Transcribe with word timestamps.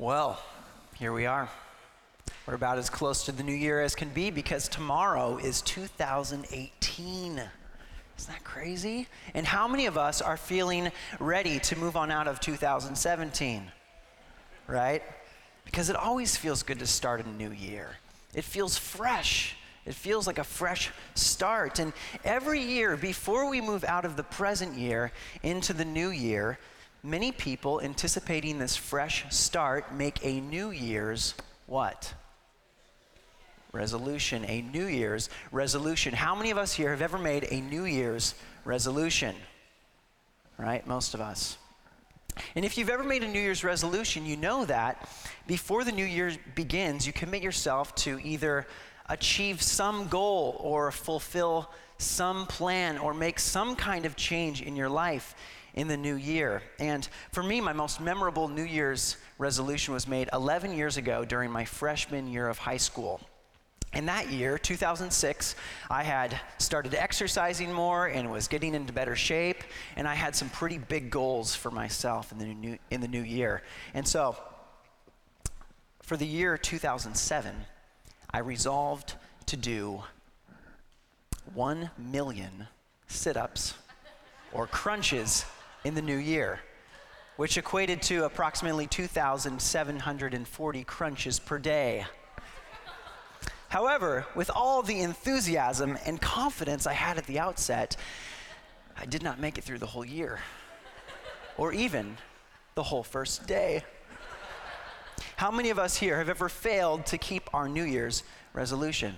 Well, 0.00 0.40
here 0.94 1.12
we 1.12 1.26
are. 1.26 1.46
We're 2.46 2.54
about 2.54 2.78
as 2.78 2.88
close 2.88 3.26
to 3.26 3.32
the 3.32 3.42
new 3.42 3.52
year 3.52 3.82
as 3.82 3.94
can 3.94 4.08
be 4.08 4.30
because 4.30 4.66
tomorrow 4.66 5.36
is 5.36 5.60
2018. 5.60 7.32
Isn't 7.32 7.50
that 8.26 8.42
crazy? 8.42 9.08
And 9.34 9.46
how 9.46 9.68
many 9.68 9.84
of 9.84 9.98
us 9.98 10.22
are 10.22 10.38
feeling 10.38 10.90
ready 11.18 11.58
to 11.58 11.78
move 11.78 11.98
on 11.98 12.10
out 12.10 12.28
of 12.28 12.40
2017? 12.40 13.70
Right? 14.66 15.02
Because 15.66 15.90
it 15.90 15.96
always 15.96 16.34
feels 16.34 16.62
good 16.62 16.78
to 16.78 16.86
start 16.86 17.22
a 17.22 17.28
new 17.28 17.50
year. 17.50 17.90
It 18.32 18.44
feels 18.44 18.78
fresh. 18.78 19.54
It 19.84 19.94
feels 19.94 20.26
like 20.26 20.38
a 20.38 20.44
fresh 20.44 20.90
start. 21.14 21.78
And 21.78 21.92
every 22.24 22.62
year, 22.62 22.96
before 22.96 23.50
we 23.50 23.60
move 23.60 23.84
out 23.84 24.06
of 24.06 24.16
the 24.16 24.22
present 24.22 24.78
year 24.78 25.12
into 25.42 25.74
the 25.74 25.84
new 25.84 26.08
year, 26.08 26.58
many 27.02 27.32
people 27.32 27.80
anticipating 27.80 28.58
this 28.58 28.76
fresh 28.76 29.24
start 29.30 29.94
make 29.94 30.24
a 30.24 30.40
New 30.40 30.70
Year's 30.70 31.34
what? 31.66 32.14
Resolution, 33.72 34.44
a 34.46 34.62
New 34.62 34.86
Year's 34.86 35.30
resolution. 35.52 36.12
How 36.12 36.34
many 36.34 36.50
of 36.50 36.58
us 36.58 36.72
here 36.72 36.90
have 36.90 37.02
ever 37.02 37.18
made 37.18 37.46
a 37.50 37.60
New 37.60 37.84
Year's 37.84 38.34
resolution? 38.64 39.34
Right? 40.58 40.86
Most 40.86 41.14
of 41.14 41.20
us. 41.20 41.56
And 42.54 42.64
if 42.64 42.76
you've 42.76 42.90
ever 42.90 43.04
made 43.04 43.22
a 43.22 43.28
New 43.28 43.40
Year's 43.40 43.64
resolution, 43.64 44.26
you 44.26 44.36
know 44.36 44.64
that 44.64 45.08
before 45.46 45.84
the 45.84 45.92
New 45.92 46.04
Year 46.04 46.32
begins, 46.54 47.06
you 47.06 47.12
commit 47.12 47.42
yourself 47.42 47.94
to 47.96 48.18
either 48.20 48.66
achieve 49.08 49.62
some 49.62 50.08
goal 50.08 50.56
or 50.60 50.90
fulfill 50.92 51.70
some 51.98 52.46
plan 52.46 52.98
or 52.98 53.12
make 53.12 53.38
some 53.38 53.76
kind 53.76 54.06
of 54.06 54.16
change 54.16 54.62
in 54.62 54.76
your 54.76 54.88
life 54.88 55.34
in 55.74 55.88
the 55.88 55.96
new 55.96 56.16
year. 56.16 56.62
And 56.78 57.08
for 57.32 57.42
me, 57.42 57.60
my 57.60 57.72
most 57.72 58.00
memorable 58.00 58.48
New 58.48 58.64
Year's 58.64 59.16
resolution 59.38 59.94
was 59.94 60.06
made 60.06 60.28
11 60.32 60.72
years 60.72 60.96
ago 60.96 61.24
during 61.24 61.50
my 61.50 61.64
freshman 61.64 62.26
year 62.26 62.48
of 62.48 62.58
high 62.58 62.76
school. 62.76 63.20
In 63.92 64.06
that 64.06 64.30
year, 64.30 64.56
2006, 64.56 65.56
I 65.90 66.04
had 66.04 66.40
started 66.58 66.94
exercising 66.94 67.72
more 67.72 68.06
and 68.06 68.30
was 68.30 68.46
getting 68.46 68.74
into 68.74 68.92
better 68.92 69.16
shape, 69.16 69.64
and 69.96 70.06
I 70.06 70.14
had 70.14 70.36
some 70.36 70.48
pretty 70.48 70.78
big 70.78 71.10
goals 71.10 71.56
for 71.56 71.72
myself 71.72 72.30
in 72.30 72.38
the 72.38 72.46
new, 72.46 72.78
in 72.90 73.00
the 73.00 73.08
new 73.08 73.22
year. 73.22 73.62
And 73.92 74.06
so, 74.06 74.36
for 76.02 76.16
the 76.16 76.26
year 76.26 76.56
2007, 76.56 77.54
I 78.32 78.38
resolved 78.38 79.14
to 79.46 79.56
do 79.56 80.04
1 81.54 81.90
million 81.98 82.68
sit 83.08 83.36
ups 83.36 83.74
or 84.52 84.68
crunches 84.68 85.44
in 85.84 85.94
the 85.94 86.02
new 86.02 86.16
year, 86.16 86.60
which 87.36 87.56
equated 87.56 88.02
to 88.02 88.24
approximately 88.24 88.86
2,740 88.86 90.84
crunches 90.84 91.38
per 91.38 91.58
day. 91.58 92.06
However, 93.68 94.26
with 94.34 94.50
all 94.54 94.82
the 94.82 95.00
enthusiasm 95.00 95.96
and 96.04 96.20
confidence 96.20 96.86
I 96.86 96.92
had 96.92 97.18
at 97.18 97.26
the 97.26 97.38
outset, 97.38 97.96
I 98.98 99.06
did 99.06 99.22
not 99.22 99.38
make 99.40 99.58
it 99.58 99.64
through 99.64 99.78
the 99.78 99.86
whole 99.86 100.04
year, 100.04 100.40
or 101.56 101.72
even 101.72 102.16
the 102.74 102.82
whole 102.82 103.04
first 103.04 103.46
day. 103.46 103.84
How 105.36 105.50
many 105.50 105.70
of 105.70 105.78
us 105.78 105.96
here 105.96 106.18
have 106.18 106.28
ever 106.28 106.48
failed 106.48 107.06
to 107.06 107.16
keep 107.16 107.48
our 107.54 107.68
New 107.68 107.84
Year's 107.84 108.24
resolution? 108.52 109.16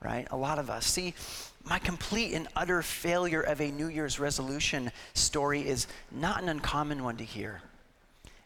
Right? 0.00 0.28
A 0.30 0.36
lot 0.36 0.58
of 0.58 0.70
us. 0.70 0.86
See, 0.86 1.14
my 1.64 1.78
complete 1.78 2.32
and 2.32 2.48
utter 2.54 2.82
failure 2.82 3.40
of 3.40 3.60
a 3.60 3.70
New 3.70 3.88
Year's 3.88 4.20
resolution 4.20 4.92
story 5.14 5.66
is 5.66 5.86
not 6.12 6.42
an 6.42 6.48
uncommon 6.48 7.02
one 7.02 7.16
to 7.16 7.24
hear. 7.24 7.62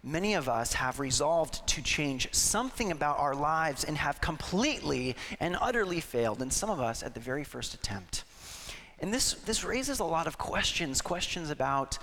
Many 0.03 0.35
of 0.35 0.49
us 0.49 0.73
have 0.73 0.99
resolved 0.99 1.65
to 1.69 1.83
change 1.83 2.33
something 2.35 2.91
about 2.91 3.21
our 3.21 3.37
lives 3.37 3.85
and 3.85 3.97
have 3.97 4.21
completely 4.21 5.15
and 5.39 5.57
utterly 5.61 6.01
failed, 6.01 6.43
and 6.43 6.53
some 6.53 6.71
of 6.71 6.81
us 6.81 7.05
at 7.05 7.15
the 7.15 7.21
very 7.21 7.45
first 7.45 7.75
attempt. 7.75 8.25
And 8.99 9.15
this, 9.15 9.35
this 9.35 9.63
raises 9.63 10.01
a 10.01 10.05
lot 10.05 10.27
of 10.27 10.39
questions 10.39 11.01
questions 11.01 11.51
about 11.51 11.99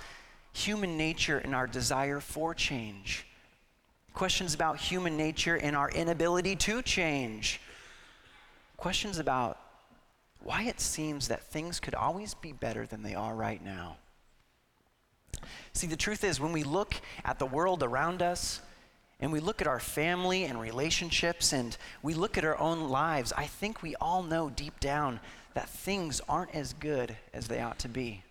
human 0.52 0.96
nature 0.96 1.38
and 1.38 1.54
our 1.54 1.66
desire 1.66 2.20
for 2.20 2.54
change, 2.54 3.26
questions 4.14 4.54
about 4.54 4.78
human 4.78 5.16
nature 5.16 5.56
and 5.56 5.76
our 5.76 5.90
inability 5.90 6.56
to 6.56 6.80
change, 6.80 7.60
questions 8.80 9.18
about 9.18 9.58
why 10.42 10.62
it 10.62 10.80
seems 10.80 11.28
that 11.28 11.42
things 11.44 11.78
could 11.78 11.94
always 11.94 12.34
be 12.34 12.52
better 12.52 12.86
than 12.86 13.02
they 13.02 13.14
are 13.14 13.34
right 13.34 13.62
now. 13.62 13.96
See, 15.74 15.86
the 15.86 15.96
truth 15.96 16.24
is, 16.24 16.40
when 16.40 16.52
we 16.52 16.64
look 16.64 16.94
at 17.24 17.38
the 17.38 17.46
world 17.46 17.82
around 17.82 18.22
us, 18.22 18.60
and 19.20 19.30
we 19.30 19.38
look 19.38 19.60
at 19.60 19.66
our 19.66 19.80
family 19.80 20.44
and 20.44 20.58
relationships, 20.58 21.52
and 21.52 21.76
we 22.02 22.14
look 22.14 22.38
at 22.38 22.44
our 22.44 22.58
own 22.58 22.88
lives, 22.88 23.34
I 23.36 23.44
think 23.44 23.82
we 23.82 23.94
all 23.96 24.22
know 24.22 24.48
deep 24.48 24.80
down 24.80 25.20
that 25.52 25.68
things 25.68 26.22
aren't 26.26 26.54
as 26.54 26.72
good 26.72 27.16
as 27.34 27.48
they 27.48 27.60
ought 27.60 27.78
to 27.80 27.88
be 27.88 28.22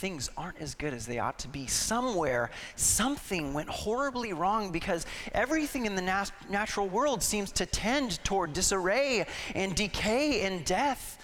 things 0.00 0.30
aren't 0.36 0.58
as 0.58 0.74
good 0.74 0.94
as 0.94 1.06
they 1.06 1.18
ought 1.18 1.38
to 1.38 1.48
be. 1.48 1.66
Somewhere, 1.66 2.50
something 2.74 3.52
went 3.52 3.68
horribly 3.68 4.32
wrong 4.32 4.72
because 4.72 5.04
everything 5.32 5.84
in 5.84 5.94
the 5.94 6.02
nat- 6.02 6.32
natural 6.48 6.88
world 6.88 7.22
seems 7.22 7.52
to 7.52 7.66
tend 7.66 8.22
toward 8.24 8.54
disarray 8.54 9.26
and 9.54 9.74
decay 9.74 10.46
and 10.46 10.64
death. 10.64 11.22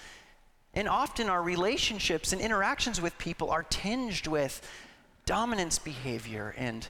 And 0.75 0.87
often 0.87 1.27
our 1.27 1.41
relationships 1.41 2.33
and 2.33 2.41
interactions 2.41 3.01
with 3.01 3.17
people 3.17 3.49
are 3.49 3.63
tinged 3.63 4.27
with 4.27 4.61
dominance 5.25 5.79
behavior 5.79 6.53
and 6.55 6.87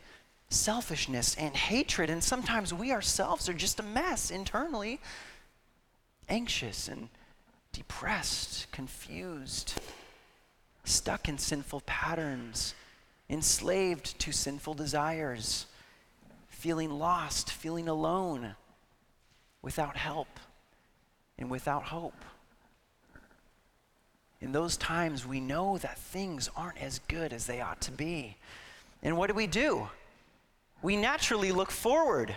selfishness 0.50 1.36
and 1.36 1.56
hatred. 1.56 2.10
And 2.10 2.22
sometimes 2.22 2.74
we 2.74 2.92
ourselves 2.92 3.48
are 3.48 3.54
just 3.54 3.80
a 3.80 3.84
mess 3.84 4.30
internally, 4.30 5.00
anxious 6.28 6.90
and 6.90 7.08
depressed, 7.72 8.70
confused 8.74 9.80
stuck 10.88 11.28
in 11.28 11.38
sinful 11.38 11.82
patterns, 11.82 12.74
enslaved 13.30 14.18
to 14.20 14.32
sinful 14.32 14.74
desires, 14.74 15.66
feeling 16.50 16.90
lost, 16.90 17.52
feeling 17.52 17.88
alone, 17.88 18.56
without 19.62 19.98
help, 19.98 20.40
and 21.38 21.50
without 21.50 21.84
hope. 21.84 22.26
In 24.40 24.52
those 24.52 24.78
times, 24.78 25.26
we 25.26 25.40
know 25.40 25.78
that 25.80 25.98
things 25.98 26.50
aren't 26.56 26.82
as 26.82 27.00
good 27.08 27.34
as 27.34 27.48
they 27.48 27.60
ought 27.60 27.82
to 27.82 27.92
be. 27.92 28.38
And 29.02 29.18
what 29.18 29.28
do 29.28 29.34
we 29.34 29.48
do? 29.48 29.90
We 30.82 30.96
naturally 30.96 31.52
look 31.52 31.72
forward 31.72 32.36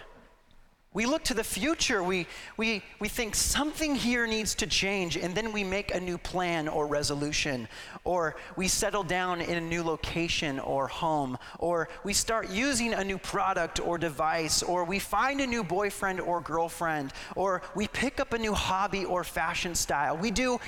we 0.92 1.06
look 1.06 1.22
to 1.24 1.34
the 1.34 1.44
future. 1.44 2.02
We, 2.02 2.26
we, 2.56 2.82
we 2.98 3.08
think 3.08 3.36
something 3.36 3.94
here 3.94 4.26
needs 4.26 4.56
to 4.56 4.66
change, 4.66 5.16
and 5.16 5.34
then 5.34 5.52
we 5.52 5.62
make 5.62 5.94
a 5.94 6.00
new 6.00 6.18
plan 6.18 6.66
or 6.66 6.88
resolution, 6.88 7.68
or 8.02 8.34
we 8.56 8.66
settle 8.66 9.04
down 9.04 9.40
in 9.40 9.56
a 9.56 9.60
new 9.60 9.84
location 9.84 10.58
or 10.58 10.88
home, 10.88 11.38
or 11.60 11.88
we 12.02 12.12
start 12.12 12.50
using 12.50 12.92
a 12.92 13.04
new 13.04 13.18
product 13.18 13.78
or 13.78 13.98
device, 13.98 14.64
or 14.64 14.82
we 14.82 14.98
find 14.98 15.40
a 15.40 15.46
new 15.46 15.62
boyfriend 15.62 16.20
or 16.20 16.40
girlfriend, 16.40 17.12
or 17.36 17.62
we 17.76 17.86
pick 17.86 18.18
up 18.18 18.32
a 18.32 18.38
new 18.38 18.52
hobby 18.52 19.04
or 19.04 19.22
fashion 19.22 19.76
style. 19.76 20.16
We 20.16 20.32
do 20.32 20.58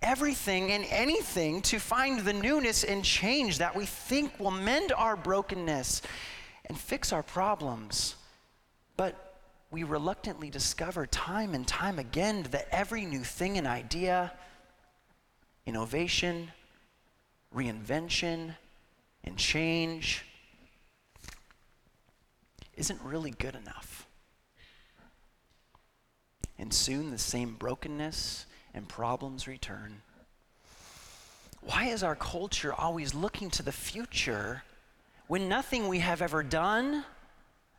everything 0.00 0.72
and 0.72 0.86
anything 0.88 1.60
to 1.60 1.78
find 1.78 2.20
the 2.20 2.32
newness 2.32 2.82
and 2.84 3.04
change 3.04 3.58
that 3.58 3.76
we 3.76 3.84
think 3.84 4.40
will 4.40 4.50
mend 4.50 4.92
our 4.92 5.16
brokenness 5.16 6.00
and 6.64 6.78
fix 6.78 7.12
our 7.12 7.22
problems. 7.22 8.14
But 8.96 9.29
we 9.70 9.84
reluctantly 9.84 10.50
discover 10.50 11.06
time 11.06 11.54
and 11.54 11.66
time 11.66 11.98
again 11.98 12.44
that 12.50 12.66
every 12.72 13.06
new 13.06 13.22
thing 13.22 13.56
and 13.56 13.66
idea, 13.66 14.32
innovation, 15.64 16.50
reinvention, 17.54 18.56
and 19.22 19.36
change 19.36 20.24
isn't 22.76 23.00
really 23.02 23.30
good 23.30 23.54
enough. 23.54 24.08
And 26.58 26.74
soon 26.74 27.10
the 27.10 27.18
same 27.18 27.54
brokenness 27.54 28.46
and 28.74 28.88
problems 28.88 29.46
return. 29.46 30.02
Why 31.62 31.86
is 31.86 32.02
our 32.02 32.16
culture 32.16 32.72
always 32.72 33.14
looking 33.14 33.50
to 33.50 33.62
the 33.62 33.72
future 33.72 34.62
when 35.26 35.48
nothing 35.48 35.86
we 35.86 36.00
have 36.00 36.22
ever 36.22 36.42
done, 36.42 37.04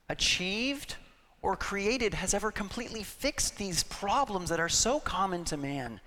achieved, 0.08 0.96
or 1.42 1.56
created 1.56 2.14
has 2.14 2.34
ever 2.34 2.52
completely 2.52 3.04
fixed 3.04 3.58
these 3.58 3.84
problems 3.84 4.50
that 4.50 4.60
are 4.60 4.70
so 4.70 5.00
common 5.00 5.44
to 5.46 5.58
man. 5.58 6.00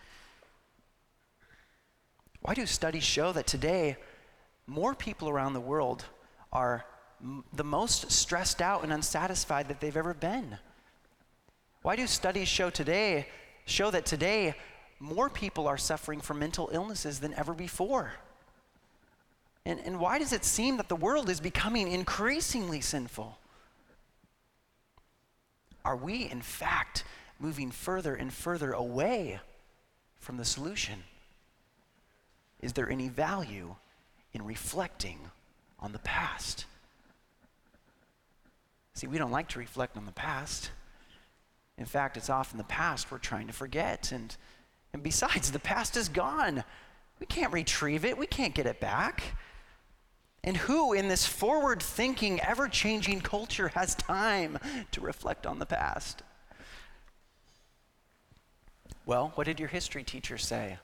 Why 2.40 2.54
do 2.54 2.66
studies 2.66 3.02
show 3.02 3.32
that 3.32 3.46
today 3.46 3.96
more 4.66 4.94
people 4.94 5.28
around 5.28 5.54
the 5.54 5.60
world 5.60 6.04
are 6.52 6.84
m- 7.20 7.44
the 7.52 7.64
most 7.64 8.12
stressed 8.12 8.62
out 8.62 8.84
and 8.84 8.92
unsatisfied 8.92 9.68
that 9.68 9.80
they've 9.80 9.96
ever 9.96 10.14
been? 10.14 10.58
Why 11.82 11.96
do 11.96 12.06
studies 12.06 12.48
show 12.48 12.70
today 12.70 13.26
show 13.66 13.90
that 13.90 14.06
today 14.06 14.54
more 15.00 15.28
people 15.28 15.66
are 15.66 15.78
suffering 15.78 16.20
from 16.20 16.38
mental 16.38 16.70
illnesses 16.72 17.20
than 17.20 17.34
ever 17.34 17.54
before? 17.54 18.12
And, 19.66 19.80
and 19.80 19.98
why 19.98 20.18
does 20.18 20.32
it 20.32 20.44
seem 20.44 20.76
that 20.76 20.88
the 20.88 20.96
world 20.96 21.28
is 21.30 21.40
becoming 21.40 21.90
increasingly 21.90 22.80
sinful? 22.80 23.38
Are 25.84 25.96
we, 25.96 26.30
in 26.30 26.40
fact, 26.40 27.04
moving 27.38 27.70
further 27.70 28.14
and 28.14 28.32
further 28.32 28.72
away 28.72 29.40
from 30.18 30.36
the 30.36 30.44
solution? 30.44 31.04
Is 32.60 32.72
there 32.72 32.88
any 32.88 33.08
value 33.08 33.74
in 34.32 34.44
reflecting 34.44 35.18
on 35.78 35.92
the 35.92 35.98
past? 35.98 36.64
See, 38.94 39.06
we 39.06 39.18
don't 39.18 39.32
like 39.32 39.48
to 39.48 39.58
reflect 39.58 39.96
on 39.96 40.06
the 40.06 40.12
past. 40.12 40.70
In 41.76 41.84
fact, 41.84 42.16
it's 42.16 42.30
often 42.30 42.58
the 42.58 42.64
past 42.64 43.10
we're 43.10 43.18
trying 43.18 43.48
to 43.48 43.52
forget. 43.52 44.12
And, 44.12 44.34
and 44.92 45.02
besides, 45.02 45.50
the 45.50 45.58
past 45.58 45.96
is 45.96 46.08
gone. 46.08 46.64
We 47.20 47.26
can't 47.26 47.52
retrieve 47.52 48.04
it, 48.04 48.16
we 48.16 48.26
can't 48.26 48.54
get 48.54 48.66
it 48.66 48.80
back. 48.80 49.36
And 50.44 50.58
who 50.58 50.92
in 50.92 51.08
this 51.08 51.26
forward 51.26 51.82
thinking, 51.82 52.38
ever 52.40 52.68
changing 52.68 53.22
culture 53.22 53.68
has 53.68 53.94
time 53.94 54.58
to 54.92 55.00
reflect 55.00 55.46
on 55.46 55.58
the 55.58 55.64
past? 55.64 56.22
Well, 59.06 59.32
what 59.36 59.46
did 59.46 59.58
your 59.58 59.70
history 59.70 60.04
teacher 60.04 60.36
say? 60.36 60.76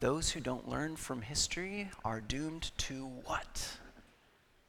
Those 0.00 0.30
who 0.30 0.40
don't 0.40 0.68
learn 0.68 0.96
from 0.96 1.22
history 1.22 1.88
are 2.04 2.20
doomed 2.20 2.72
to 2.78 3.06
what? 3.24 3.78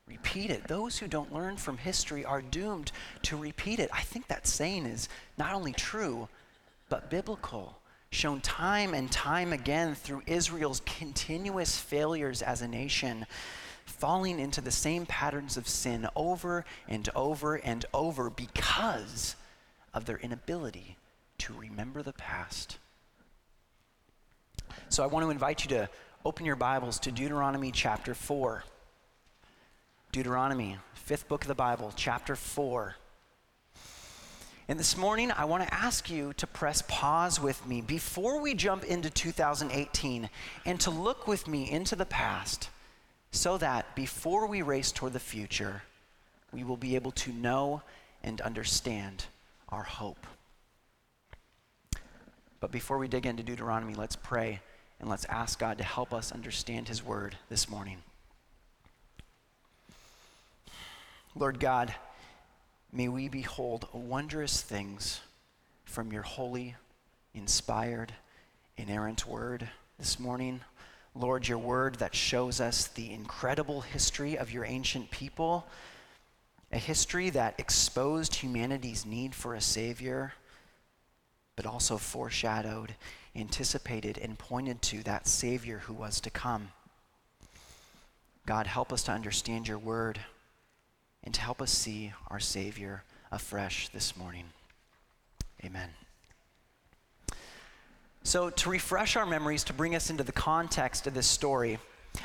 Repeat 0.07 0.51
it. 0.51 0.67
Those 0.67 0.99
who 0.99 1.07
don't 1.07 1.33
learn 1.33 1.57
from 1.57 1.77
history 1.77 2.23
are 2.23 2.43
doomed 2.43 2.91
to 3.23 3.37
repeat 3.37 3.79
it. 3.79 3.89
I 3.91 4.01
think 4.01 4.27
that 4.27 4.45
saying 4.45 4.85
is 4.85 5.09
not 5.37 5.53
only 5.53 5.73
true, 5.73 6.29
but 6.89 7.09
biblical 7.09 7.80
shown 8.11 8.41
time 8.41 8.93
and 8.93 9.09
time 9.09 9.53
again 9.53 9.95
through 9.95 10.21
Israel's 10.27 10.81
continuous 10.85 11.77
failures 11.77 12.41
as 12.41 12.61
a 12.61 12.67
nation, 12.67 13.25
falling 13.85 14.37
into 14.39 14.59
the 14.59 14.71
same 14.71 15.05
patterns 15.05 15.55
of 15.55 15.67
sin 15.67 16.07
over 16.15 16.65
and 16.89 17.07
over 17.15 17.55
and 17.55 17.85
over 17.93 18.29
because 18.29 19.35
of 19.93 20.05
their 20.05 20.17
inability 20.17 20.97
to 21.37 21.53
remember 21.53 22.03
the 22.03 22.13
past. 22.13 22.77
So 24.89 25.03
I 25.03 25.07
want 25.07 25.25
to 25.25 25.29
invite 25.29 25.63
you 25.63 25.69
to 25.69 25.89
open 26.25 26.45
your 26.45 26.57
Bibles 26.57 26.99
to 26.99 27.11
Deuteronomy 27.11 27.71
chapter 27.71 28.13
4. 28.13 28.63
Deuteronomy, 30.11 30.77
fifth 30.93 31.29
book 31.29 31.43
of 31.43 31.47
the 31.47 31.55
Bible, 31.55 31.93
chapter 31.95 32.35
4. 32.35 32.95
And 34.71 34.79
this 34.79 34.95
morning, 34.95 35.33
I 35.33 35.43
want 35.43 35.67
to 35.67 35.73
ask 35.73 36.09
you 36.09 36.31
to 36.37 36.47
press 36.47 36.81
pause 36.87 37.41
with 37.41 37.67
me 37.67 37.81
before 37.81 38.39
we 38.39 38.53
jump 38.53 38.85
into 38.85 39.09
2018 39.09 40.29
and 40.65 40.79
to 40.79 40.89
look 40.89 41.27
with 41.27 41.45
me 41.45 41.69
into 41.69 41.93
the 41.97 42.05
past 42.05 42.69
so 43.31 43.57
that 43.57 43.93
before 43.97 44.47
we 44.47 44.61
race 44.61 44.93
toward 44.93 45.11
the 45.11 45.19
future, 45.19 45.83
we 46.53 46.63
will 46.63 46.77
be 46.77 46.95
able 46.95 47.11
to 47.11 47.33
know 47.33 47.81
and 48.23 48.39
understand 48.39 49.25
our 49.67 49.83
hope. 49.83 50.25
But 52.61 52.71
before 52.71 52.97
we 52.97 53.09
dig 53.09 53.25
into 53.25 53.43
Deuteronomy, 53.43 53.95
let's 53.95 54.15
pray 54.15 54.61
and 55.01 55.09
let's 55.09 55.25
ask 55.25 55.59
God 55.59 55.79
to 55.79 55.83
help 55.83 56.13
us 56.13 56.31
understand 56.31 56.87
His 56.87 57.03
word 57.03 57.35
this 57.49 57.67
morning. 57.67 57.97
Lord 61.35 61.59
God, 61.59 61.93
May 62.93 63.07
we 63.07 63.29
behold 63.29 63.87
wondrous 63.93 64.61
things 64.61 65.21
from 65.85 66.11
your 66.11 66.23
holy, 66.23 66.75
inspired, 67.33 68.13
inerrant 68.75 69.25
word 69.25 69.69
this 69.97 70.19
morning. 70.19 70.59
Lord, 71.15 71.47
your 71.47 71.57
word 71.57 71.95
that 71.95 72.13
shows 72.13 72.59
us 72.59 72.87
the 72.87 73.13
incredible 73.13 73.79
history 73.79 74.37
of 74.37 74.51
your 74.51 74.65
ancient 74.65 75.09
people, 75.09 75.65
a 76.69 76.77
history 76.77 77.29
that 77.29 77.55
exposed 77.57 78.35
humanity's 78.35 79.05
need 79.05 79.33
for 79.33 79.55
a 79.55 79.61
Savior, 79.61 80.33
but 81.55 81.65
also 81.65 81.95
foreshadowed, 81.95 82.95
anticipated, 83.37 84.17
and 84.17 84.37
pointed 84.37 84.81
to 84.81 85.01
that 85.03 85.27
Savior 85.27 85.77
who 85.79 85.93
was 85.93 86.19
to 86.19 86.29
come. 86.29 86.73
God, 88.45 88.67
help 88.67 88.91
us 88.91 89.03
to 89.03 89.13
understand 89.13 89.65
your 89.65 89.79
word 89.79 90.19
and 91.23 91.33
to 91.33 91.41
help 91.41 91.61
us 91.61 91.71
see 91.71 92.13
our 92.29 92.39
Savior 92.39 93.03
afresh 93.31 93.89
this 93.89 94.17
morning. 94.17 94.45
Amen. 95.63 95.89
So, 98.23 98.49
to 98.49 98.69
refresh 98.69 99.15
our 99.15 99.25
memories, 99.25 99.63
to 99.65 99.73
bring 99.73 99.95
us 99.95 100.09
into 100.09 100.23
the 100.23 100.31
context 100.31 101.07
of 101.07 101.13
this 101.13 101.25
story, 101.25 101.79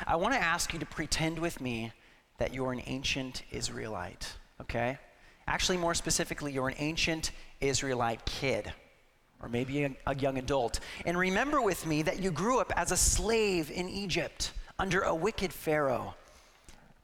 I 0.05 0.15
want 0.15 0.33
to 0.33 0.39
ask 0.39 0.73
you 0.73 0.79
to 0.79 0.85
pretend 0.85 1.39
with 1.39 1.59
me 1.59 1.91
that 2.37 2.53
you're 2.53 2.71
an 2.71 2.83
ancient 2.85 3.43
Israelite, 3.51 4.31
okay? 4.61 4.99
Actually, 5.47 5.77
more 5.77 5.95
specifically, 5.95 6.51
you're 6.51 6.67
an 6.67 6.75
ancient 6.77 7.31
Israelite 7.61 8.23
kid, 8.25 8.71
or 9.41 9.49
maybe 9.49 9.85
a, 9.85 9.91
a 10.05 10.15
young 10.15 10.37
adult. 10.37 10.81
And 11.05 11.17
remember 11.17 11.61
with 11.61 11.85
me 11.87 12.03
that 12.03 12.19
you 12.19 12.31
grew 12.31 12.59
up 12.59 12.71
as 12.75 12.91
a 12.91 12.97
slave 12.97 13.71
in 13.71 13.89
Egypt 13.89 14.51
under 14.77 15.01
a 15.01 15.15
wicked 15.15 15.51
Pharaoh. 15.51 16.13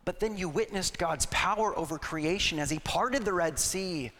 But 0.06 0.20
then 0.20 0.38
you 0.38 0.50
witnessed 0.50 0.98
God's 0.98 1.26
power 1.28 1.78
over 1.78 1.98
creation 1.98 2.60
as 2.60 2.70
He 2.70 2.80
parted 2.80 3.24
the 3.24 3.34
Red 3.34 3.58
Sea, 3.58 4.12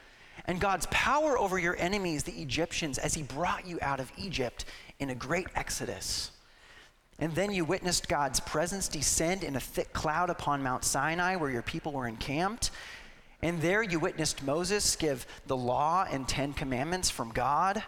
and 0.46 0.60
God's 0.60 0.88
power 0.88 1.38
over 1.38 1.60
your 1.60 1.78
enemies, 1.78 2.24
the 2.24 2.42
Egyptians, 2.42 2.98
as 2.98 3.14
He 3.14 3.24
brought 3.24 3.68
you 3.68 3.80
out 3.82 4.00
of 4.00 4.12
Egypt 4.18 4.66
in 5.00 5.10
a 5.10 5.16
great 5.16 5.48
exodus. 5.56 6.32
And 7.20 7.34
then 7.36 7.52
you 7.52 7.64
witnessed 7.64 8.10
God's 8.10 8.40
presence 8.40 8.88
descend 8.88 9.44
in 9.44 9.56
a 9.56 9.60
thick 9.60 9.94
cloud 9.94 10.30
upon 10.30 10.64
Mount 10.64 10.84
Sinai 10.84 11.36
where 11.36 11.52
your 11.52 11.62
people 11.62 11.92
were 11.92 12.08
encamped. 12.08 12.72
And 13.42 13.62
there 13.62 13.84
you 13.84 14.00
witnessed 14.00 14.44
Moses 14.44 14.96
give 14.96 15.28
the 15.48 15.56
law 15.56 16.06
and 16.10 16.28
Ten 16.28 16.54
Commandments 16.54 17.10
from 17.10 17.32
God. 17.32 17.84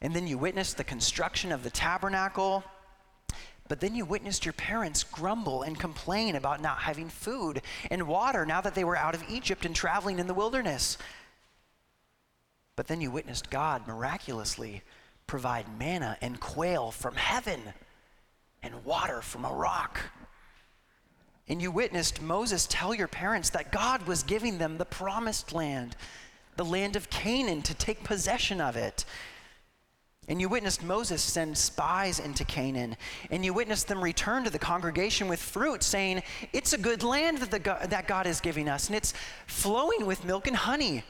And 0.00 0.14
then 0.14 0.26
you 0.26 0.38
witnessed 0.38 0.76
the 0.76 0.84
construction 0.84 1.50
of 1.50 1.64
the 1.64 1.70
tabernacle 1.70 2.62
but 3.68 3.80
then 3.80 3.94
you 3.94 4.04
witnessed 4.04 4.44
your 4.46 4.54
parents 4.54 5.04
grumble 5.04 5.62
and 5.62 5.78
complain 5.78 6.34
about 6.34 6.60
not 6.62 6.78
having 6.78 7.08
food 7.08 7.62
and 7.90 8.08
water 8.08 8.44
now 8.44 8.60
that 8.60 8.74
they 8.74 8.84
were 8.84 8.96
out 8.96 9.14
of 9.14 9.22
Egypt 9.28 9.64
and 9.64 9.76
traveling 9.76 10.18
in 10.18 10.26
the 10.26 10.34
wilderness. 10.34 10.96
But 12.76 12.86
then 12.86 13.00
you 13.00 13.10
witnessed 13.10 13.50
God 13.50 13.86
miraculously 13.86 14.82
provide 15.26 15.78
manna 15.78 16.16
and 16.20 16.40
quail 16.40 16.90
from 16.90 17.14
heaven 17.14 17.60
and 18.62 18.84
water 18.84 19.20
from 19.20 19.44
a 19.44 19.52
rock. 19.52 20.00
And 21.48 21.62
you 21.62 21.70
witnessed 21.70 22.20
Moses 22.22 22.66
tell 22.66 22.94
your 22.94 23.08
parents 23.08 23.50
that 23.50 23.72
God 23.72 24.06
was 24.06 24.22
giving 24.22 24.58
them 24.58 24.78
the 24.78 24.84
promised 24.84 25.52
land, 25.52 25.96
the 26.56 26.64
land 26.64 26.96
of 26.96 27.10
Canaan, 27.10 27.62
to 27.62 27.74
take 27.74 28.04
possession 28.04 28.60
of 28.60 28.76
it. 28.76 29.04
And 30.28 30.42
you 30.42 30.48
witnessed 30.50 30.84
Moses 30.84 31.22
send 31.22 31.56
spies 31.56 32.20
into 32.20 32.44
Canaan. 32.44 32.96
And 33.30 33.44
you 33.44 33.54
witnessed 33.54 33.88
them 33.88 34.04
return 34.04 34.44
to 34.44 34.50
the 34.50 34.58
congregation 34.58 35.26
with 35.26 35.40
fruit, 35.40 35.82
saying, 35.82 36.22
It's 36.52 36.74
a 36.74 36.78
good 36.78 37.02
land 37.02 37.38
that, 37.38 37.62
God, 37.62 37.90
that 37.90 38.06
God 38.06 38.26
is 38.26 38.40
giving 38.40 38.68
us, 38.68 38.88
and 38.88 38.96
it's 38.96 39.14
flowing 39.46 40.04
with 40.04 40.26
milk 40.26 40.46
and 40.46 40.56
honey. 40.56 41.02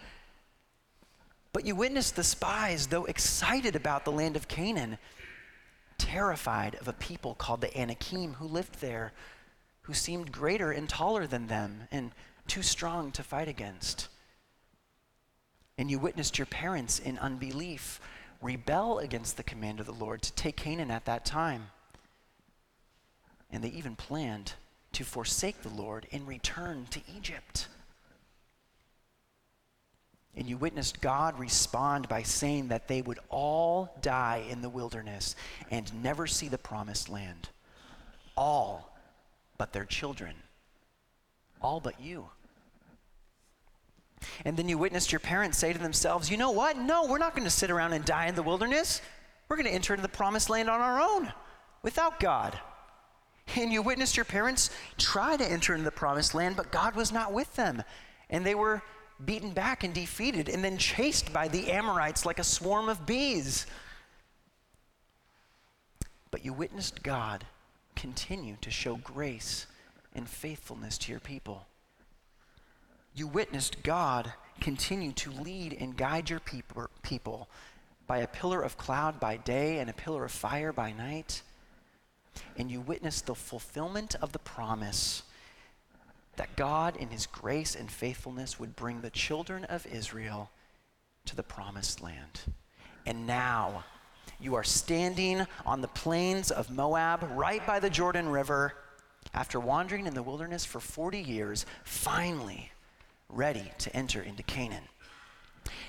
But 1.52 1.66
you 1.66 1.74
witnessed 1.74 2.14
the 2.14 2.22
spies, 2.22 2.86
though 2.86 3.06
excited 3.06 3.74
about 3.74 4.04
the 4.04 4.12
land 4.12 4.36
of 4.36 4.46
Canaan, 4.46 4.98
terrified 5.98 6.76
of 6.76 6.86
a 6.86 6.92
people 6.92 7.34
called 7.34 7.60
the 7.60 7.76
Anakim 7.76 8.34
who 8.34 8.46
lived 8.46 8.80
there, 8.80 9.12
who 9.82 9.94
seemed 9.94 10.30
greater 10.30 10.70
and 10.70 10.88
taller 10.88 11.26
than 11.26 11.48
them 11.48 11.88
and 11.90 12.12
too 12.46 12.62
strong 12.62 13.10
to 13.12 13.24
fight 13.24 13.48
against. 13.48 14.06
And 15.76 15.90
you 15.90 15.98
witnessed 15.98 16.38
your 16.38 16.46
parents 16.46 17.00
in 17.00 17.18
unbelief 17.18 18.00
rebel 18.40 18.98
against 18.98 19.36
the 19.36 19.42
command 19.42 19.80
of 19.80 19.86
the 19.86 19.92
Lord 19.92 20.22
to 20.22 20.32
take 20.32 20.56
Canaan 20.56 20.90
at 20.90 21.04
that 21.06 21.24
time. 21.24 21.70
And 23.50 23.62
they 23.64 23.68
even 23.68 23.96
planned 23.96 24.54
to 24.92 25.04
forsake 25.04 25.62
the 25.62 25.68
Lord 25.68 26.06
and 26.12 26.26
return 26.26 26.86
to 26.90 27.00
Egypt. 27.16 27.68
And 30.36 30.48
you 30.48 30.56
witnessed 30.56 31.00
God 31.00 31.38
respond 31.38 32.08
by 32.08 32.22
saying 32.22 32.68
that 32.68 32.86
they 32.86 33.02
would 33.02 33.18
all 33.28 33.96
die 34.02 34.44
in 34.48 34.62
the 34.62 34.68
wilderness 34.68 35.34
and 35.70 36.02
never 36.02 36.26
see 36.26 36.48
the 36.48 36.58
promised 36.58 37.08
land. 37.08 37.48
All 38.36 38.96
but 39.56 39.72
their 39.72 39.84
children. 39.84 40.36
All 41.60 41.80
but 41.80 42.00
you. 42.00 42.28
And 44.44 44.56
then 44.56 44.68
you 44.68 44.78
witnessed 44.78 45.12
your 45.12 45.20
parents 45.20 45.58
say 45.58 45.72
to 45.72 45.78
themselves, 45.78 46.30
you 46.30 46.36
know 46.36 46.50
what? 46.50 46.76
No, 46.76 47.06
we're 47.06 47.18
not 47.18 47.34
going 47.34 47.44
to 47.44 47.50
sit 47.50 47.70
around 47.70 47.92
and 47.92 48.04
die 48.04 48.26
in 48.26 48.34
the 48.34 48.42
wilderness. 48.42 49.00
We're 49.48 49.56
going 49.56 49.66
to 49.66 49.74
enter 49.74 49.94
into 49.94 50.02
the 50.02 50.08
promised 50.08 50.50
land 50.50 50.68
on 50.68 50.80
our 50.80 51.00
own 51.00 51.32
without 51.82 52.20
God. 52.20 52.58
And 53.56 53.72
you 53.72 53.82
witnessed 53.82 54.16
your 54.16 54.24
parents 54.24 54.70
try 54.98 55.36
to 55.36 55.44
enter 55.44 55.72
into 55.72 55.84
the 55.84 55.90
promised 55.90 56.34
land, 56.34 56.56
but 56.56 56.70
God 56.70 56.94
was 56.94 57.12
not 57.12 57.32
with 57.32 57.54
them. 57.56 57.82
And 58.28 58.44
they 58.44 58.54
were 58.54 58.82
beaten 59.24 59.52
back 59.52 59.84
and 59.84 59.94
defeated 59.94 60.48
and 60.48 60.62
then 60.62 60.76
chased 60.76 61.32
by 61.32 61.48
the 61.48 61.72
Amorites 61.72 62.26
like 62.26 62.38
a 62.38 62.44
swarm 62.44 62.88
of 62.88 63.06
bees. 63.06 63.66
But 66.30 66.44
you 66.44 66.52
witnessed 66.52 67.02
God 67.02 67.46
continue 67.96 68.56
to 68.60 68.70
show 68.70 68.96
grace 68.96 69.66
and 70.14 70.28
faithfulness 70.28 70.98
to 70.98 71.10
your 71.10 71.20
people 71.20 71.67
You 73.18 73.26
witnessed 73.26 73.82
God 73.82 74.32
continue 74.60 75.10
to 75.14 75.32
lead 75.32 75.76
and 75.80 75.96
guide 75.96 76.30
your 76.30 76.38
people 76.38 77.48
by 78.06 78.18
a 78.18 78.28
pillar 78.28 78.62
of 78.62 78.78
cloud 78.78 79.18
by 79.18 79.38
day 79.38 79.80
and 79.80 79.90
a 79.90 79.92
pillar 79.92 80.24
of 80.24 80.30
fire 80.30 80.72
by 80.72 80.92
night. 80.92 81.42
And 82.56 82.70
you 82.70 82.80
witnessed 82.80 83.26
the 83.26 83.34
fulfillment 83.34 84.14
of 84.22 84.30
the 84.30 84.38
promise 84.38 85.24
that 86.36 86.54
God, 86.54 86.96
in 86.96 87.08
his 87.08 87.26
grace 87.26 87.74
and 87.74 87.90
faithfulness, 87.90 88.60
would 88.60 88.76
bring 88.76 89.00
the 89.00 89.10
children 89.10 89.64
of 89.64 89.84
Israel 89.86 90.52
to 91.24 91.34
the 91.34 91.42
promised 91.42 92.00
land. 92.00 92.42
And 93.04 93.26
now 93.26 93.82
you 94.38 94.54
are 94.54 94.62
standing 94.62 95.44
on 95.66 95.80
the 95.80 95.88
plains 95.88 96.52
of 96.52 96.70
Moab, 96.70 97.28
right 97.34 97.66
by 97.66 97.80
the 97.80 97.90
Jordan 97.90 98.28
River, 98.28 98.74
after 99.34 99.58
wandering 99.58 100.06
in 100.06 100.14
the 100.14 100.22
wilderness 100.22 100.64
for 100.64 100.78
40 100.78 101.18
years, 101.18 101.66
finally 101.82 102.70
ready 103.28 103.72
to 103.78 103.94
enter 103.94 104.22
into 104.22 104.42
Canaan. 104.42 104.84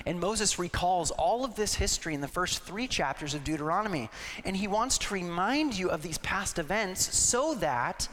And 0.06 0.20
Moses 0.20 0.60
recalls 0.60 1.12
all 1.12 1.46
of 1.46 1.56
this 1.56 1.76
history 1.76 2.14
in 2.14 2.22
the 2.22 2.28
first 2.28 2.64
three 2.64 2.88
chapters 2.88 3.34
of 3.34 3.44
Deuteronomy. 3.44 4.10
And 4.44 4.58
he 4.58 4.68
wants 4.68 4.98
to 5.00 5.14
remind 5.14 5.78
you 5.78 5.90
of 5.90 6.02
these 6.02 6.18
past 6.20 6.60
events 6.60 7.16
so 7.16 7.54
that 7.56 8.08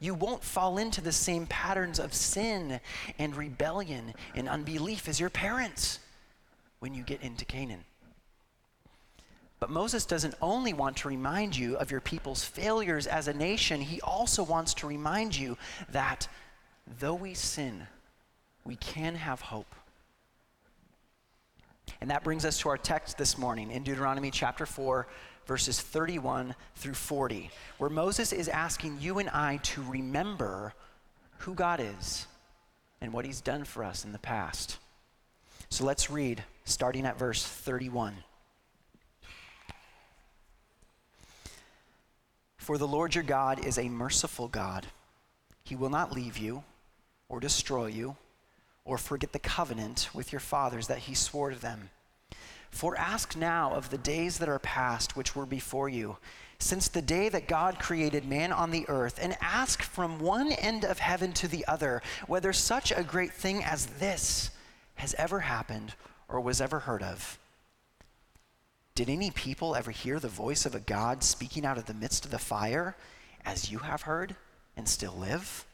you 0.00 0.14
won't 0.14 0.44
fall 0.44 0.78
into 0.78 1.00
the 1.00 1.12
same 1.12 1.46
patterns 1.46 1.98
of 1.98 2.14
sin 2.14 2.80
and 3.18 3.36
rebellion 3.36 4.14
and 4.34 4.48
unbelief 4.48 5.08
as 5.08 5.18
your 5.18 5.30
parents 5.30 5.98
when 6.78 6.94
you 6.94 7.02
get 7.02 7.22
into 7.22 7.44
Canaan. 7.44 7.84
But 9.60 9.70
Moses 9.70 10.06
doesn't 10.06 10.36
only 10.40 10.72
want 10.72 10.98
to 10.98 11.08
remind 11.08 11.56
you 11.56 11.76
of 11.76 11.90
your 11.90 12.00
people's 12.00 12.44
failures 12.44 13.08
as 13.08 13.26
a 13.26 13.34
nation, 13.34 13.80
he 13.80 14.00
also 14.02 14.44
wants 14.44 14.72
to 14.74 14.86
remind 14.86 15.36
you 15.36 15.58
that 15.90 16.28
though 17.00 17.14
we 17.14 17.34
sin, 17.34 17.88
we 18.64 18.76
can 18.76 19.14
have 19.14 19.40
hope. 19.40 19.74
And 22.00 22.10
that 22.10 22.24
brings 22.24 22.44
us 22.44 22.58
to 22.60 22.68
our 22.68 22.78
text 22.78 23.18
this 23.18 23.38
morning 23.38 23.70
in 23.70 23.82
Deuteronomy 23.82 24.30
chapter 24.30 24.66
4, 24.66 25.06
verses 25.46 25.80
31 25.80 26.54
through 26.76 26.94
40, 26.94 27.50
where 27.78 27.90
Moses 27.90 28.32
is 28.32 28.48
asking 28.48 28.98
you 29.00 29.18
and 29.18 29.28
I 29.30 29.56
to 29.58 29.82
remember 29.82 30.74
who 31.38 31.54
God 31.54 31.80
is 31.80 32.26
and 33.00 33.12
what 33.12 33.24
he's 33.24 33.40
done 33.40 33.64
for 33.64 33.82
us 33.82 34.04
in 34.04 34.12
the 34.12 34.18
past. 34.18 34.78
So 35.70 35.84
let's 35.84 36.10
read, 36.10 36.44
starting 36.64 37.06
at 37.06 37.18
verse 37.18 37.44
31. 37.44 38.16
For 42.56 42.76
the 42.76 42.86
Lord 42.86 43.14
your 43.14 43.24
God 43.24 43.64
is 43.64 43.78
a 43.78 43.88
merciful 43.88 44.46
God. 44.48 44.86
He 45.64 45.74
will 45.74 45.90
not 45.90 46.12
leave 46.12 46.36
you 46.36 46.64
or 47.28 47.40
destroy 47.40 47.86
you 47.86 48.16
or 48.88 48.96
forget 48.96 49.32
the 49.32 49.38
covenant 49.38 50.08
with 50.14 50.32
your 50.32 50.40
fathers 50.40 50.86
that 50.86 51.00
he 51.00 51.14
swore 51.14 51.50
to 51.50 51.60
them. 51.60 51.90
For 52.70 52.96
ask 52.96 53.36
now 53.36 53.74
of 53.74 53.90
the 53.90 53.98
days 53.98 54.38
that 54.38 54.48
are 54.48 54.58
past, 54.58 55.14
which 55.14 55.36
were 55.36 55.44
before 55.44 55.90
you, 55.90 56.16
since 56.58 56.88
the 56.88 57.02
day 57.02 57.28
that 57.28 57.46
God 57.46 57.78
created 57.78 58.24
man 58.24 58.50
on 58.50 58.70
the 58.70 58.86
earth, 58.88 59.18
and 59.20 59.36
ask 59.42 59.82
from 59.82 60.18
one 60.18 60.52
end 60.52 60.84
of 60.84 61.00
heaven 61.00 61.34
to 61.34 61.48
the 61.48 61.66
other 61.68 62.02
whether 62.26 62.52
such 62.54 62.90
a 62.90 63.04
great 63.04 63.32
thing 63.32 63.62
as 63.62 63.84
this 63.86 64.50
has 64.94 65.14
ever 65.14 65.40
happened 65.40 65.94
or 66.26 66.40
was 66.40 66.60
ever 66.60 66.80
heard 66.80 67.02
of. 67.02 67.38
Did 68.94 69.10
any 69.10 69.30
people 69.30 69.76
ever 69.76 69.90
hear 69.90 70.18
the 70.18 70.28
voice 70.28 70.64
of 70.64 70.74
a 70.74 70.80
God 70.80 71.22
speaking 71.22 71.66
out 71.66 71.76
of 71.76 71.84
the 71.84 71.94
midst 71.94 72.24
of 72.24 72.30
the 72.30 72.38
fire, 72.38 72.96
as 73.44 73.70
you 73.70 73.80
have 73.80 74.02
heard 74.02 74.34
and 74.78 74.88
still 74.88 75.14
live? 75.14 75.66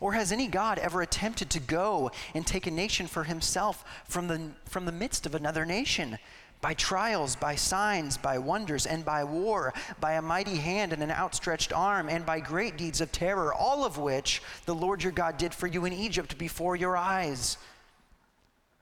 Or 0.00 0.12
has 0.12 0.32
any 0.32 0.46
God 0.46 0.78
ever 0.78 1.02
attempted 1.02 1.50
to 1.50 1.60
go 1.60 2.10
and 2.34 2.46
take 2.46 2.66
a 2.66 2.70
nation 2.70 3.06
for 3.06 3.24
himself 3.24 3.84
from 4.06 4.28
the, 4.28 4.50
from 4.64 4.84
the 4.84 4.92
midst 4.92 5.26
of 5.26 5.34
another 5.34 5.64
nation? 5.64 6.18
By 6.60 6.74
trials, 6.74 7.36
by 7.36 7.54
signs, 7.54 8.18
by 8.18 8.36
wonders, 8.38 8.84
and 8.84 9.02
by 9.04 9.24
war, 9.24 9.72
by 9.98 10.12
a 10.12 10.22
mighty 10.22 10.56
hand 10.56 10.92
and 10.92 11.02
an 11.02 11.10
outstretched 11.10 11.72
arm, 11.72 12.08
and 12.10 12.26
by 12.26 12.40
great 12.40 12.76
deeds 12.76 13.00
of 13.00 13.10
terror, 13.10 13.54
all 13.54 13.84
of 13.84 13.96
which 13.96 14.42
the 14.66 14.74
Lord 14.74 15.02
your 15.02 15.12
God 15.12 15.38
did 15.38 15.54
for 15.54 15.66
you 15.66 15.86
in 15.86 15.92
Egypt 15.94 16.36
before 16.36 16.76
your 16.76 16.98
eyes. 16.98 17.56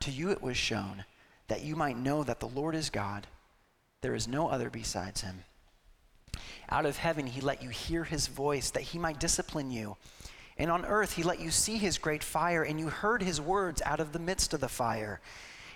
To 0.01 0.11
you 0.11 0.31
it 0.31 0.43
was 0.43 0.57
shown 0.57 1.05
that 1.47 1.63
you 1.63 1.77
might 1.77 1.97
know 1.97 2.25
that 2.25 2.41
the 2.41 2.49
Lord 2.49 2.75
is 2.75 2.91
God. 2.91 3.29
There 4.01 4.15
is 4.15 4.27
no 4.27 4.49
other 4.49 4.71
besides 4.71 5.21
him. 5.21 5.45
Out 6.71 6.85
of 6.85 6.99
heaven 6.99 7.27
he 7.27 7.41
let 7.41 7.63
you 7.63 7.71
hear 7.71 8.05
his 8.05 8.27
voice, 8.27 8.71
that 8.71 8.83
he 8.83 8.99
might 8.99 9.21
discipline 9.21 9.71
you. 9.71 9.97
And 10.59 10.71
on 10.71 10.85
earth 10.85 11.13
he 11.13 11.23
let 11.23 11.41
you 11.41 11.51
see 11.51 11.79
his 11.79 11.99
great 11.99 12.25
fire, 12.25 12.63
and 12.65 12.81
you 12.81 12.89
heard 12.89 13.23
his 13.23 13.41
words 13.41 13.81
out 13.85 14.01
of 14.01 14.13
the 14.13 14.19
midst 14.19 14.53
of 14.53 14.61
the 14.61 14.69
fire. 14.69 15.21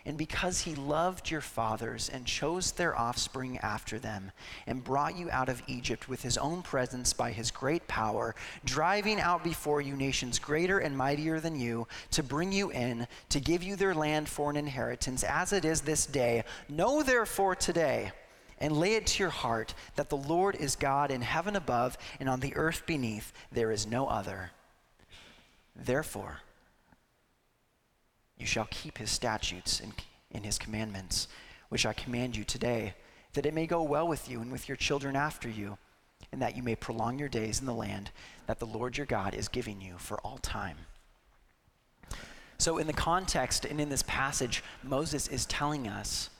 And 0.04 0.18
because 0.18 0.62
he 0.62 0.74
loved 0.74 1.30
your 1.30 1.40
fathers 1.40 2.08
and 2.08 2.26
chose 2.26 2.72
their 2.72 2.98
offspring 2.98 3.58
after 3.58 4.00
them, 4.00 4.32
and 4.66 4.82
brought 4.82 5.16
you 5.16 5.30
out 5.30 5.48
of 5.48 5.62
Egypt 5.68 6.08
with 6.08 6.22
his 6.22 6.36
own 6.36 6.62
presence 6.62 7.12
by 7.12 7.30
his 7.30 7.52
great 7.52 7.86
power, 7.86 8.34
driving 8.64 9.20
out 9.20 9.44
before 9.44 9.80
you 9.80 9.94
nations 9.94 10.40
greater 10.40 10.80
and 10.80 10.98
mightier 10.98 11.38
than 11.38 11.54
you, 11.54 11.86
to 12.10 12.24
bring 12.24 12.50
you 12.50 12.70
in, 12.72 13.06
to 13.28 13.38
give 13.38 13.62
you 13.62 13.76
their 13.76 13.94
land 13.94 14.28
for 14.28 14.50
an 14.50 14.56
inheritance, 14.56 15.22
as 15.22 15.52
it 15.52 15.64
is 15.64 15.82
this 15.82 16.06
day, 16.06 16.42
know 16.68 17.04
therefore 17.04 17.54
today 17.54 18.10
and 18.58 18.76
lay 18.76 18.94
it 18.94 19.06
to 19.06 19.22
your 19.22 19.30
heart 19.30 19.74
that 19.96 20.08
the 20.08 20.16
Lord 20.16 20.56
is 20.56 20.76
God 20.76 21.10
in 21.10 21.20
heaven 21.20 21.56
above 21.56 21.98
and 22.18 22.28
on 22.28 22.40
the 22.40 22.54
earth 22.54 22.84
beneath, 22.86 23.32
there 23.50 23.72
is 23.72 23.86
no 23.86 24.06
other. 24.06 24.50
Therefore, 25.84 26.40
you 28.38 28.46
shall 28.46 28.68
keep 28.70 28.98
his 28.98 29.10
statutes 29.10 29.80
and, 29.80 30.44
his 30.44 30.58
commandments, 30.58 31.28
which 31.68 31.84
I 31.86 31.92
command 31.92 32.36
you 32.36 32.44
today, 32.44 32.94
that 33.34 33.46
it 33.46 33.54
may 33.54 33.66
go 33.66 33.82
well 33.82 34.06
with 34.06 34.28
you 34.28 34.40
and 34.40 34.50
with 34.50 34.68
your 34.68 34.76
children 34.76 35.16
after 35.16 35.48
you, 35.48 35.78
and 36.30 36.40
that 36.40 36.56
you 36.56 36.62
may 36.62 36.76
prolong 36.76 37.18
your 37.18 37.28
days 37.28 37.60
in 37.60 37.66
the 37.66 37.74
land 37.74 38.10
that 38.46 38.58
the 38.58 38.66
Lord 38.66 38.96
your 38.96 39.06
God 39.06 39.34
is 39.34 39.48
giving 39.48 39.80
you 39.80 39.94
for 39.98 40.18
all 40.20 40.38
time. 40.38 40.76
So, 42.58 42.78
in 42.78 42.86
the 42.86 42.92
context 42.92 43.64
and 43.64 43.80
in 43.80 43.88
this 43.88 44.04
passage, 44.04 44.62
Moses 44.82 45.26
is 45.26 45.46
telling 45.46 45.88
us 45.88 46.30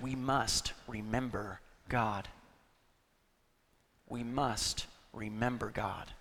we 0.00 0.14
must 0.14 0.72
remember 0.86 1.60
God. 1.88 2.28
We 4.08 4.22
must 4.22 4.86
remember 5.12 5.70
God. 5.70 6.12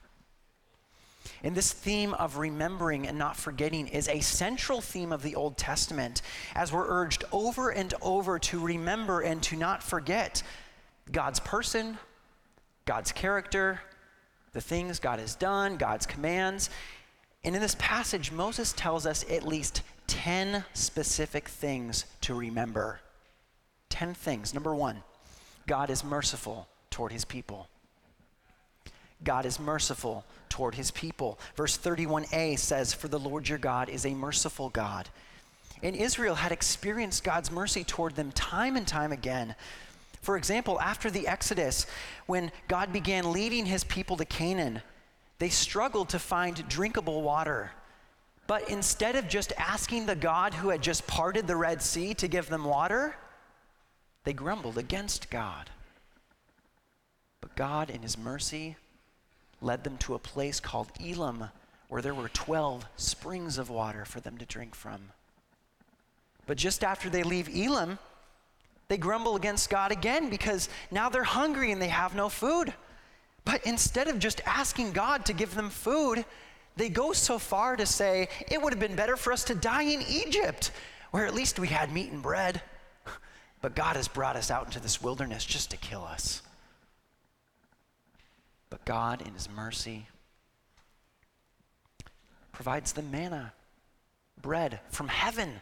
And 1.44 1.56
this 1.56 1.72
theme 1.72 2.14
of 2.16 2.38
remembering 2.38 3.08
and 3.08 3.18
not 3.18 3.36
forgetting 3.36 3.88
is 3.88 4.08
a 4.08 4.20
central 4.20 4.82
theme 4.82 5.12
of 5.12 5.24
the 5.24 5.36
Old 5.36 5.58
Testament 5.58 6.22
as 6.56 6.72
we're 6.72 6.88
urged 6.88 7.24
over 7.32 7.70
and 7.70 7.94
over 8.02 8.40
to 8.40 8.60
remember 8.60 9.22
and 9.22 9.42
to 9.44 9.56
not 9.56 9.84
forget 9.84 10.44
God's 11.12 11.40
person, 11.40 11.98
God's 12.86 13.12
character, 13.12 13.82
the 14.54 14.62
things 14.62 15.00
God 15.00 15.20
has 15.20 15.36
done, 15.36 15.78
God's 15.78 16.06
commands. 16.06 16.70
And 17.44 17.56
in 17.56 17.62
this 17.62 17.76
passage, 17.80 18.32
Moses 18.32 18.74
tells 18.74 19.06
us 19.06 19.26
at 19.30 19.48
least 19.48 19.82
10 20.08 20.66
specific 20.74 21.48
things 21.48 22.06
to 22.22 22.34
remember. 22.34 23.00
10 23.90 24.14
things. 24.14 24.54
Number 24.54 24.76
one, 24.76 25.04
God 25.68 25.90
is 25.90 26.04
merciful 26.04 26.68
toward 26.90 27.12
his 27.12 27.26
people. 27.26 27.68
God 29.24 29.46
is 29.46 29.60
merciful 29.60 30.26
toward 30.50 30.76
his 30.76 30.92
people. 30.92 31.40
Verse 31.56 31.78
31a 31.78 32.58
says, 32.58 32.94
For 32.94 33.08
the 33.08 33.20
Lord 33.20 33.48
your 33.48 33.58
God 33.58 33.90
is 33.90 34.06
a 34.06 34.14
merciful 34.14 34.70
God. 34.70 35.10
And 35.84 35.96
Israel 35.96 36.36
had 36.36 36.52
experienced 36.52 37.24
God's 37.24 37.52
mercy 37.52 37.84
toward 37.84 38.16
them 38.16 38.32
time 38.32 38.76
and 38.76 38.88
time 38.88 39.12
again. 39.12 39.56
For 40.22 40.38
example, 40.38 40.80
after 40.80 41.10
the 41.10 41.28
Exodus, 41.28 41.88
when 42.28 42.52
God 42.68 42.94
began 42.94 43.32
leading 43.32 43.66
his 43.66 43.84
people 43.84 44.18
to 44.18 44.26
Canaan, 44.26 44.82
they 45.40 45.50
struggled 45.50 46.10
to 46.10 46.20
find 46.20 46.68
drinkable 46.68 47.24
water. 47.24 47.72
But 48.46 48.70
instead 48.70 49.16
of 49.16 49.28
just 49.28 49.54
asking 49.58 50.06
the 50.06 50.16
God 50.16 50.54
who 50.54 50.70
had 50.70 50.84
just 50.84 51.08
parted 51.08 51.48
the 51.48 51.56
Red 51.56 51.82
Sea 51.82 52.14
to 52.16 52.28
give 52.28 52.50
them 52.50 52.66
water, 52.66 53.16
they 54.24 54.34
grumbled 54.34 54.78
against 54.78 55.32
God. 55.32 55.72
But 57.40 57.56
God, 57.56 57.90
in 57.90 58.04
his 58.04 58.18
mercy, 58.18 58.76
led 59.62 59.84
them 59.84 59.98
to 60.00 60.16
a 60.16 60.20
place 60.20 60.60
called 60.60 60.92
Elim, 61.00 61.46
where 61.88 62.02
there 62.02 62.16
were 62.16 62.30
12 62.30 62.86
springs 62.98 63.58
of 63.58 63.70
water 63.70 64.06
for 64.06 64.20
them 64.20 64.38
to 64.38 64.46
drink 64.46 64.76
from. 64.76 65.02
But 66.48 66.58
just 66.58 66.84
after 66.84 67.10
they 67.10 67.24
leave 67.24 67.48
Elim, 67.48 68.00
they 68.88 68.98
grumble 68.98 69.36
against 69.36 69.70
God 69.70 69.92
again 69.92 70.30
because 70.30 70.68
now 70.90 71.08
they're 71.10 71.24
hungry 71.24 71.72
and 71.72 71.82
they 71.82 71.88
have 71.88 72.16
no 72.16 72.28
food. 72.28 72.74
But 73.46 73.66
instead 73.66 74.08
of 74.08 74.20
just 74.20 74.42
asking 74.46 74.92
God 74.92 75.26
to 75.26 75.34
give 75.34 75.56
them 75.56 75.70
food, 75.70 76.26
they 76.76 76.90
go 76.90 77.14
so 77.14 77.38
far 77.38 77.76
to 77.76 77.86
say, 77.86 78.28
it 78.50 78.62
would 78.62 78.74
have 78.74 78.80
been 78.80 78.96
better 78.96 79.16
for 79.16 79.32
us 79.32 79.44
to 79.46 79.56
die 79.56 79.84
in 79.84 80.02
Egypt, 80.02 80.72
where 81.12 81.26
at 81.26 81.34
least 81.34 81.60
we 81.60 81.68
had 81.68 81.92
meat 81.94 82.12
and 82.12 82.22
bread. 82.22 82.62
But 83.62 83.76
God 83.76 83.96
has 83.96 84.08
brought 84.08 84.36
us 84.36 84.50
out 84.50 84.66
into 84.66 84.80
this 84.80 85.04
wilderness 85.04 85.46
just 85.46 85.70
to 85.70 85.78
kill 85.78 86.04
us. 86.04 86.42
But 88.72 88.84
God, 88.86 89.22
in 89.22 89.36
His 89.36 89.48
mercy, 89.50 90.08
provides 92.52 92.94
the 92.94 93.04
manna 93.04 93.54
bread 94.42 94.80
from 94.90 95.08
heaven 95.08 95.62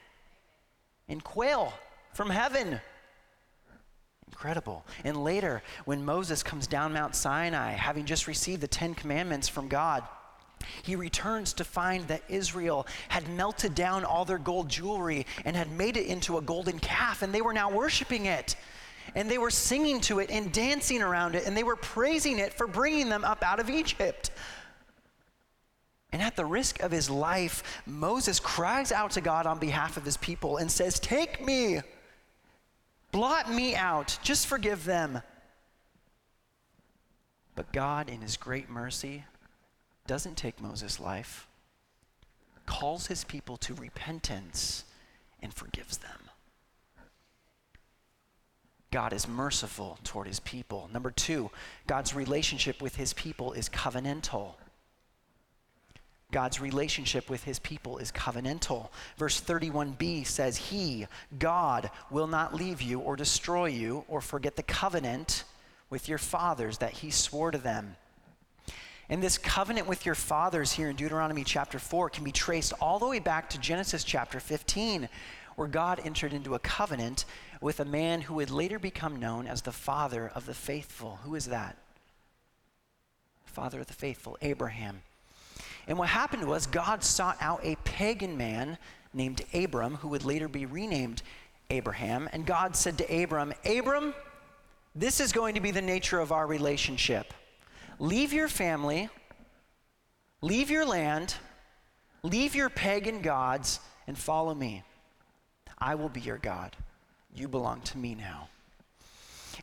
and 1.09 1.21
quail 1.21 1.73
from 2.13 2.29
heaven. 2.29 2.79
Incredible. 4.27 4.85
And 5.03 5.23
later, 5.23 5.63
when 5.85 6.05
Moses 6.05 6.43
comes 6.43 6.67
down 6.67 6.93
Mount 6.93 7.15
Sinai, 7.15 7.71
having 7.71 8.05
just 8.05 8.27
received 8.27 8.61
the 8.61 8.67
Ten 8.67 8.93
Commandments 8.93 9.49
from 9.49 9.67
God, 9.67 10.03
he 10.83 10.95
returns 10.95 11.53
to 11.53 11.63
find 11.63 12.07
that 12.07 12.21
Israel 12.29 12.85
had 13.07 13.27
melted 13.29 13.73
down 13.73 14.05
all 14.05 14.23
their 14.23 14.37
gold 14.37 14.69
jewelry 14.69 15.25
and 15.45 15.55
had 15.55 15.71
made 15.71 15.97
it 15.97 16.05
into 16.05 16.37
a 16.37 16.41
golden 16.41 16.77
calf, 16.79 17.21
and 17.23 17.33
they 17.33 17.41
were 17.41 17.53
now 17.53 17.71
worshiping 17.71 18.27
it. 18.27 18.55
And 19.15 19.29
they 19.29 19.37
were 19.37 19.49
singing 19.49 20.01
to 20.01 20.19
it 20.19 20.29
and 20.29 20.51
dancing 20.51 21.01
around 21.01 21.35
it, 21.35 21.45
and 21.45 21.55
they 21.55 21.63
were 21.63 21.75
praising 21.75 22.39
it 22.39 22.53
for 22.53 22.67
bringing 22.67 23.09
them 23.09 23.23
up 23.23 23.43
out 23.43 23.59
of 23.59 23.69
Egypt. 23.69 24.31
And 26.11 26.21
at 26.21 26.35
the 26.35 26.45
risk 26.45 26.81
of 26.81 26.91
his 26.91 27.09
life, 27.09 27.81
Moses 27.85 28.39
cries 28.39 28.91
out 28.91 29.11
to 29.11 29.21
God 29.21 29.45
on 29.45 29.59
behalf 29.59 29.95
of 29.97 30.05
his 30.05 30.17
people 30.17 30.57
and 30.57 30.71
says, 30.71 30.99
Take 30.99 31.45
me, 31.45 31.81
blot 33.11 33.51
me 33.51 33.75
out, 33.75 34.17
just 34.23 34.47
forgive 34.47 34.85
them. 34.85 35.21
But 37.55 37.71
God, 37.73 38.09
in 38.09 38.21
his 38.21 38.37
great 38.37 38.69
mercy, 38.69 39.25
doesn't 40.07 40.37
take 40.37 40.61
Moses' 40.61 40.99
life, 40.99 41.47
calls 42.65 43.07
his 43.07 43.23
people 43.23 43.57
to 43.57 43.73
repentance, 43.75 44.85
and 45.41 45.53
forgives 45.53 45.97
them. 45.97 46.28
God 48.91 49.13
is 49.13 49.27
merciful 49.27 49.99
toward 50.03 50.27
his 50.27 50.39
people. 50.39 50.89
Number 50.91 51.11
two, 51.11 51.51
God's 51.85 52.15
relationship 52.15 52.81
with 52.81 52.95
his 52.95 53.13
people 53.13 53.53
is 53.53 53.69
covenantal. 53.69 54.53
God's 56.31 56.61
relationship 56.61 57.29
with 57.29 57.43
his 57.43 57.57
people 57.59 57.97
is 57.97 58.11
covenantal. 58.11 58.89
Verse 59.17 59.41
31b 59.41 60.25
says, 60.27 60.57
He, 60.57 61.07
God, 61.37 61.89
will 62.11 62.27
not 62.27 62.53
leave 62.53 62.81
you 62.81 62.99
or 62.99 63.15
destroy 63.15 63.65
you 63.65 64.05
or 64.07 64.21
forget 64.21 64.55
the 64.55 64.63
covenant 64.63 65.43
with 65.89 66.07
your 66.07 66.19
fathers 66.19 66.77
that 66.79 66.91
he 66.91 67.09
swore 67.09 67.49
to 67.49 67.57
them. 67.57 67.95
And 69.09 69.23
this 69.23 69.39
covenant 69.39 69.87
with 69.87 70.05
your 70.05 70.13
fathers 70.13 70.71
here 70.71 70.89
in 70.89 70.95
Deuteronomy 70.95 71.43
chapter 71.43 71.79
4 71.79 72.11
can 72.11 72.23
be 72.23 72.31
traced 72.31 72.73
all 72.79 72.99
the 72.99 73.07
way 73.07 73.17
back 73.17 73.49
to 73.49 73.59
Genesis 73.59 74.03
chapter 74.03 74.39
15, 74.39 75.09
where 75.55 75.67
God 75.67 75.99
entered 76.05 76.31
into 76.31 76.53
a 76.53 76.59
covenant 76.59 77.25
with 77.61 77.79
a 77.79 77.85
man 77.85 78.21
who 78.21 78.35
would 78.35 78.51
later 78.51 78.79
become 78.79 79.17
known 79.17 79.47
as 79.47 79.61
the 79.61 79.71
father 79.71 80.31
of 80.33 80.45
the 80.45 80.53
faithful. 80.53 81.19
Who 81.23 81.35
is 81.35 81.45
that? 81.45 81.77
Father 83.45 83.81
of 83.81 83.87
the 83.87 83.93
faithful, 83.93 84.37
Abraham. 84.41 85.01
And 85.87 85.97
what 85.97 86.09
happened 86.09 86.47
was 86.47 86.67
God 86.67 87.03
sought 87.03 87.37
out 87.41 87.59
a 87.63 87.75
pagan 87.83 88.37
man 88.37 88.77
named 89.13 89.41
Abram, 89.53 89.95
who 89.95 90.09
would 90.09 90.23
later 90.23 90.47
be 90.47 90.65
renamed 90.65 91.21
Abraham. 91.69 92.29
And 92.31 92.45
God 92.45 92.75
said 92.75 92.97
to 92.99 93.23
Abram, 93.23 93.53
Abram, 93.65 94.13
this 94.95 95.19
is 95.19 95.31
going 95.31 95.55
to 95.55 95.61
be 95.61 95.71
the 95.71 95.81
nature 95.81 96.19
of 96.19 96.31
our 96.31 96.47
relationship. 96.47 97.33
Leave 97.99 98.31
your 98.31 98.47
family, 98.47 99.09
leave 100.41 100.69
your 100.69 100.85
land, 100.85 101.35
leave 102.23 102.55
your 102.55 102.69
pagan 102.69 103.21
gods, 103.21 103.79
and 104.07 104.17
follow 104.17 104.55
me. 104.55 104.83
I 105.77 105.95
will 105.95 106.09
be 106.09 106.21
your 106.21 106.37
God. 106.37 106.75
You 107.33 107.47
belong 107.47 107.81
to 107.81 107.97
me 107.97 108.15
now. 108.15 108.49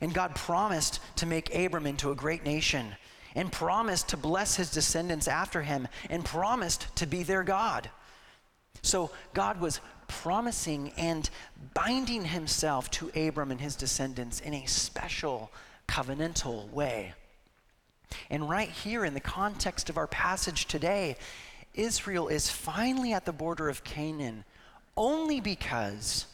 And 0.01 0.13
God 0.13 0.35
promised 0.35 0.99
to 1.17 1.25
make 1.25 1.53
Abram 1.55 1.87
into 1.87 2.11
a 2.11 2.15
great 2.15 2.43
nation, 2.43 2.95
and 3.35 3.51
promised 3.51 4.09
to 4.09 4.17
bless 4.17 4.55
his 4.55 4.71
descendants 4.71 5.27
after 5.27 5.61
him, 5.61 5.87
and 6.09 6.23
promised 6.23 6.95
to 6.97 7.05
be 7.05 7.23
their 7.23 7.43
God. 7.43 7.89
So 8.81 9.11
God 9.33 9.59
was 9.59 9.79
promising 10.07 10.91
and 10.97 11.29
binding 11.73 12.25
himself 12.25 12.89
to 12.91 13.11
Abram 13.15 13.51
and 13.51 13.59
his 13.59 13.75
descendants 13.75 14.39
in 14.39 14.53
a 14.53 14.65
special 14.65 15.51
covenantal 15.87 16.69
way. 16.71 17.13
And 18.29 18.49
right 18.49 18.69
here 18.69 19.03
in 19.03 19.13
the 19.13 19.19
context 19.19 19.89
of 19.89 19.97
our 19.97 20.07
passage 20.07 20.65
today, 20.65 21.17
Israel 21.73 22.27
is 22.27 22.49
finally 22.49 23.13
at 23.13 23.25
the 23.25 23.33
border 23.33 23.69
of 23.69 23.83
Canaan 23.83 24.45
only 24.95 25.39
because 25.39 26.25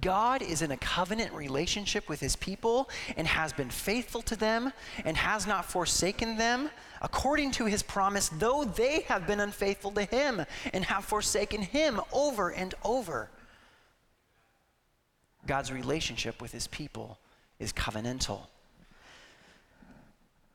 God 0.00 0.42
is 0.42 0.62
in 0.62 0.70
a 0.70 0.76
covenant 0.78 1.32
relationship 1.32 2.08
with 2.08 2.20
his 2.20 2.36
people 2.36 2.88
and 3.16 3.26
has 3.26 3.52
been 3.52 3.70
faithful 3.70 4.22
to 4.22 4.36
them 4.36 4.72
and 5.04 5.16
has 5.16 5.46
not 5.46 5.64
forsaken 5.64 6.36
them 6.36 6.70
according 7.02 7.50
to 7.52 7.66
his 7.66 7.82
promise, 7.82 8.28
though 8.30 8.64
they 8.64 9.00
have 9.02 9.26
been 9.26 9.40
unfaithful 9.40 9.90
to 9.92 10.04
him 10.04 10.44
and 10.72 10.84
have 10.84 11.04
forsaken 11.04 11.62
him 11.62 12.00
over 12.12 12.50
and 12.50 12.74
over. 12.84 13.28
God's 15.46 15.72
relationship 15.72 16.40
with 16.40 16.52
his 16.52 16.66
people 16.68 17.18
is 17.58 17.72
covenantal. 17.72 18.46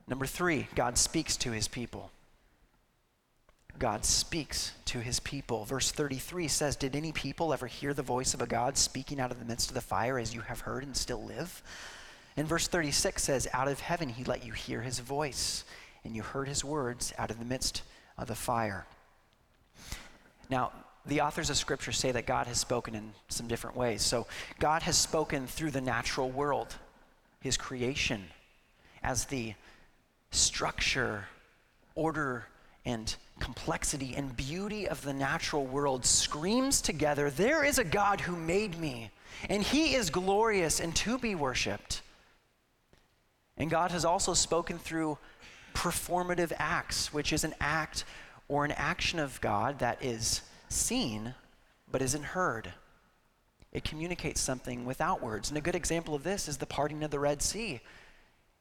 Number 0.08 0.26
three, 0.26 0.68
God 0.74 0.98
speaks 0.98 1.36
to 1.38 1.52
his 1.52 1.68
people. 1.68 2.12
God 3.80 4.06
speaks 4.06 4.74
to 4.86 5.00
his 5.00 5.20
people. 5.20 5.66
Verse 5.66 5.92
33 5.92 6.48
says, 6.48 6.76
Did 6.76 6.96
any 6.96 7.12
people 7.12 7.54
ever 7.54 7.68
hear 7.68 7.94
the 7.94 8.02
voice 8.02 8.34
of 8.34 8.42
a 8.42 8.48
God 8.48 8.78
speaking 8.78 9.20
out 9.20 9.32
of 9.32 9.40
the 9.40 9.46
midst 9.46 9.70
of 9.70 9.76
the 9.76 9.82
fire 9.82 10.18
as 10.18 10.34
you 10.34 10.42
have 10.42 10.62
heard 10.62 10.84
and 10.84 10.96
still 10.96 11.24
live? 11.24 11.62
And 12.36 12.48
verse 12.48 12.68
36 12.68 13.24
says, 13.24 13.48
Out 13.54 13.68
of 13.68 13.80
heaven 13.80 14.10
he 14.10 14.24
let 14.24 14.46
you 14.46 14.54
hear 14.54 14.82
his 14.82 15.00
voice, 15.00 15.64
and 16.04 16.16
you 16.16 16.24
heard 16.24 16.48
his 16.48 16.64
words 16.64 17.14
out 17.18 17.32
of 17.32 17.40
the 17.40 17.46
midst 17.46 17.84
of 18.18 18.28
the 18.28 18.36
fire. 18.36 18.86
Now, 20.50 20.72
the 21.06 21.22
authors 21.22 21.50
of 21.50 21.58
Scripture 21.58 21.92
say 21.92 22.12
that 22.12 22.26
God 22.26 22.48
has 22.48 22.60
spoken 22.60 22.96
in 22.96 23.12
some 23.30 23.48
different 23.48 23.78
ways. 23.78 24.02
So, 24.02 24.28
God 24.60 24.82
has 24.84 24.98
spoken 24.98 25.48
through 25.48 25.72
the 25.72 25.82
natural 25.82 26.30
world, 26.30 26.76
his 27.40 27.58
creation, 27.58 28.26
as 29.04 29.26
the 29.26 29.54
structure, 30.32 31.26
order, 31.96 32.46
and 32.88 33.18
complexity 33.40 34.16
and 34.16 34.36
beauty 34.38 34.88
of 34.88 35.02
the 35.02 35.14
natural 35.14 35.66
world 35.66 36.06
screams 36.06 36.82
together 36.82 37.30
there 37.30 37.64
is 37.64 37.78
a 37.78 37.84
God 37.84 38.22
who 38.22 38.36
made 38.36 38.80
me, 38.80 39.12
and 39.50 39.62
he 39.62 39.94
is 39.94 40.10
glorious 40.10 40.80
and 40.80 40.96
to 40.96 41.18
be 41.18 41.36
worshiped. 41.36 42.02
And 43.58 43.70
God 43.70 43.92
has 43.92 44.06
also 44.06 44.34
spoken 44.34 44.80
through 44.80 45.18
performative 45.74 46.54
acts, 46.58 47.14
which 47.14 47.34
is 47.34 47.44
an 47.44 47.54
act 47.60 48.06
or 48.48 48.64
an 48.64 48.72
action 48.72 49.20
of 49.20 49.42
God 49.42 49.80
that 49.80 50.02
is 50.02 50.42
seen 50.70 51.36
but 51.92 52.02
isn't 52.02 52.24
heard. 52.24 52.72
It 53.74 53.84
communicates 53.84 54.40
something 54.40 54.86
without 54.86 55.22
words. 55.22 55.50
And 55.50 55.58
a 55.58 55.62
good 55.62 55.76
example 55.76 56.16
of 56.16 56.24
this 56.24 56.48
is 56.48 56.58
the 56.58 56.66
parting 56.66 57.04
of 57.04 57.12
the 57.12 57.20
Red 57.20 57.42
Sea. 57.42 57.82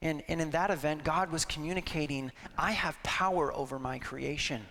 And, 0.03 0.23
and 0.29 0.41
in 0.41 0.51
that 0.51 0.71
event, 0.71 1.05
God 1.05 1.31
was 1.31 1.45
communicating, 1.45 2.31
I 2.59 2.73
have 2.73 3.03
power 3.03 3.53
over 3.55 3.79
my 3.79 3.99
creation, 3.99 4.63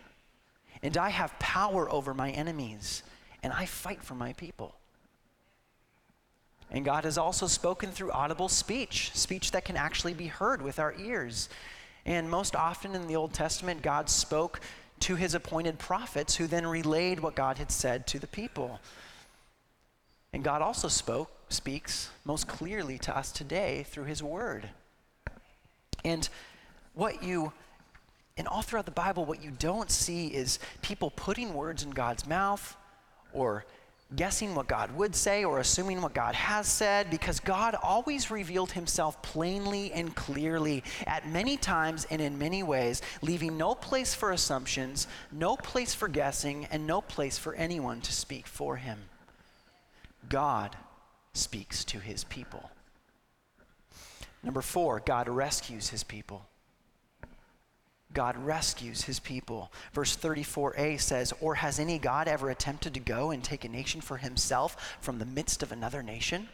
and 0.83 0.95
I 0.97 1.09
have 1.09 1.37
power 1.39 1.91
over 1.91 2.13
my 2.13 2.31
enemies, 2.31 3.03
and 3.41 3.51
I 3.51 3.65
fight 3.65 4.03
for 4.03 4.13
my 4.13 4.33
people. 4.33 4.75
And 6.71 6.83
God 6.83 7.05
has 7.05 7.17
also 7.17 7.47
spoken 7.47 7.91
through 7.91 8.11
audible 8.11 8.49
speech, 8.49 9.11
speech 9.13 9.51
that 9.51 9.65
can 9.65 9.77
actually 9.77 10.13
be 10.13 10.27
heard 10.27 10.61
with 10.61 10.79
our 10.79 10.93
ears. 10.99 11.49
And 12.05 12.29
most 12.29 12.55
often 12.55 12.95
in 12.95 13.07
the 13.07 13.15
Old 13.15 13.33
Testament, 13.33 13.81
God 13.81 14.09
spoke 14.09 14.59
to 15.01 15.15
his 15.15 15.33
appointed 15.33 15.79
prophets 15.79 16.35
who 16.35 16.47
then 16.47 16.65
relayed 16.65 17.19
what 17.19 17.35
God 17.35 17.57
had 17.57 17.71
said 17.71 18.07
to 18.07 18.19
the 18.19 18.27
people. 18.27 18.79
And 20.33 20.43
God 20.43 20.61
also 20.61 20.87
spoke, 20.87 21.31
speaks 21.49 22.09
most 22.25 22.47
clearly 22.47 22.97
to 22.99 23.15
us 23.15 23.31
today 23.31 23.85
through 23.89 24.05
his 24.05 24.21
word. 24.21 24.69
And 26.05 26.29
what 26.93 27.23
you, 27.23 27.51
and 28.37 28.47
all 28.47 28.61
throughout 28.61 28.85
the 28.85 28.91
Bible, 28.91 29.25
what 29.25 29.43
you 29.43 29.51
don't 29.51 29.89
see 29.89 30.27
is 30.27 30.59
people 30.83 31.09
putting 31.09 31.53
words 31.53 31.83
in 31.83 31.89
God's 31.89 32.27
mouth 32.27 32.77
or 33.33 33.65
guessing 34.15 34.53
what 34.53 34.67
God 34.67 34.95
would 34.95 35.15
say 35.15 35.43
or 35.43 35.59
assuming 35.59 35.99
what 35.99 36.13
God 36.13 36.35
has 36.35 36.67
said 36.67 37.09
because 37.09 37.39
God 37.39 37.75
always 37.81 38.29
revealed 38.29 38.71
himself 38.71 39.19
plainly 39.23 39.91
and 39.93 40.15
clearly 40.15 40.83
at 41.07 41.27
many 41.27 41.57
times 41.57 42.05
and 42.11 42.21
in 42.21 42.37
many 42.37 42.61
ways, 42.61 43.01
leaving 43.23 43.57
no 43.57 43.73
place 43.73 44.13
for 44.13 44.31
assumptions, 44.31 45.07
no 45.31 45.57
place 45.57 45.95
for 45.95 46.07
guessing, 46.07 46.65
and 46.65 46.85
no 46.85 47.01
place 47.01 47.39
for 47.39 47.55
anyone 47.55 47.99
to 48.01 48.13
speak 48.13 48.45
for 48.45 48.75
him. 48.75 48.99
God 50.29 50.75
speaks 51.33 51.83
to 51.85 51.99
his 51.99 52.23
people. 52.25 52.69
Number 54.45 54.61
four, 54.61 55.01
God 55.03 55.27
rescues 55.27 55.89
his 55.89 56.03
people. 56.03 56.45
God 58.13 58.37
rescues 58.37 59.01
his 59.01 59.19
people. 59.19 59.71
Verse 59.91 60.15
34a 60.15 61.01
says, 61.01 61.33
Or 61.41 61.55
has 61.55 61.79
any 61.79 61.97
God 61.97 62.27
ever 62.27 62.49
attempted 62.49 62.93
to 62.93 62.99
go 62.99 63.31
and 63.31 63.43
take 63.43 63.65
a 63.65 63.69
nation 63.69 64.01
for 64.01 64.17
himself 64.17 64.97
from 65.01 65.17
the 65.17 65.25
midst 65.25 65.63
of 65.63 65.71
another 65.71 66.01
nation? 66.03 66.47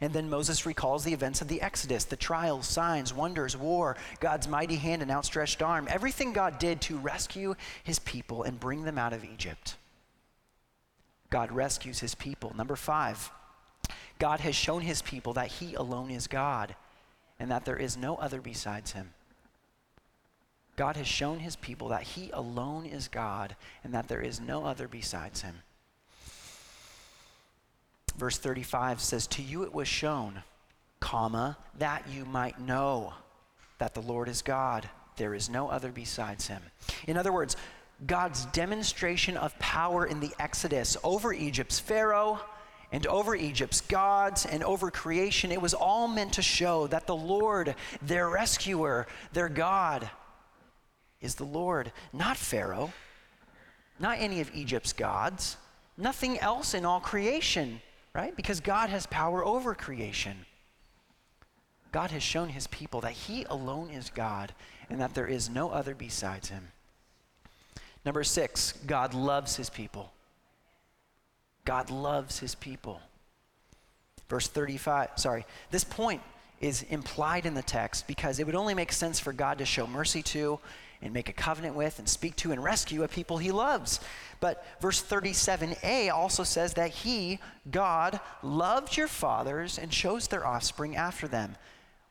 And 0.00 0.12
then 0.12 0.30
Moses 0.30 0.64
recalls 0.64 1.02
the 1.02 1.12
events 1.12 1.42
of 1.42 1.48
the 1.48 1.60
Exodus, 1.60 2.04
the 2.04 2.16
trials, 2.16 2.68
signs, 2.68 3.12
wonders, 3.12 3.56
war, 3.56 3.96
God's 4.20 4.46
mighty 4.46 4.76
hand 4.76 5.02
and 5.02 5.10
outstretched 5.10 5.60
arm, 5.60 5.88
everything 5.90 6.32
God 6.32 6.60
did 6.60 6.80
to 6.82 6.96
rescue 6.96 7.56
his 7.82 7.98
people 7.98 8.44
and 8.44 8.60
bring 8.60 8.84
them 8.84 8.98
out 8.98 9.12
of 9.12 9.24
Egypt. 9.24 9.76
God 11.28 11.50
rescues 11.50 11.98
his 11.98 12.14
people. 12.14 12.54
Number 12.56 12.76
five, 12.76 13.30
God 14.22 14.38
has 14.38 14.54
shown 14.54 14.82
his 14.82 15.02
people 15.02 15.32
that 15.32 15.48
he 15.48 15.74
alone 15.74 16.08
is 16.08 16.28
God 16.28 16.76
and 17.40 17.50
that 17.50 17.64
there 17.64 17.76
is 17.76 17.96
no 17.96 18.14
other 18.14 18.40
besides 18.40 18.92
him. 18.92 19.10
God 20.76 20.96
has 20.96 21.08
shown 21.08 21.40
his 21.40 21.56
people 21.56 21.88
that 21.88 22.04
he 22.04 22.30
alone 22.32 22.86
is 22.86 23.08
God 23.08 23.56
and 23.82 23.92
that 23.94 24.06
there 24.06 24.20
is 24.20 24.40
no 24.40 24.64
other 24.64 24.86
besides 24.86 25.42
him. 25.42 25.56
Verse 28.16 28.38
35 28.38 29.00
says, 29.00 29.26
To 29.26 29.42
you 29.42 29.64
it 29.64 29.74
was 29.74 29.88
shown, 29.88 30.44
comma, 31.00 31.58
that 31.78 32.04
you 32.08 32.24
might 32.24 32.60
know 32.60 33.14
that 33.78 33.92
the 33.92 34.02
Lord 34.02 34.28
is 34.28 34.40
God. 34.40 34.88
There 35.16 35.34
is 35.34 35.50
no 35.50 35.68
other 35.68 35.90
besides 35.90 36.46
him. 36.46 36.62
In 37.08 37.16
other 37.16 37.32
words, 37.32 37.56
God's 38.06 38.44
demonstration 38.46 39.36
of 39.36 39.58
power 39.58 40.06
in 40.06 40.20
the 40.20 40.30
Exodus 40.38 40.96
over 41.02 41.32
Egypt's 41.32 41.80
Pharaoh 41.80 42.40
and 42.92 43.06
over 43.06 43.34
Egypt's 43.34 43.80
gods 43.80 44.44
and 44.44 44.62
over 44.62 44.90
creation, 44.90 45.50
it 45.50 45.60
was 45.60 45.72
all 45.72 46.06
meant 46.06 46.34
to 46.34 46.42
show 46.42 46.86
that 46.88 47.06
the 47.06 47.16
Lord, 47.16 47.74
their 48.02 48.28
rescuer, 48.28 49.06
their 49.32 49.48
God, 49.48 50.10
is 51.22 51.36
the 51.36 51.44
Lord, 51.44 51.90
not 52.12 52.36
Pharaoh, 52.36 52.92
not 53.98 54.18
any 54.18 54.40
of 54.42 54.54
Egypt's 54.54 54.92
gods, 54.92 55.56
nothing 55.96 56.38
else 56.38 56.74
in 56.74 56.84
all 56.84 57.00
creation, 57.00 57.80
right? 58.12 58.36
Because 58.36 58.60
God 58.60 58.90
has 58.90 59.06
power 59.06 59.42
over 59.42 59.74
creation. 59.74 60.44
God 61.92 62.10
has 62.10 62.22
shown 62.22 62.50
his 62.50 62.66
people 62.66 63.00
that 63.02 63.12
he 63.12 63.44
alone 63.44 63.90
is 63.90 64.10
God 64.10 64.52
and 64.90 65.00
that 65.00 65.14
there 65.14 65.26
is 65.26 65.48
no 65.48 65.70
other 65.70 65.94
besides 65.94 66.50
him. 66.50 66.68
Number 68.04 68.24
six, 68.24 68.72
God 68.86 69.14
loves 69.14 69.56
his 69.56 69.70
people. 69.70 70.12
God 71.64 71.90
loves 71.90 72.38
his 72.38 72.54
people. 72.54 73.00
Verse 74.28 74.48
35, 74.48 75.10
sorry, 75.16 75.46
this 75.70 75.84
point 75.84 76.22
is 76.60 76.82
implied 76.84 77.44
in 77.44 77.54
the 77.54 77.62
text 77.62 78.06
because 78.06 78.38
it 78.38 78.46
would 78.46 78.54
only 78.54 78.74
make 78.74 78.92
sense 78.92 79.18
for 79.18 79.32
God 79.32 79.58
to 79.58 79.64
show 79.64 79.86
mercy 79.86 80.22
to 80.22 80.58
and 81.02 81.12
make 81.12 81.28
a 81.28 81.32
covenant 81.32 81.74
with 81.74 81.98
and 81.98 82.08
speak 82.08 82.36
to 82.36 82.52
and 82.52 82.62
rescue 82.62 83.02
a 83.02 83.08
people 83.08 83.38
he 83.38 83.50
loves. 83.50 84.00
But 84.40 84.64
verse 84.80 85.02
37a 85.02 86.12
also 86.12 86.44
says 86.44 86.74
that 86.74 86.90
he, 86.90 87.40
God, 87.70 88.20
loved 88.42 88.96
your 88.96 89.08
fathers 89.08 89.78
and 89.78 89.90
chose 89.90 90.28
their 90.28 90.46
offspring 90.46 90.96
after 90.96 91.26
them, 91.26 91.56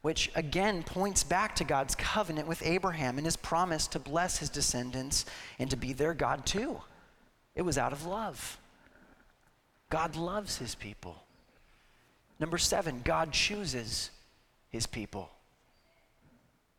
which 0.02 0.30
again 0.36 0.84
points 0.84 1.24
back 1.24 1.56
to 1.56 1.64
God's 1.64 1.96
covenant 1.96 2.48
with 2.48 2.66
Abraham 2.66 3.18
and 3.18 3.26
his 3.26 3.38
promise 3.38 3.88
to 3.88 4.00
bless 4.00 4.38
his 4.38 4.50
descendants 4.50 5.26
and 5.58 5.70
to 5.70 5.78
be 5.78 5.94
their 5.94 6.14
God 6.14 6.46
too. 6.46 6.82
It 7.56 7.62
was 7.62 7.78
out 7.78 7.94
of 7.94 8.06
love. 8.06 8.58
God 9.92 10.16
loves 10.16 10.58
his 10.58 10.74
people. 10.74 11.22
Number 12.40 12.58
seven, 12.58 13.02
God 13.04 13.32
chooses 13.32 14.10
his 14.72 14.88
people. 14.88 15.30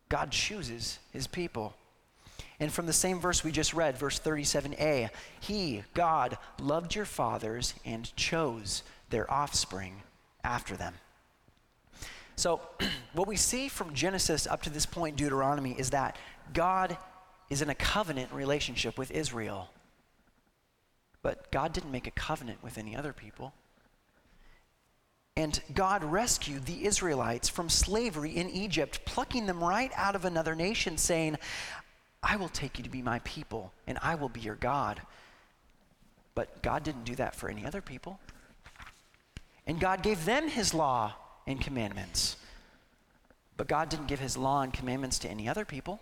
God 0.09 0.31
chooses 0.31 0.99
his 1.11 1.27
people. 1.27 1.73
And 2.59 2.71
from 2.71 2.85
the 2.85 2.93
same 2.93 3.19
verse 3.19 3.43
we 3.43 3.51
just 3.51 3.73
read, 3.73 3.97
verse 3.97 4.19
37a, 4.19 5.09
He, 5.39 5.83
God, 5.93 6.37
loved 6.59 6.95
your 6.95 7.05
fathers 7.05 7.73
and 7.85 8.13
chose 8.15 8.83
their 9.09 9.31
offspring 9.31 10.01
after 10.43 10.75
them. 10.75 10.95
So, 12.35 12.61
what 13.13 13.27
we 13.27 13.35
see 13.35 13.69
from 13.69 13.93
Genesis 13.93 14.47
up 14.47 14.63
to 14.63 14.69
this 14.69 14.85
point, 14.85 15.17
Deuteronomy, 15.17 15.75
is 15.77 15.91
that 15.91 16.17
God 16.53 16.97
is 17.49 17.61
in 17.61 17.69
a 17.69 17.75
covenant 17.75 18.31
relationship 18.33 18.97
with 18.97 19.11
Israel. 19.11 19.69
But 21.23 21.51
God 21.51 21.73
didn't 21.73 21.91
make 21.91 22.05
a 22.05 22.11
covenant 22.11 22.61
with 22.61 22.77
any 22.77 22.95
other 22.95 23.13
people. 23.13 23.53
And 25.35 25.59
God 25.73 26.03
rescued 26.03 26.65
the 26.65 26.85
Israelites 26.85 27.49
from 27.49 27.69
slavery 27.69 28.35
in 28.37 28.49
Egypt, 28.49 28.99
plucking 29.05 29.47
them 29.47 29.63
right 29.63 29.91
out 29.95 30.15
of 30.15 30.25
another 30.25 30.53
nation, 30.53 30.97
saying, 30.97 31.37
I 32.21 32.35
will 32.35 32.49
take 32.49 32.77
you 32.77 32.83
to 32.83 32.89
be 32.89 33.01
my 33.01 33.19
people, 33.19 33.73
and 33.87 33.97
I 34.03 34.13
will 34.13 34.29
be 34.29 34.41
your 34.41 34.55
God. 34.55 35.01
But 36.35 36.61
God 36.61 36.83
didn't 36.83 37.05
do 37.05 37.15
that 37.15 37.35
for 37.35 37.49
any 37.49 37.65
other 37.65 37.81
people. 37.81 38.19
And 39.65 39.79
God 39.79 40.03
gave 40.03 40.25
them 40.25 40.49
his 40.49 40.73
law 40.73 41.15
and 41.47 41.59
commandments. 41.59 42.35
But 43.57 43.67
God 43.67 43.89
didn't 43.89 44.07
give 44.07 44.19
his 44.19 44.37
law 44.37 44.61
and 44.61 44.73
commandments 44.73 45.19
to 45.19 45.29
any 45.29 45.47
other 45.47 45.65
people. 45.65 45.99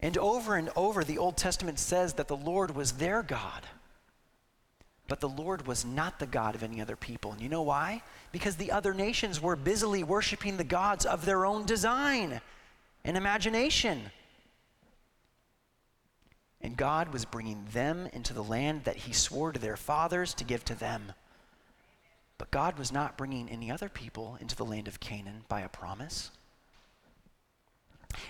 And 0.00 0.16
over 0.18 0.56
and 0.56 0.70
over, 0.76 1.02
the 1.02 1.18
Old 1.18 1.36
Testament 1.36 1.78
says 1.78 2.14
that 2.14 2.28
the 2.28 2.36
Lord 2.36 2.76
was 2.76 2.92
their 2.92 3.22
God. 3.22 3.66
But 5.08 5.20
the 5.20 5.28
Lord 5.28 5.66
was 5.66 5.86
not 5.86 6.18
the 6.18 6.26
God 6.26 6.54
of 6.54 6.62
any 6.62 6.80
other 6.80 6.94
people. 6.94 7.32
And 7.32 7.40
you 7.40 7.48
know 7.48 7.62
why? 7.62 8.02
Because 8.30 8.56
the 8.56 8.70
other 8.70 8.92
nations 8.92 9.40
were 9.40 9.56
busily 9.56 10.04
worshiping 10.04 10.58
the 10.58 10.64
gods 10.64 11.06
of 11.06 11.24
their 11.24 11.46
own 11.46 11.64
design 11.64 12.42
and 13.04 13.16
imagination. 13.16 14.10
And 16.60 16.76
God 16.76 17.12
was 17.12 17.24
bringing 17.24 17.64
them 17.72 18.08
into 18.12 18.34
the 18.34 18.44
land 18.44 18.84
that 18.84 18.96
He 18.96 19.14
swore 19.14 19.52
to 19.52 19.58
their 19.58 19.78
fathers 19.78 20.34
to 20.34 20.44
give 20.44 20.64
to 20.66 20.74
them. 20.74 21.12
But 22.36 22.50
God 22.50 22.78
was 22.78 22.92
not 22.92 23.16
bringing 23.16 23.48
any 23.48 23.70
other 23.70 23.88
people 23.88 24.36
into 24.40 24.56
the 24.56 24.64
land 24.64 24.88
of 24.88 25.00
Canaan 25.00 25.44
by 25.48 25.62
a 25.62 25.68
promise. 25.68 26.30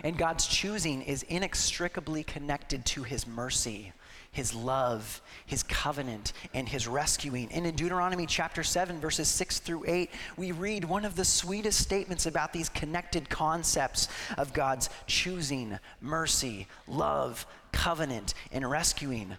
And 0.04 0.16
God's 0.16 0.46
choosing 0.46 1.02
is 1.02 1.24
inextricably 1.24 2.22
connected 2.22 2.84
to 2.86 3.02
His 3.02 3.26
mercy 3.26 3.92
his 4.30 4.54
love, 4.54 5.20
his 5.46 5.62
covenant, 5.62 6.32
and 6.54 6.68
his 6.68 6.86
rescuing. 6.86 7.50
And 7.52 7.66
in 7.66 7.74
Deuteronomy 7.74 8.26
chapter 8.26 8.62
7, 8.62 9.00
verses 9.00 9.28
6 9.28 9.60
through 9.60 9.84
8, 9.86 10.10
we 10.36 10.52
read 10.52 10.84
one 10.84 11.04
of 11.04 11.16
the 11.16 11.24
sweetest 11.24 11.80
statements 11.80 12.26
about 12.26 12.52
these 12.52 12.68
connected 12.68 13.28
concepts 13.28 14.08
of 14.36 14.52
God's 14.52 14.90
choosing, 15.06 15.78
mercy, 16.00 16.66
love, 16.86 17.46
covenant, 17.72 18.34
and 18.52 18.68
rescuing. 18.70 19.36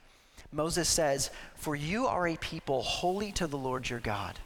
Moses 0.51 0.89
says, 0.89 1.29
For 1.55 1.75
you 1.75 2.07
are 2.07 2.27
a 2.27 2.37
people 2.37 2.81
holy 2.81 3.31
to 3.33 3.47
the 3.47 3.57
Lord 3.57 3.89
your 3.89 3.99
God. 3.99 4.39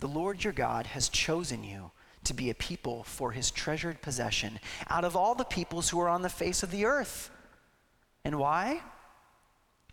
The 0.00 0.08
Lord 0.08 0.42
your 0.42 0.54
God 0.54 0.86
has 0.86 1.08
chosen 1.10 1.62
you 1.62 1.90
to 2.24 2.34
be 2.34 2.50
a 2.50 2.54
people 2.54 3.04
for 3.04 3.32
his 3.32 3.50
treasured 3.50 4.00
possession 4.02 4.58
out 4.88 5.04
of 5.04 5.16
all 5.16 5.34
the 5.34 5.44
peoples 5.44 5.90
who 5.90 6.00
are 6.00 6.08
on 6.08 6.22
the 6.22 6.28
face 6.28 6.62
of 6.62 6.70
the 6.70 6.86
earth. 6.86 7.30
And 8.24 8.38
why? 8.38 8.82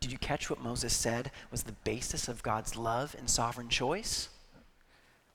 Did 0.00 0.12
you 0.12 0.18
catch 0.18 0.50
what 0.50 0.62
Moses 0.62 0.94
said 0.94 1.30
was 1.50 1.62
the 1.62 1.72
basis 1.84 2.28
of 2.28 2.42
God's 2.42 2.76
love 2.76 3.16
and 3.18 3.28
sovereign 3.28 3.68
choice? 3.68 4.28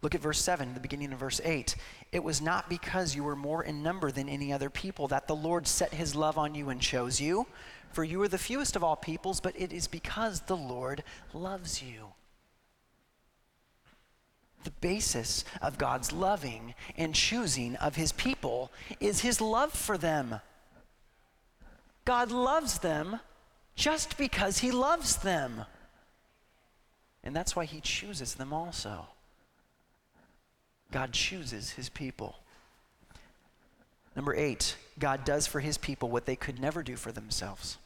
Look 0.02 0.16
at 0.16 0.22
verse 0.22 0.42
7, 0.42 0.74
the 0.74 0.80
beginning 0.80 1.14
of 1.14 1.20
verse 1.20 1.40
8. 1.44 1.76
It 2.12 2.24
was 2.24 2.42
not 2.42 2.70
because 2.70 3.16
you 3.16 3.24
were 3.24 3.36
more 3.36 3.64
in 3.64 3.84
number 3.84 4.12
than 4.12 4.28
any 4.28 4.52
other 4.52 4.70
people 4.70 5.08
that 5.10 5.28
the 5.28 5.36
Lord 5.36 5.68
set 5.68 5.94
his 5.94 6.16
love 6.16 6.38
on 6.38 6.56
you 6.56 6.70
and 6.70 6.82
chose 6.82 7.22
you, 7.22 7.46
for 7.92 8.04
you 8.04 8.22
are 8.24 8.28
the 8.28 8.38
fewest 8.38 8.76
of 8.76 8.84
all 8.84 8.96
peoples, 8.96 9.40
but 9.40 9.60
it 9.60 9.72
is 9.72 9.88
because 9.88 10.42
the 10.42 10.58
Lord 10.58 11.04
loves 11.34 11.84
you. 11.84 12.08
The 14.64 14.72
basis 14.72 15.44
of 15.62 15.78
God's 15.78 16.12
loving 16.12 16.74
and 16.98 17.14
choosing 17.14 17.76
of 17.78 17.96
his 17.96 18.12
people 18.12 18.72
is 19.00 19.22
his 19.22 19.42
love 19.42 19.72
for 19.72 19.98
them. 19.98 20.40
God 22.06 22.32
loves 22.32 22.80
them 22.80 23.20
just 23.76 24.18
because 24.18 24.60
he 24.60 24.72
loves 24.72 25.18
them. 25.18 25.66
And 27.24 27.36
that's 27.36 27.56
why 27.56 27.66
he 27.66 27.82
chooses 27.82 28.36
them 28.36 28.54
also. 28.54 29.06
God 30.92 31.14
chooses 31.14 31.72
his 31.72 31.90
people. 31.90 32.36
Number 34.16 34.36
eight, 34.36 34.76
God 35.00 35.24
does 35.24 35.48
for 35.48 35.62
his 35.62 35.78
people 35.78 36.10
what 36.10 36.26
they 36.26 36.36
could 36.36 36.60
never 36.60 36.84
do 36.84 36.96
for 36.96 37.12
themselves. 37.12 37.78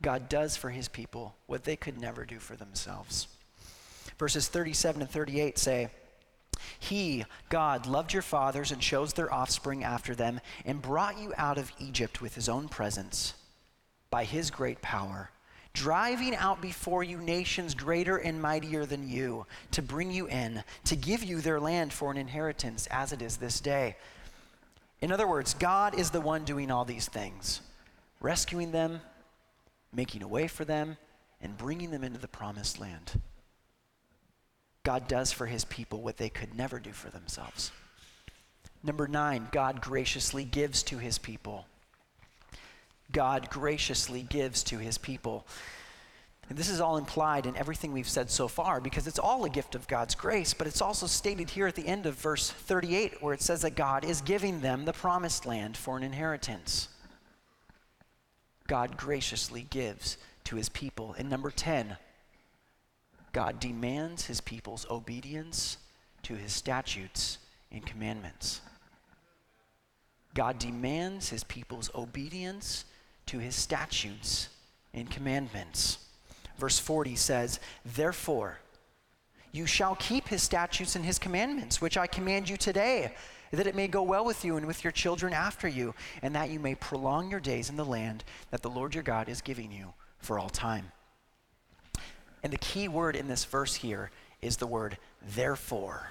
God 0.00 0.30
does 0.30 0.56
for 0.56 0.70
his 0.70 0.88
people 0.88 1.34
what 1.46 1.64
they 1.64 1.76
could 1.76 2.00
never 2.00 2.24
do 2.24 2.38
for 2.38 2.56
themselves. 2.56 3.28
Verses 4.18 4.48
37 4.48 5.02
and 5.02 5.10
38 5.10 5.58
say, 5.58 5.90
He, 6.78 7.26
God, 7.50 7.86
loved 7.86 8.14
your 8.14 8.22
fathers 8.22 8.72
and 8.72 8.80
chose 8.80 9.12
their 9.12 9.32
offspring 9.32 9.84
after 9.84 10.14
them 10.14 10.40
and 10.64 10.80
brought 10.80 11.18
you 11.18 11.34
out 11.36 11.58
of 11.58 11.72
Egypt 11.78 12.22
with 12.22 12.34
his 12.34 12.48
own 12.48 12.68
presence 12.68 13.34
by 14.10 14.24
his 14.24 14.50
great 14.50 14.82
power. 14.82 15.30
driving 15.72 16.34
out 16.34 16.60
before 16.60 17.04
you 17.04 17.18
nations 17.18 17.74
greater 17.74 18.16
and 18.16 18.40
mightier 18.42 18.86
than 18.86 19.08
you, 19.08 19.46
to 19.70 19.82
bring 19.82 20.10
you 20.10 20.26
in, 20.26 20.62
to 20.84 20.96
give 20.96 21.22
you 21.22 21.40
their 21.40 21.60
land 21.60 21.92
for 21.92 22.10
an 22.10 22.16
inheritance, 22.16 22.88
as 22.90 23.12
it 23.12 23.22
is 23.22 23.36
this 23.36 23.60
day. 23.60 23.96
In 25.00 25.12
other 25.12 25.28
words, 25.28 25.54
God 25.54 25.98
is 25.98 26.10
the 26.10 26.20
one 26.20 26.44
doing 26.44 26.70
all 26.70 26.84
these 26.84 27.08
things, 27.08 27.60
rescuing 28.20 28.72
them, 28.72 29.00
making 29.92 30.22
a 30.22 30.28
way 30.28 30.46
for 30.46 30.64
them, 30.64 30.96
and 31.40 31.56
bringing 31.56 31.90
them 31.90 32.04
into 32.04 32.18
the 32.18 32.28
promised 32.28 32.80
land. 32.80 33.20
God 34.82 35.08
does 35.08 35.32
for 35.32 35.46
his 35.46 35.64
people 35.64 36.02
what 36.02 36.16
they 36.16 36.28
could 36.28 36.54
never 36.54 36.78
do 36.78 36.92
for 36.92 37.10
themselves. 37.10 37.70
Number 38.82 39.06
nine, 39.06 39.48
God 39.52 39.80
graciously 39.80 40.44
gives 40.44 40.82
to 40.84 40.98
his 40.98 41.18
people. 41.18 41.66
God 43.12 43.50
graciously 43.50 44.22
gives 44.22 44.62
to 44.64 44.78
his 44.78 44.98
people. 44.98 45.46
And 46.48 46.58
this 46.58 46.68
is 46.68 46.80
all 46.80 46.96
implied 46.96 47.46
in 47.46 47.56
everything 47.56 47.92
we've 47.92 48.08
said 48.08 48.28
so 48.28 48.48
far 48.48 48.80
because 48.80 49.06
it's 49.06 49.20
all 49.20 49.44
a 49.44 49.50
gift 49.50 49.76
of 49.76 49.86
God's 49.86 50.16
grace, 50.16 50.52
but 50.52 50.66
it's 50.66 50.82
also 50.82 51.06
stated 51.06 51.50
here 51.50 51.68
at 51.68 51.76
the 51.76 51.86
end 51.86 52.06
of 52.06 52.16
verse 52.16 52.50
38 52.50 53.22
where 53.22 53.32
it 53.32 53.40
says 53.40 53.62
that 53.62 53.76
God 53.76 54.04
is 54.04 54.20
giving 54.20 54.60
them 54.60 54.84
the 54.84 54.92
promised 54.92 55.46
land 55.46 55.76
for 55.76 55.96
an 55.96 56.02
inheritance. 56.02 56.88
God 58.66 58.96
graciously 58.96 59.66
gives 59.70 60.16
to 60.44 60.56
his 60.56 60.68
people. 60.68 61.14
And 61.16 61.30
number 61.30 61.52
10, 61.52 61.96
God 63.32 63.60
demands 63.60 64.26
his 64.26 64.40
people's 64.40 64.86
obedience 64.90 65.76
to 66.24 66.34
his 66.34 66.52
statutes 66.52 67.38
and 67.70 67.86
commandments. 67.86 68.60
God 70.34 70.58
demands 70.58 71.28
his 71.28 71.44
people's 71.44 71.90
obedience 71.94 72.84
to 73.30 73.38
his 73.38 73.54
statutes 73.54 74.48
and 74.92 75.08
commandments. 75.08 75.98
Verse 76.58 76.80
40 76.80 77.14
says, 77.14 77.60
Therefore, 77.84 78.58
you 79.52 79.66
shall 79.66 79.94
keep 79.94 80.26
his 80.26 80.42
statutes 80.42 80.96
and 80.96 81.04
his 81.04 81.20
commandments, 81.20 81.80
which 81.80 81.96
I 81.96 82.08
command 82.08 82.48
you 82.48 82.56
today, 82.56 83.14
that 83.52 83.68
it 83.68 83.76
may 83.76 83.86
go 83.86 84.02
well 84.02 84.24
with 84.24 84.44
you 84.44 84.56
and 84.56 84.66
with 84.66 84.82
your 84.82 84.90
children 84.90 85.32
after 85.32 85.68
you, 85.68 85.94
and 86.22 86.34
that 86.34 86.50
you 86.50 86.58
may 86.58 86.74
prolong 86.74 87.30
your 87.30 87.38
days 87.38 87.70
in 87.70 87.76
the 87.76 87.84
land 87.84 88.24
that 88.50 88.62
the 88.62 88.70
Lord 88.70 88.94
your 88.94 89.04
God 89.04 89.28
is 89.28 89.40
giving 89.40 89.70
you 89.70 89.94
for 90.18 90.36
all 90.40 90.50
time. 90.50 90.90
And 92.42 92.52
the 92.52 92.58
key 92.58 92.88
word 92.88 93.14
in 93.14 93.28
this 93.28 93.44
verse 93.44 93.76
here 93.76 94.10
is 94.42 94.56
the 94.56 94.66
word 94.66 94.98
therefore. 95.22 96.10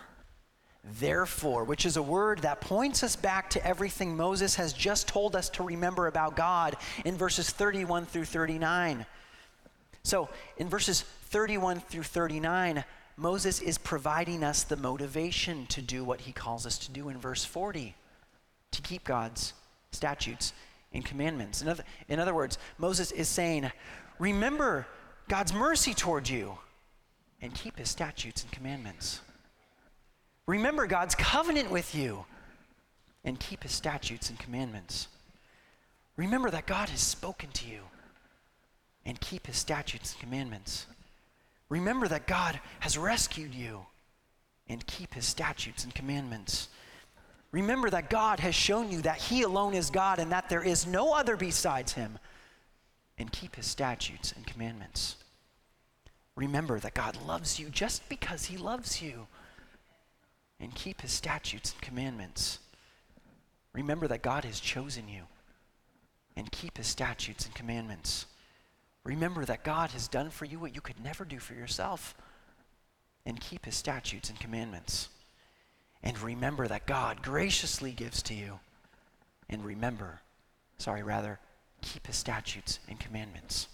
Therefore, 0.83 1.65
which 1.65 1.85
is 1.85 1.97
a 1.97 2.01
word 2.01 2.39
that 2.39 2.61
points 2.61 3.03
us 3.03 3.15
back 3.15 3.49
to 3.51 3.65
everything 3.65 4.15
Moses 4.15 4.55
has 4.55 4.71
just 4.71 5.07
told 5.07 5.35
us 5.35 5.49
to 5.51 5.63
remember 5.63 6.07
about 6.07 6.35
God 6.35 6.77
in 7.03 7.17
verses 7.17 7.49
31 7.49 8.05
through 8.05 8.25
39. 8.25 9.05
So, 10.03 10.29
in 10.57 10.69
verses 10.69 11.01
31 11.01 11.81
through 11.81 12.03
39, 12.03 12.83
Moses 13.17 13.61
is 13.61 13.77
providing 13.77 14.43
us 14.43 14.63
the 14.63 14.77
motivation 14.77 15.65
to 15.67 15.81
do 15.81 16.05
what 16.05 16.21
he 16.21 16.31
calls 16.31 16.65
us 16.65 16.77
to 16.79 16.91
do 16.91 17.09
in 17.09 17.17
verse 17.17 17.43
40 17.43 17.93
to 18.71 18.81
keep 18.81 19.03
God's 19.03 19.53
statutes 19.91 20.53
and 20.93 21.03
commandments. 21.03 21.61
In 21.61 21.67
other, 21.67 21.83
in 22.07 22.19
other 22.19 22.33
words, 22.33 22.57
Moses 22.77 23.11
is 23.11 23.27
saying, 23.27 23.69
Remember 24.17 24.87
God's 25.27 25.53
mercy 25.53 25.93
toward 25.93 26.29
you 26.29 26.57
and 27.41 27.53
keep 27.53 27.77
his 27.77 27.89
statutes 27.89 28.43
and 28.43 28.51
commandments. 28.51 29.21
Remember 30.49 30.87
God's 30.87 31.13
covenant 31.13 31.69
with 31.69 31.93
you 31.93 32.25
and 33.23 33.39
keep 33.39 33.61
his 33.61 33.71
statutes 33.71 34.31
and 34.31 34.39
commandments. 34.39 35.07
Remember 36.17 36.49
that 36.49 36.65
God 36.65 36.89
has 36.89 37.01
spoken 37.01 37.51
to 37.51 37.69
you 37.69 37.81
and 39.05 39.21
keep 39.21 39.45
his 39.45 39.57
statutes 39.57 40.13
and 40.13 40.21
commandments. 40.21 40.87
Remember 41.69 42.07
that 42.07 42.25
God 42.25 42.59
has 42.79 42.97
rescued 42.97 43.53
you 43.53 43.85
and 44.67 44.83
keep 44.87 45.13
his 45.13 45.25
statutes 45.25 45.83
and 45.83 45.93
commandments. 45.93 46.69
Remember 47.51 47.91
that 47.91 48.09
God 48.09 48.39
has 48.39 48.55
shown 48.55 48.89
you 48.89 49.03
that 49.03 49.17
he 49.17 49.43
alone 49.43 49.75
is 49.75 49.91
God 49.91 50.17
and 50.17 50.31
that 50.31 50.49
there 50.49 50.63
is 50.63 50.87
no 50.87 51.13
other 51.13 51.37
besides 51.37 51.93
him 51.93 52.17
and 53.19 53.31
keep 53.31 53.55
his 53.55 53.67
statutes 53.67 54.31
and 54.35 54.47
commandments. 54.47 55.15
Remember 56.35 56.79
that 56.79 56.95
God 56.95 57.19
loves 57.27 57.59
you 57.59 57.69
just 57.69 58.09
because 58.09 58.45
he 58.45 58.57
loves 58.57 58.99
you 58.99 59.27
and 60.59 60.75
keep 60.75 61.01
his 61.01 61.11
statutes 61.11 61.73
and 61.73 61.81
commandments. 61.81 62.59
Remember 63.73 64.07
that 64.07 64.21
God 64.21 64.45
has 64.45 64.59
chosen 64.59 65.07
you 65.07 65.23
and 66.35 66.51
keep 66.51 66.77
his 66.77 66.87
statutes 66.87 67.45
and 67.45 67.55
commandments. 67.55 68.25
Remember 69.03 69.45
that 69.45 69.63
God 69.63 69.91
has 69.91 70.07
done 70.07 70.29
for 70.29 70.45
you 70.45 70.59
what 70.59 70.75
you 70.75 70.81
could 70.81 71.01
never 71.03 71.25
do 71.25 71.39
for 71.39 71.53
yourself 71.53 72.15
and 73.25 73.39
keep 73.39 73.65
his 73.65 73.75
statutes 73.75 74.29
and 74.29 74.39
commandments. 74.39 75.09
And 76.03 76.19
remember 76.19 76.67
that 76.67 76.85
God 76.85 77.21
graciously 77.21 77.91
gives 77.91 78.21
to 78.23 78.33
you. 78.33 78.59
And 79.49 79.65
remember, 79.65 80.21
sorry, 80.77 81.03
rather, 81.03 81.39
keep 81.81 82.07
his 82.07 82.15
statutes 82.15 82.79
and 82.87 82.99
commandments. 82.99 83.67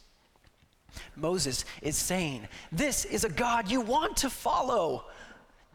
Moses 1.16 1.66
is 1.82 1.98
saying, 1.98 2.48
This 2.72 3.06
is 3.06 3.24
a 3.24 3.30
God 3.30 3.70
you 3.70 3.82
want 3.82 4.18
to 4.18 4.30
follow. 4.30 5.06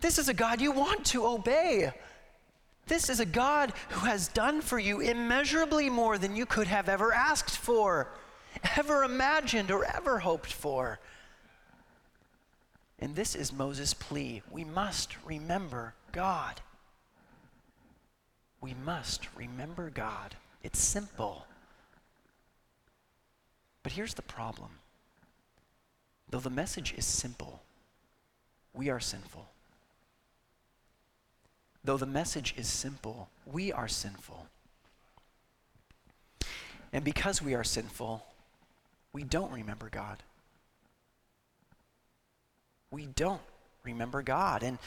This 0.00 0.18
is 0.18 0.28
a 0.28 0.34
God 0.34 0.60
you 0.60 0.72
want 0.72 1.04
to 1.06 1.26
obey. 1.26 1.92
This 2.86 3.08
is 3.08 3.20
a 3.20 3.26
God 3.26 3.72
who 3.90 4.06
has 4.06 4.28
done 4.28 4.60
for 4.60 4.78
you 4.78 5.00
immeasurably 5.00 5.88
more 5.90 6.18
than 6.18 6.34
you 6.34 6.46
could 6.46 6.66
have 6.66 6.88
ever 6.88 7.12
asked 7.12 7.56
for, 7.56 8.08
ever 8.76 9.04
imagined, 9.04 9.70
or 9.70 9.84
ever 9.84 10.18
hoped 10.18 10.52
for. 10.52 10.98
And 12.98 13.14
this 13.14 13.34
is 13.34 13.52
Moses' 13.52 13.94
plea. 13.94 14.42
We 14.50 14.64
must 14.64 15.16
remember 15.24 15.94
God. 16.12 16.60
We 18.60 18.74
must 18.84 19.28
remember 19.36 19.90
God. 19.90 20.34
It's 20.62 20.78
simple. 20.78 21.46
But 23.82 23.92
here's 23.92 24.14
the 24.14 24.22
problem 24.22 24.70
though 26.28 26.40
the 26.40 26.50
message 26.50 26.94
is 26.96 27.06
simple, 27.06 27.60
we 28.72 28.88
are 28.88 29.00
sinful. 29.00 29.48
Though 31.84 31.96
the 31.96 32.06
message 32.06 32.54
is 32.56 32.68
simple, 32.68 33.28
we 33.46 33.72
are 33.72 33.88
sinful. 33.88 34.46
And 36.92 37.04
because 37.04 37.40
we 37.40 37.54
are 37.54 37.64
sinful, 37.64 38.24
we 39.12 39.22
don't 39.22 39.52
remember 39.52 39.88
God. 39.90 40.22
We 42.90 43.06
don't 43.14 43.40
remember 43.84 44.22
God. 44.22 44.62
And 44.62 44.78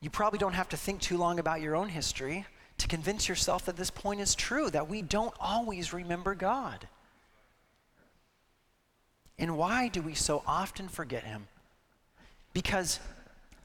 you 0.00 0.10
probably 0.10 0.38
don't 0.38 0.54
have 0.54 0.68
to 0.70 0.76
think 0.76 1.00
too 1.00 1.18
long 1.18 1.38
about 1.38 1.60
your 1.60 1.76
own 1.76 1.88
history 1.88 2.46
to 2.78 2.88
convince 2.88 3.28
yourself 3.28 3.64
that 3.66 3.76
this 3.76 3.90
point 3.90 4.20
is 4.20 4.34
true, 4.34 4.70
that 4.70 4.88
we 4.88 5.02
don't 5.02 5.34
always 5.40 5.92
remember 5.92 6.34
God. 6.34 6.88
And 9.38 9.56
why 9.56 9.88
do 9.88 10.02
we 10.02 10.14
so 10.14 10.42
often 10.46 10.88
forget 10.88 11.24
Him? 11.24 11.48
Because 12.52 12.98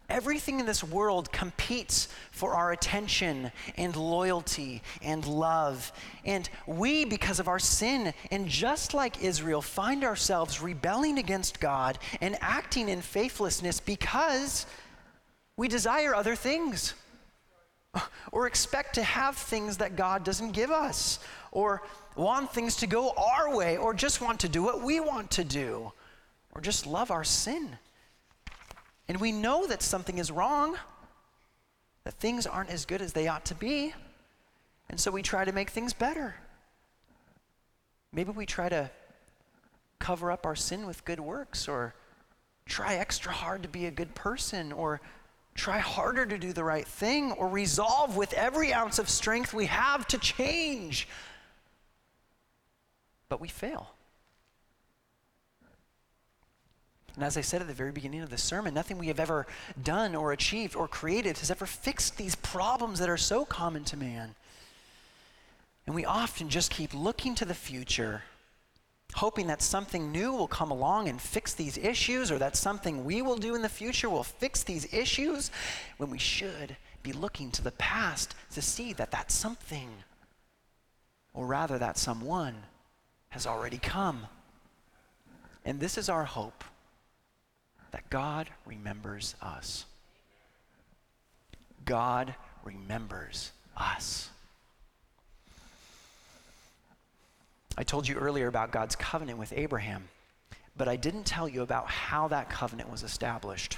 Everything 0.10 0.60
in 0.60 0.66
this 0.66 0.84
world 0.84 1.32
competes 1.32 2.10
for 2.32 2.54
our 2.54 2.72
attention 2.72 3.52
and 3.78 3.96
loyalty 3.96 4.82
and 5.02 5.26
love. 5.26 5.92
And 6.26 6.50
we, 6.68 7.06
because 7.06 7.39
of 7.39 7.48
our 7.48 7.60
sin, 7.60 8.13
and 8.30 8.48
just 8.48 8.94
like 8.94 9.24
Israel, 9.24 9.62
find 9.62 10.04
ourselves 10.04 10.62
rebelling 10.62 11.18
against 11.18 11.60
God 11.60 11.98
and 12.20 12.38
acting 12.42 12.89
in 12.89 13.02
faithlessness 13.02 13.80
because 13.80 14.66
we 15.56 15.68
desire 15.68 16.13
other 16.13 16.36
things 16.36 16.94
or 18.32 18.48
expect 18.48 18.96
to 18.96 19.04
have 19.04 19.38
things 19.38 19.78
that 19.78 19.96
God 19.96 20.24
doesn't 20.24 20.52
give 20.52 20.72
us 20.72 21.20
or 21.52 21.82
want 22.16 22.54
things 22.54 22.76
to 22.78 22.88
go 22.88 23.12
our 23.12 23.56
way 23.56 23.78
or 23.78 23.94
just 23.94 24.22
want 24.22 24.42
to 24.42 24.50
do 24.50 24.63
what 24.63 24.82
we 24.82 25.00
want 25.00 25.32
to 25.32 25.44
do 25.44 25.92
or 26.54 26.62
just 26.62 26.86
love 26.86 27.10
our 27.10 27.24
sin. 27.24 27.78
And 29.08 29.20
we 29.20 29.32
know 29.32 29.68
that 29.68 29.82
something 29.82 30.18
is 30.18 30.32
wrong, 30.32 30.78
that 32.04 32.13
things 32.16 32.48
aren't 32.48 32.70
as 32.70 32.86
good 32.86 33.02
as 33.02 33.13
they 33.13 33.28
ought 33.28 33.46
to 33.46 33.56
be. 33.56 33.94
And 34.89 35.00
so 35.00 35.12
we 35.12 35.22
try 35.22 35.46
to 35.46 35.52
make 35.52 35.70
things 35.70 35.94
better. 35.94 36.36
Maybe 38.12 38.32
we 38.32 38.46
try 38.46 38.70
to 38.70 38.89
cover 40.00 40.32
up 40.32 40.46
our 40.46 40.56
sin 40.56 40.86
with 40.86 41.06
good 41.06 41.20
works 41.20 41.68
or 41.68 41.96
try 42.66 42.96
extra 42.96 43.32
hard 43.32 43.63
to 43.63 43.70
be 43.70 43.86
a 43.86 43.92
good 43.92 44.13
person 44.16 44.72
or 44.72 45.02
try 45.56 45.80
harder 45.80 46.26
to 46.26 46.38
do 46.38 46.54
the 46.54 46.63
right 46.63 46.88
thing 46.88 47.32
or 47.34 47.48
resolve 47.48 48.16
with 48.16 48.34
every 48.34 48.74
ounce 48.74 49.00
of 49.00 49.10
strength 49.10 49.54
we 49.54 49.68
have 49.68 50.08
to 50.08 50.18
change. 50.18 51.08
But 53.30 53.39
we 53.39 53.48
fail. 53.48 53.94
And 57.15 57.23
as 57.23 57.38
I 57.38 57.41
said 57.41 57.62
at 57.62 57.67
the 57.67 57.73
very 57.73 57.91
beginning 57.91 58.21
of 58.21 58.30
the 58.30 58.38
sermon, 58.38 58.73
nothing 58.73 58.97
we 58.97 59.08
have 59.08 59.19
ever 59.19 59.45
done 59.82 60.15
or 60.15 60.32
achieved 60.32 60.76
or 60.76 60.88
created 60.88 61.38
has 61.38 61.52
ever 61.52 61.65
fixed 61.65 62.17
these 62.17 62.36
problems 62.36 62.99
that 62.99 63.10
are 63.10 63.17
so 63.17 63.45
common 63.45 63.84
to 63.86 63.97
man. 63.97 64.36
And 65.86 65.95
we 65.95 66.06
often 66.06 66.49
just 66.49 66.71
keep 66.71 66.93
looking 66.93 67.36
to 67.36 67.45
the 67.45 67.54
future 67.54 68.23
hoping 69.15 69.47
that 69.47 69.62
something 69.62 70.12
new 70.12 70.32
will 70.32 70.47
come 70.47 70.71
along 70.71 71.08
and 71.08 71.21
fix 71.21 71.54
these 71.54 71.78
issues 71.78 72.32
or 72.32 72.39
that 72.39 72.56
something 72.56 73.06
we 73.06 73.21
will 73.21 73.38
do 73.38 73.56
in 73.56 73.62
the 73.62 73.69
future 73.69 74.10
will 74.10 74.23
fix 74.23 74.63
these 74.63 74.91
issues 74.93 75.52
when 75.97 76.10
we 76.10 76.17
should 76.17 76.76
be 77.04 77.13
looking 77.13 77.52
to 77.52 77.62
the 77.62 77.71
past 77.71 78.36
to 78.54 78.62
see 78.62 78.93
that 78.93 79.12
that 79.12 79.32
something, 79.32 79.89
or 81.34 81.45
rather 81.45 81.78
that 81.78 81.97
someone, 81.97 82.56
has 83.30 83.45
already 83.45 83.78
come. 83.78 84.28
And 85.65 85.80
this 85.80 85.97
is 85.97 86.10
our 86.10 86.26
hope 86.26 86.63
that 87.94 88.10
God 88.10 88.50
remembers 88.66 89.36
us. 89.42 89.86
God 91.86 92.34
remembers 92.66 93.52
us. 93.78 94.30
I 97.78 97.84
told 97.84 98.08
you 98.08 98.16
earlier 98.16 98.48
about 98.48 98.72
God's 98.72 98.96
covenant 98.96 99.38
with 99.38 99.54
Abraham, 99.56 100.06
but 100.76 100.88
I 100.88 100.96
didn't 100.96 101.26
tell 101.26 101.48
you 101.48 101.62
about 101.62 101.88
how 101.88 102.28
that 102.30 102.50
covenant 102.50 102.92
was 102.92 103.04
established. 103.04 103.78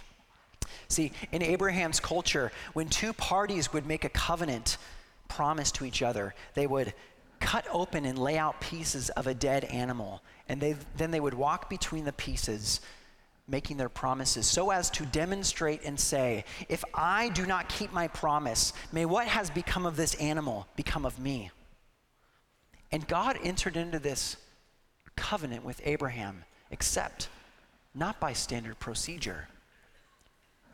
See, 0.87 1.11
in 1.31 1.41
Abraham's 1.41 1.99
culture, 1.99 2.51
when 2.73 2.87
two 2.87 3.11
parties 3.11 3.73
would 3.73 3.85
make 3.85 4.05
a 4.05 4.09
covenant 4.09 4.77
promise 5.27 5.71
to 5.73 5.85
each 5.85 6.01
other, 6.01 6.35
they 6.53 6.67
would 6.67 6.93
cut 7.41 7.65
open 7.69 8.05
and 8.05 8.17
lay 8.17 8.37
out 8.37 8.61
pieces 8.61 9.09
of 9.11 9.27
a 9.27 9.33
dead 9.33 9.65
animal, 9.65 10.21
and 10.47 10.61
they, 10.61 10.75
then 10.95 11.11
they 11.11 11.19
would 11.19 11.33
walk 11.33 11.69
between 11.69 12.05
the 12.05 12.13
pieces, 12.13 12.79
making 13.47 13.77
their 13.77 13.89
promises, 13.89 14.47
so 14.47 14.71
as 14.71 14.89
to 14.89 15.05
demonstrate 15.05 15.83
and 15.83 15.99
say, 15.99 16.45
If 16.67 16.83
I 16.93 17.29
do 17.29 17.45
not 17.45 17.69
keep 17.69 17.93
my 17.93 18.07
promise, 18.07 18.73
may 18.91 19.05
what 19.05 19.27
has 19.27 19.49
become 19.49 19.85
of 19.85 19.95
this 19.95 20.15
animal 20.15 20.67
become 20.75 21.05
of 21.05 21.19
me. 21.19 21.51
And 22.91 23.07
God 23.07 23.37
entered 23.43 23.77
into 23.77 23.99
this 23.99 24.37
covenant 25.15 25.63
with 25.63 25.81
Abraham, 25.83 26.43
except 26.71 27.29
not 27.93 28.19
by 28.19 28.33
standard 28.33 28.79
procedure. 28.79 29.47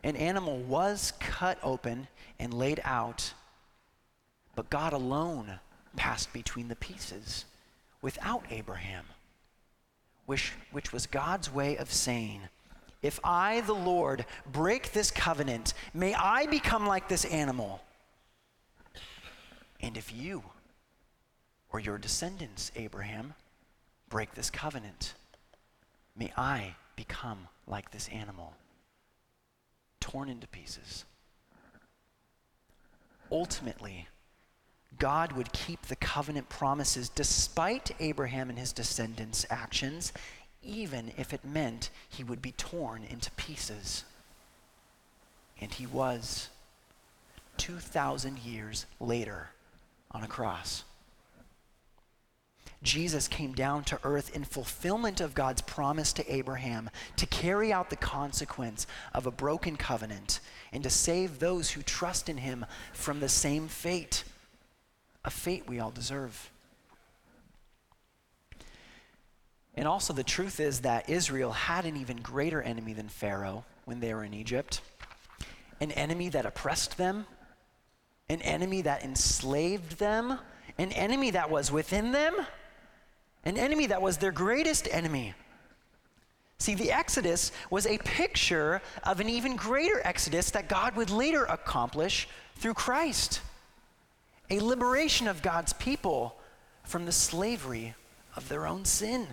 An 0.02 0.16
animal 0.16 0.58
was 0.58 1.12
cut 1.20 1.58
open 1.62 2.08
and 2.38 2.52
laid 2.52 2.80
out, 2.84 3.34
but 4.56 4.70
God 4.70 4.92
alone 4.92 5.60
passed 5.94 6.32
between 6.32 6.68
the 6.68 6.76
pieces 6.76 7.44
without 8.00 8.44
Abraham, 8.50 9.04
which, 10.26 10.52
which 10.72 10.92
was 10.92 11.06
God's 11.06 11.52
way 11.52 11.76
of 11.76 11.92
saying, 11.92 12.42
If 13.02 13.18
I, 13.24 13.62
the 13.62 13.74
Lord, 13.74 14.24
break 14.50 14.92
this 14.92 15.10
covenant, 15.10 15.74
may 15.92 16.14
I 16.14 16.46
become 16.46 16.86
like 16.86 17.08
this 17.08 17.24
animal. 17.24 17.82
And 19.80 19.96
if 19.96 20.14
you, 20.14 20.44
or 21.70 21.80
your 21.80 21.98
descendants, 21.98 22.70
Abraham, 22.76 23.34
break 24.08 24.34
this 24.34 24.50
covenant, 24.50 25.14
may 26.16 26.32
I 26.36 26.76
become 26.94 27.48
like 27.66 27.90
this 27.90 28.08
animal, 28.08 28.54
torn 29.98 30.28
into 30.28 30.46
pieces. 30.46 31.04
Ultimately, 33.32 34.06
God 34.98 35.32
would 35.32 35.52
keep 35.52 35.82
the 35.82 35.96
covenant 35.96 36.48
promises 36.48 37.08
despite 37.08 37.90
Abraham 37.98 38.50
and 38.50 38.58
his 38.58 38.72
descendants' 38.72 39.46
actions, 39.50 40.12
even 40.62 41.12
if 41.16 41.32
it 41.32 41.44
meant 41.44 41.90
he 42.08 42.24
would 42.24 42.42
be 42.42 42.52
torn 42.52 43.04
into 43.04 43.30
pieces. 43.32 44.04
And 45.60 45.72
he 45.72 45.86
was 45.86 46.48
2,000 47.58 48.38
years 48.38 48.86
later 49.00 49.50
on 50.10 50.22
a 50.22 50.28
cross. 50.28 50.84
Jesus 52.82 53.28
came 53.28 53.52
down 53.52 53.84
to 53.84 53.98
earth 54.02 54.34
in 54.34 54.42
fulfillment 54.42 55.20
of 55.20 55.34
God's 55.34 55.62
promise 55.62 56.12
to 56.14 56.32
Abraham 56.32 56.90
to 57.16 57.26
carry 57.26 57.72
out 57.72 57.90
the 57.90 57.96
consequence 57.96 58.88
of 59.14 59.26
a 59.26 59.30
broken 59.30 59.76
covenant 59.76 60.40
and 60.72 60.82
to 60.82 60.90
save 60.90 61.38
those 61.38 61.70
who 61.70 61.82
trust 61.82 62.28
in 62.28 62.38
him 62.38 62.66
from 62.92 63.20
the 63.20 63.28
same 63.28 63.68
fate, 63.68 64.24
a 65.24 65.30
fate 65.30 65.68
we 65.68 65.78
all 65.78 65.92
deserve. 65.92 66.50
And 69.74 69.88
also, 69.88 70.12
the 70.12 70.24
truth 70.24 70.60
is 70.60 70.80
that 70.80 71.08
Israel 71.08 71.52
had 71.52 71.86
an 71.86 71.96
even 71.96 72.18
greater 72.18 72.62
enemy 72.62 72.92
than 72.92 73.08
Pharaoh 73.08 73.64
when 73.84 74.00
they 74.00 74.12
were 74.12 74.24
in 74.24 74.34
Egypt. 74.34 74.80
An 75.80 75.90
enemy 75.92 76.28
that 76.28 76.46
oppressed 76.46 76.98
them, 76.98 77.26
an 78.28 78.42
enemy 78.42 78.82
that 78.82 79.02
enslaved 79.02 79.98
them, 79.98 80.38
an 80.78 80.92
enemy 80.92 81.30
that 81.30 81.50
was 81.50 81.72
within 81.72 82.12
them. 82.12 82.34
An 83.44 83.58
enemy 83.58 83.86
that 83.86 84.00
was 84.00 84.18
their 84.18 84.30
greatest 84.30 84.86
enemy. 84.92 85.34
See, 86.58 86.76
the 86.76 86.92
Exodus 86.92 87.50
was 87.70 87.86
a 87.86 87.98
picture 87.98 88.80
of 89.02 89.18
an 89.18 89.28
even 89.28 89.56
greater 89.56 90.00
Exodus 90.04 90.50
that 90.52 90.68
God 90.68 90.94
would 90.94 91.10
later 91.10 91.44
accomplish 91.44 92.28
through 92.54 92.74
Christ. 92.74 93.40
A 94.48 94.60
liberation 94.60 95.26
of 95.26 95.42
God's 95.42 95.72
people 95.72 96.36
from 96.84 97.04
the 97.04 97.10
slavery 97.10 97.96
of 98.36 98.48
their 98.48 98.64
own 98.64 98.84
sin. 98.84 99.26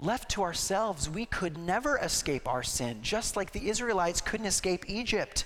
Left 0.00 0.30
to 0.30 0.42
ourselves, 0.42 1.08
we 1.08 1.26
could 1.26 1.56
never 1.56 1.98
escape 1.98 2.48
our 2.48 2.62
sin, 2.62 2.98
just 3.02 3.36
like 3.36 3.52
the 3.52 3.68
Israelites 3.68 4.20
couldn't 4.20 4.46
escape 4.46 4.84
Egypt. 4.88 5.44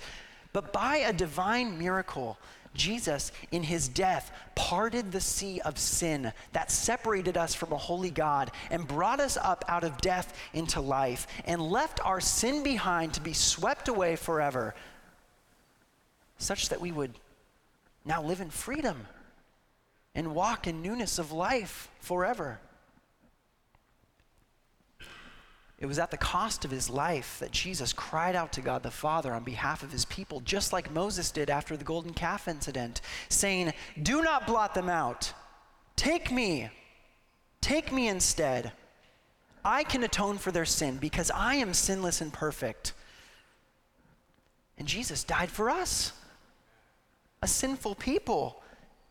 But 0.53 0.73
by 0.73 0.97
a 0.97 1.13
divine 1.13 1.79
miracle, 1.79 2.39
Jesus, 2.75 3.33
in 3.51 3.63
his 3.63 3.89
death, 3.89 4.33
parted 4.55 5.13
the 5.13 5.21
sea 5.21 5.61
of 5.61 5.79
sin 5.79 6.33
that 6.53 6.71
separated 6.71 7.37
us 7.37 7.55
from 7.55 7.73
a 7.73 7.77
holy 7.77 8.11
God 8.11 8.51
and 8.71 8.89
brought 8.89 9.21
us 9.21 9.37
up 9.37 9.65
out 9.69 9.85
of 9.85 10.01
death 10.01 10.39
into 10.55 10.81
life 10.81 11.27
and 11.45 11.61
left 11.61 12.01
our 12.05 12.21
sin 12.21 12.63
behind 12.63 13.15
to 13.15 13.21
be 13.21 13.33
swept 13.33 13.89
away 13.89 14.17
forever, 14.17 14.75
such 16.39 16.69
that 16.71 16.81
we 16.81 16.93
would 16.93 17.13
now 18.05 18.23
live 18.23 18.41
in 18.41 18.51
freedom 18.51 19.07
and 20.15 20.35
walk 20.35 20.67
in 20.67 20.83
newness 20.83 21.19
of 21.19 21.33
life 21.33 21.91
forever. 22.01 22.61
It 25.79 25.87
was 25.87 25.99
at 26.01 26.11
the 26.11 26.17
cost 26.17 26.65
of 26.65 26.73
his 26.73 26.91
life 26.91 27.39
that 27.39 27.53
Jesus 27.53 27.93
cried 27.93 28.35
out 28.35 28.53
to 28.55 28.61
God 28.61 28.83
the 28.83 28.91
Father 28.91 29.33
on 29.33 29.45
behalf 29.45 29.85
of 29.85 29.93
his 29.93 30.05
people, 30.07 30.41
just 30.41 30.73
like 30.73 30.93
Moses 30.93 31.31
did 31.31 31.51
after 31.51 31.77
the 31.77 31.85
golden 31.85 32.13
calf 32.13 32.49
incident, 32.49 33.01
saying, 33.29 33.73
Do 34.03 34.21
not 34.23 34.47
blot 34.47 34.75
them 34.75 34.89
out. 34.89 35.33
Take 35.95 36.33
me. 36.33 36.69
Take 37.61 37.93
me 37.93 38.09
instead. 38.09 38.73
I 39.65 39.85
can 39.85 40.03
atone 40.03 40.39
for 40.39 40.51
their 40.51 40.65
sin 40.65 40.97
because 40.97 41.31
I 41.33 41.57
am 41.57 41.73
sinless 41.75 42.21
and 42.21 42.33
perfect. 42.33 42.93
And 44.79 44.89
Jesus 44.89 45.23
died 45.25 45.51
for 45.51 45.71
us, 45.71 46.13
a 47.43 47.49
sinful 47.49 47.97
people 47.97 48.63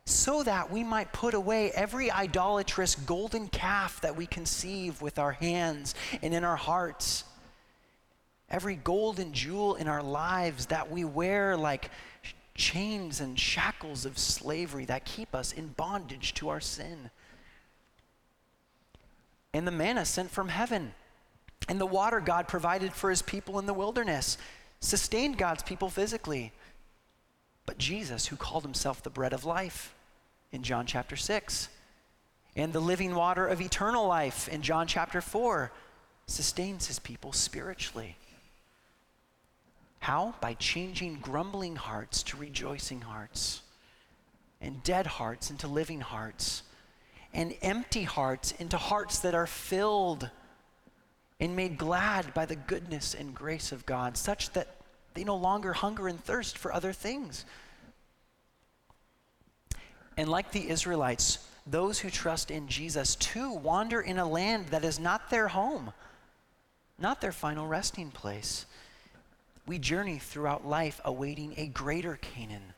so 0.08 0.42
that 0.42 0.72
we 0.72 0.86
might 0.86 1.12
put 1.12 1.34
away 1.34 1.70
every 1.72 2.10
idolatrous 2.10 2.96
golden 2.96 3.50
calf 3.50 4.00
that 4.00 4.16
we 4.16 4.26
conceive 4.26 5.02
with 5.02 5.20
our 5.20 5.34
hands 5.34 5.94
and 6.22 6.34
in 6.34 6.46
our 6.46 6.56
hearts, 6.56 7.26
every 8.50 8.78
golden 8.78 9.34
jewel 9.34 9.76
in 9.76 9.90
our 9.90 10.02
lives 10.02 10.68
that 10.68 10.90
we 10.90 11.04
wear 11.04 11.58
like 11.58 11.92
chains 12.56 13.20
and 13.20 13.38
shackles 13.38 14.06
of 14.06 14.18
slavery 14.18 14.86
that 14.86 15.04
keep 15.04 15.36
us 15.36 15.52
in 15.52 15.68
bondage 15.68 16.34
to 16.34 16.48
our 16.48 16.62
sin. 16.62 17.12
And 19.54 19.68
the 19.68 19.72
manna 19.72 20.06
sent 20.06 20.32
from 20.32 20.48
heaven, 20.48 20.94
and 21.68 21.82
the 21.82 21.86
water 21.86 22.22
God 22.22 22.48
provided 22.48 22.94
for 22.94 23.10
his 23.10 23.22
people 23.22 23.60
in 23.60 23.66
the 23.66 23.74
wilderness 23.74 24.38
sustained 24.80 25.38
God's 25.38 25.64
people 25.64 25.90
physically. 25.90 26.54
But 27.66 27.78
Jesus, 27.78 28.28
who 28.28 28.38
called 28.38 28.64
himself 28.64 29.04
the 29.04 29.10
bread 29.10 29.34
of 29.34 29.44
life, 29.44 29.94
in 30.52 30.64
John 30.64 30.86
chapter 30.86 31.16
6. 31.16 31.70
And 32.56 32.74
the 32.74 32.80
living 32.80 33.14
water 33.14 33.46
of 33.46 33.62
eternal 33.62 34.08
life 34.08 34.48
in 34.48 34.62
John 34.62 34.88
chapter 34.88 35.22
4 35.22 35.72
sustains 36.26 36.88
his 36.88 37.00
people 37.00 37.32
spiritually. 37.32 38.18
How? 40.00 40.36
By 40.42 40.54
changing 40.56 41.20
grumbling 41.22 41.76
hearts 41.76 42.24
to 42.24 42.38
rejoicing 42.38 43.02
hearts, 43.02 43.62
and 44.62 44.82
dead 44.84 45.06
hearts 45.06 45.52
into 45.52 45.68
living 45.68 46.02
hearts, 46.02 46.64
and 47.34 47.54
empty 47.62 48.04
hearts 48.04 48.54
into 48.54 48.78
hearts 48.78 49.20
that 49.20 49.36
are 49.36 49.48
filled 49.48 50.30
and 51.40 51.56
made 51.56 51.78
glad 51.78 52.34
by 52.34 52.46
the 52.46 52.56
goodness 52.56 53.14
and 53.14 53.36
grace 53.36 53.72
of 53.72 53.86
God, 53.86 54.18
such 54.18 54.52
that 54.52 54.76
they 55.14 55.24
no 55.24 55.36
longer 55.36 55.74
hunger 55.74 56.08
and 56.08 56.24
thirst 56.24 56.58
for 56.58 56.74
other 56.74 56.94
things 56.94 57.46
and 60.18 60.28
like 60.28 60.52
the 60.52 60.70
Israelites, 60.70 61.48
those 61.66 62.00
who 62.00 62.10
trust 62.10 62.50
in 62.50 62.68
Jesus 62.68 63.16
too 63.16 63.52
wander 63.54 64.02
in 64.02 64.18
a 64.18 64.28
land 64.28 64.68
that 64.70 64.84
is 64.84 65.00
not 65.00 65.30
their 65.30 65.50
home, 65.50 65.94
not 66.98 67.22
their 67.22 67.32
final 67.32 67.68
resting 67.68 68.10
place. 68.10 68.66
We 69.68 69.78
journey 69.78 70.18
throughout 70.18 70.66
life 70.66 71.00
awaiting 71.06 71.54
a 71.58 71.68
greater 71.68 72.18
Canaan, 72.22 72.74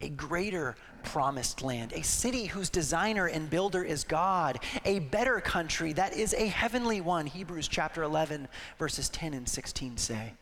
a 0.00 0.10
greater 0.10 0.76
promised 1.02 1.62
land, 1.62 1.92
a 1.94 2.02
city 2.02 2.46
whose 2.46 2.68
designer 2.68 3.26
and 3.26 3.48
builder 3.48 3.82
is 3.82 4.04
God, 4.04 4.60
a 4.84 4.98
better 4.98 5.40
country 5.40 5.94
that 5.94 6.14
is 6.14 6.34
a 6.34 6.46
heavenly 6.46 7.00
one, 7.00 7.26
Hebrews 7.26 7.66
chapter 7.66 8.02
11, 8.02 8.46
verses 8.78 9.08
10 9.08 9.34
and 9.34 9.48
16 9.48 9.96
say. 9.96 10.34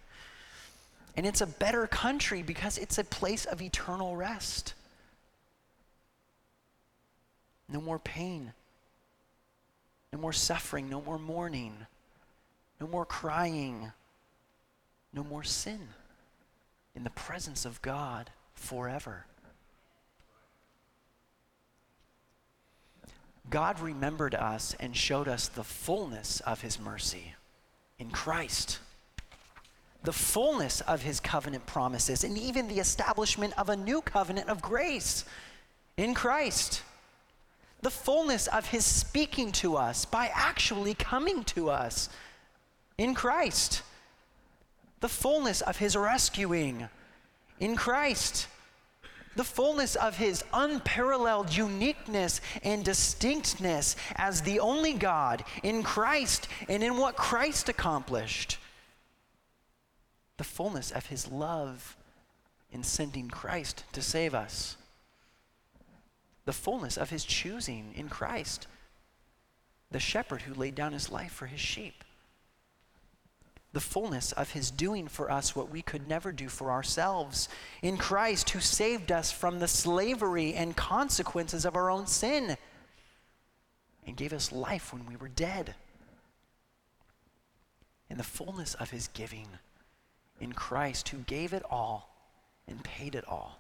And 1.16 1.24
it's 1.24 1.40
a 1.40 1.46
better 1.46 1.86
country 1.86 2.42
because 2.42 2.76
it's 2.76 2.98
a 2.98 3.04
place 3.04 3.44
of 3.44 3.62
eternal 3.62 4.16
rest. 4.16 4.74
No 7.68 7.80
more 7.80 7.98
pain, 7.98 8.52
no 10.12 10.18
more 10.18 10.32
suffering, 10.32 10.88
no 10.88 11.00
more 11.00 11.18
mourning, 11.18 11.74
no 12.80 12.86
more 12.86 13.06
crying, 13.06 13.92
no 15.12 15.24
more 15.24 15.42
sin 15.42 15.80
in 16.94 17.04
the 17.04 17.10
presence 17.10 17.64
of 17.64 17.80
God 17.82 18.30
forever. 18.54 19.26
God 23.50 23.80
remembered 23.80 24.34
us 24.34 24.74
and 24.80 24.96
showed 24.96 25.28
us 25.28 25.48
the 25.48 25.64
fullness 25.64 26.40
of 26.40 26.62
his 26.62 26.78
mercy 26.80 27.34
in 27.98 28.10
Christ. 28.10 28.78
The 30.02 30.12
fullness 30.12 30.80
of 30.82 31.02
his 31.02 31.20
covenant 31.20 31.66
promises, 31.66 32.24
and 32.24 32.36
even 32.36 32.68
the 32.68 32.78
establishment 32.78 33.58
of 33.58 33.68
a 33.68 33.76
new 33.76 34.02
covenant 34.02 34.48
of 34.48 34.60
grace 34.60 35.24
in 35.96 36.14
Christ. 36.14 36.82
The 37.84 37.90
fullness 37.90 38.46
of 38.46 38.70
his 38.70 38.86
speaking 38.86 39.52
to 39.52 39.76
us 39.76 40.06
by 40.06 40.30
actually 40.32 40.94
coming 40.94 41.44
to 41.44 41.68
us 41.68 42.08
in 42.96 43.14
Christ. 43.14 43.82
The 45.00 45.08
fullness 45.08 45.60
of 45.60 45.76
his 45.76 45.94
rescuing 45.94 46.88
in 47.60 47.76
Christ 47.76 48.48
the 49.36 49.44
fullness 49.44 49.96
of 49.96 50.16
his 50.16 50.44
unparalleled 50.52 51.54
uniqueness 51.54 52.40
and 52.62 52.84
distinctness 52.84 53.96
as 54.14 54.42
the 54.42 54.60
only 54.60 54.92
God 54.92 55.44
in 55.62 55.82
Christ 55.82 56.48
and 56.68 56.82
in 56.84 56.96
what 56.96 57.16
Christ 57.16 57.68
accomplished. 57.68 58.58
The 60.36 60.44
fullness 60.44 60.90
of 60.90 61.06
his 61.06 61.28
love 61.30 61.96
in 62.72 62.82
sending 62.84 63.28
Christ 63.28 63.84
to 63.92 64.02
save 64.02 64.34
us. 64.34 64.76
The 66.44 66.52
fullness 66.52 66.96
of 66.96 67.10
his 67.10 67.24
choosing 67.24 67.92
in 67.94 68.08
Christ, 68.08 68.66
the 69.90 70.00
shepherd 70.00 70.42
who 70.42 70.54
laid 70.54 70.74
down 70.74 70.92
his 70.92 71.10
life 71.10 71.32
for 71.32 71.46
his 71.46 71.60
sheep 71.60 72.04
the 73.74 73.80
fullness 73.80 74.30
of 74.32 74.52
his 74.52 74.70
doing 74.70 75.08
for 75.08 75.30
us 75.30 75.54
what 75.54 75.68
we 75.68 75.82
could 75.82 76.08
never 76.08 76.30
do 76.30 76.48
for 76.48 76.70
ourselves 76.70 77.48
in 77.82 77.96
Christ, 77.96 78.50
who 78.50 78.60
saved 78.60 79.10
us 79.10 79.32
from 79.32 79.58
the 79.58 79.68
slavery 79.68 80.54
and 80.54 80.76
consequences 80.76 81.64
of 81.64 81.74
our 81.74 81.90
own 81.90 82.06
sin 82.06 82.56
and 84.06 84.16
gave 84.16 84.32
us 84.32 84.52
life 84.52 84.92
when 84.92 85.06
we 85.06 85.16
were 85.16 85.28
dead. 85.28 85.74
In 88.08 88.16
the 88.16 88.22
fullness 88.22 88.74
of 88.74 88.90
his 88.90 89.08
giving 89.08 89.48
in 90.40 90.52
Christ, 90.52 91.08
who 91.08 91.18
gave 91.18 91.52
it 91.52 91.64
all 91.68 92.14
and 92.68 92.82
paid 92.84 93.16
it 93.16 93.26
all. 93.26 93.58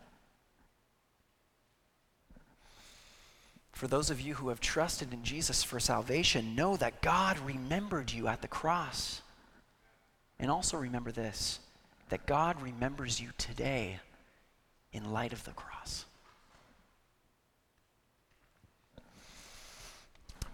For 3.74 3.88
those 3.88 4.08
of 4.08 4.20
you 4.20 4.34
who 4.34 4.50
have 4.50 4.60
trusted 4.60 5.12
in 5.12 5.24
Jesus 5.24 5.64
for 5.64 5.80
salvation, 5.80 6.54
know 6.54 6.76
that 6.76 7.02
God 7.02 7.38
remembered 7.40 8.12
you 8.12 8.28
at 8.28 8.40
the 8.40 8.48
cross. 8.48 9.20
And 10.38 10.50
also 10.50 10.76
remember 10.76 11.12
this 11.12 11.58
that 12.10 12.26
God 12.26 12.60
remembers 12.62 13.20
you 13.20 13.30
today 13.36 13.98
in 14.92 15.12
light 15.12 15.32
of 15.32 15.44
the 15.44 15.50
cross. 15.50 16.04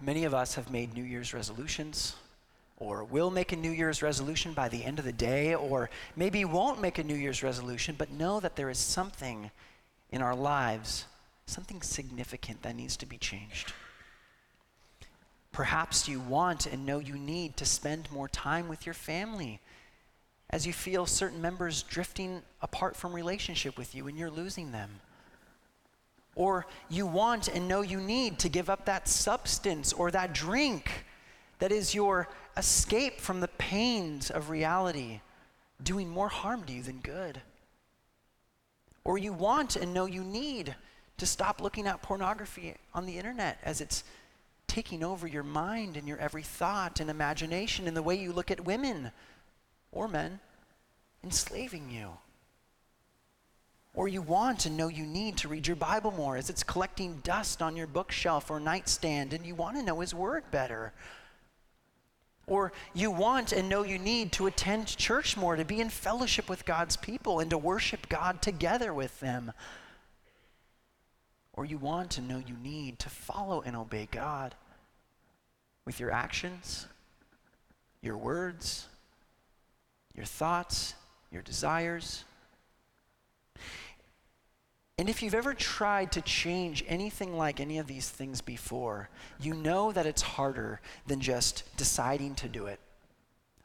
Many 0.01 0.25
of 0.25 0.33
us 0.33 0.55
have 0.55 0.71
made 0.71 0.95
New 0.95 1.05
Year's 1.05 1.35
resolutions, 1.35 2.15
or 2.79 3.05
will 3.05 3.31
make 3.31 3.53
a 3.53 3.57
New 3.57 3.71
Year's 3.71 4.01
resolution 4.01 4.55
by 4.55 4.71
the 4.71 4.83
end 4.83 4.99
of 4.99 5.05
the 5.05 5.13
day, 5.13 5.55
or 5.55 5.91
maybe 6.17 6.47
won't 6.47 6.81
make 6.81 6.97
a 6.97 7.05
New 7.05 7.15
Year's 7.15 7.43
resolution, 7.43 7.97
but 7.99 8.11
know 8.11 8.41
that 8.41 8.57
there 8.57 8.71
is 8.71 8.79
something 8.79 9.51
in 10.09 10.23
our 10.23 10.35
lives, 10.35 11.05
something 11.51 11.83
significant 11.83 12.63
that 12.63 12.77
needs 12.77 12.97
to 12.99 13.07
be 13.07 13.19
changed. 13.19 13.73
Perhaps 15.53 16.09
you 16.09 16.21
want 16.21 16.67
and 16.67 16.87
know 16.87 17.01
you 17.01 17.17
need 17.19 17.57
to 17.57 17.65
spend 17.65 18.11
more 18.13 18.29
time 18.29 18.69
with 18.69 18.87
your 18.87 18.95
family 18.95 19.61
as 20.51 20.67
you 20.67 20.73
feel 20.73 21.07
certain 21.07 21.41
members 21.41 21.83
drifting 21.83 22.43
apart 22.63 22.97
from 22.97 23.13
relationship 23.13 23.77
with 23.77 23.95
you 23.95 24.07
and 24.07 24.19
you're 24.19 24.31
losing 24.31 24.73
them. 24.73 24.91
Or 26.35 26.67
you 26.89 27.07
want 27.07 27.49
and 27.49 27.69
know 27.69 27.83
you 27.83 28.01
need 28.01 28.39
to 28.41 28.49
give 28.49 28.71
up 28.71 28.85
that 28.87 29.09
substance 29.09 29.93
or 29.93 30.11
that 30.11 30.33
drink 30.33 31.05
that 31.59 31.73
is 31.73 31.95
your 31.95 32.29
escape 32.57 33.21
from 33.21 33.41
the 33.41 33.49
pains 33.49 34.31
of 34.31 34.51
reality, 34.51 35.21
doing 35.83 36.09
more 36.09 36.29
harm 36.29 36.65
to 36.65 36.73
you 36.73 36.83
than 36.83 36.99
good. 37.01 37.41
Or 39.05 39.19
you 39.19 39.33
want 39.33 39.77
and 39.77 39.93
know 39.93 40.07
you 40.07 40.23
need 40.23 40.75
to 41.21 41.27
stop 41.27 41.61
looking 41.61 41.87
at 41.87 42.01
pornography 42.01 42.75
on 42.95 43.05
the 43.05 43.19
internet 43.19 43.59
as 43.63 43.83
it's 43.83 44.05
taking 44.67 45.05
over 45.05 45.27
your 45.27 45.43
mind 45.43 45.99
and 45.99 46.09
your 46.09 46.17
every 46.17 46.43
thought 46.43 46.99
and 46.99 47.11
imagination 47.11 47.87
and 47.87 47.95
the 47.95 48.03
way 48.03 48.15
you 48.15 48.33
look 48.33 48.51
at 48.51 48.65
women 48.65 49.13
or 49.93 50.09
men 50.09 50.41
enslaving 51.23 51.91
you. 51.91 52.09
Or 53.93 54.09
you 54.09 54.23
want 54.23 54.65
and 54.65 54.79
know 54.79 54.89
you 54.89 55.05
need 55.05 55.37
to 55.39 55.49
read 55.49 55.67
your 55.67 55.77
Bible 55.77 56.11
more 56.11 56.39
as 56.39 56.49
it's 56.49 56.63
collecting 56.63 57.21
dust 57.23 57.61
on 57.61 57.77
your 57.77 57.87
bookshelf 57.87 58.51
or 58.51 58.59
nightstand 58.59 59.35
and 59.35 59.45
you 59.45 59.55
want 59.55 59.77
to 59.77 59.83
know 59.83 60.01
His 60.01 60.15
Word 60.15 60.45
better. 60.51 60.95
Or 62.47 62.73
you 62.95 63.11
want 63.11 63.53
and 63.53 63.69
know 63.69 63.85
you 63.85 63.99
need 63.99 64.33
to 64.33 64.47
attend 64.47 64.87
church 64.87 65.37
more, 65.37 65.57
to 65.57 65.67
be 65.67 65.81
in 65.81 65.91
fellowship 65.91 66.49
with 66.49 66.65
God's 66.65 66.97
people 66.97 67.41
and 67.41 67.51
to 67.51 67.59
worship 67.59 68.09
God 68.09 68.41
together 68.41 68.95
with 68.95 69.21
them. 69.21 69.53
Or 71.61 71.67
you 71.67 71.77
want 71.77 72.13
to 72.13 72.23
know 72.23 72.39
you 72.39 72.57
need 72.63 72.99
to 73.01 73.11
follow 73.11 73.61
and 73.61 73.77
obey 73.77 74.09
God 74.11 74.55
with 75.85 76.01
your 76.01 76.11
actions, 76.11 76.87
your 78.01 78.17
words, 78.17 78.89
your 80.15 80.25
thoughts, 80.25 80.95
your 81.31 81.43
desires. 81.43 82.25
And 84.97 85.11
if 85.11 85.23
you've 85.23 85.35
ever 85.35 85.53
tried 85.53 86.13
to 86.13 86.23
change 86.23 86.83
anything 86.89 87.37
like 87.37 87.61
any 87.61 87.77
of 87.77 87.87
these 87.87 88.09
things 88.09 88.41
before, 88.41 89.11
you 89.39 89.53
know 89.53 89.93
that 89.93 90.07
it's 90.07 90.23
harder 90.23 90.81
than 91.09 91.21
just 91.21 91.65
deciding 91.77 92.37
to 92.37 92.49
do 92.49 92.69
it, 92.69 92.81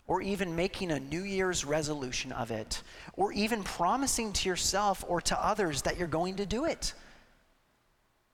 or 0.05 0.21
even 0.21 0.53
making 0.53 0.91
a 0.91 0.99
New 0.99 1.23
Year's 1.23 1.63
resolution 1.63 2.33
of 2.33 2.51
it, 2.51 2.83
or 3.13 3.31
even 3.31 3.63
promising 3.63 4.33
to 4.33 4.49
yourself 4.49 5.05
or 5.07 5.21
to 5.21 5.41
others 5.41 5.83
that 5.83 5.97
you're 5.97 6.09
going 6.09 6.35
to 6.35 6.45
do 6.45 6.65
it. 6.65 6.93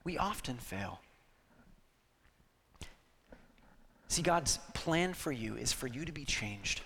We 0.04 0.18
often 0.18 0.56
fail. 0.56 1.00
See, 4.08 4.22
God's 4.22 4.58
plan 4.74 5.14
for 5.14 5.32
you 5.32 5.56
is 5.56 5.72
for 5.72 5.86
you 5.86 6.04
to 6.04 6.12
be 6.12 6.24
changed. 6.24 6.82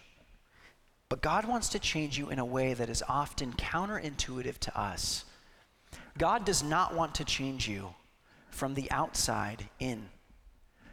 But 1.08 1.22
God 1.22 1.44
wants 1.44 1.68
to 1.70 1.78
change 1.78 2.18
you 2.18 2.30
in 2.30 2.38
a 2.38 2.44
way 2.44 2.74
that 2.74 2.88
is 2.88 3.02
often 3.08 3.52
counterintuitive 3.52 4.58
to 4.58 4.78
us. 4.78 5.24
God 6.18 6.44
does 6.44 6.62
not 6.62 6.94
want 6.94 7.14
to 7.16 7.24
change 7.24 7.68
you 7.68 7.94
from 8.50 8.74
the 8.74 8.90
outside 8.90 9.68
in. 9.78 10.08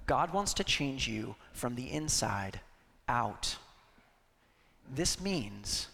God 0.06 0.34
wants 0.34 0.54
to 0.56 0.64
change 0.64 1.08
you 1.08 1.36
from 1.54 1.76
the 1.76 1.92
inside 1.92 2.60
out. 3.08 3.56
This 4.94 5.22
means 5.22 5.88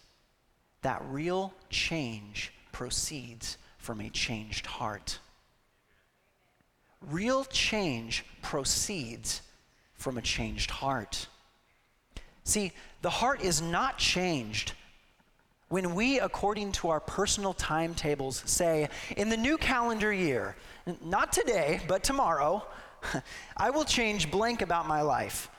that 0.82 1.04
real 1.10 1.54
change 1.70 2.54
proceeds 2.72 3.58
from 3.78 4.02
a 4.02 4.10
changed 4.10 4.66
heart. 4.66 5.20
Real 7.08 7.46
change 7.46 8.26
proceeds 8.42 9.42
from 9.94 10.18
a 10.18 10.22
changed 10.22 10.72
heart. 10.72 11.28
See, 12.44 12.72
the 13.02 13.10
heart 13.10 13.42
is 13.42 13.62
not 13.62 13.98
changed 13.98 14.74
when 15.70 15.94
we, 15.94 16.20
according 16.20 16.72
to 16.74 16.90
our 16.90 17.00
personal 17.00 17.54
timetables, 17.54 18.44
say, 18.46 18.90
in 19.16 19.30
the 19.30 19.38
new 19.38 19.56
calendar 19.58 20.12
year, 20.12 20.56
not 21.04 21.32
today, 21.32 21.80
but 21.88 22.04
tomorrow, 22.04 22.66
I 23.58 23.70
will 23.70 23.86
change 23.86 24.32
blank 24.32 24.64
about 24.64 24.88
my 24.88 25.02
life. 25.02 25.50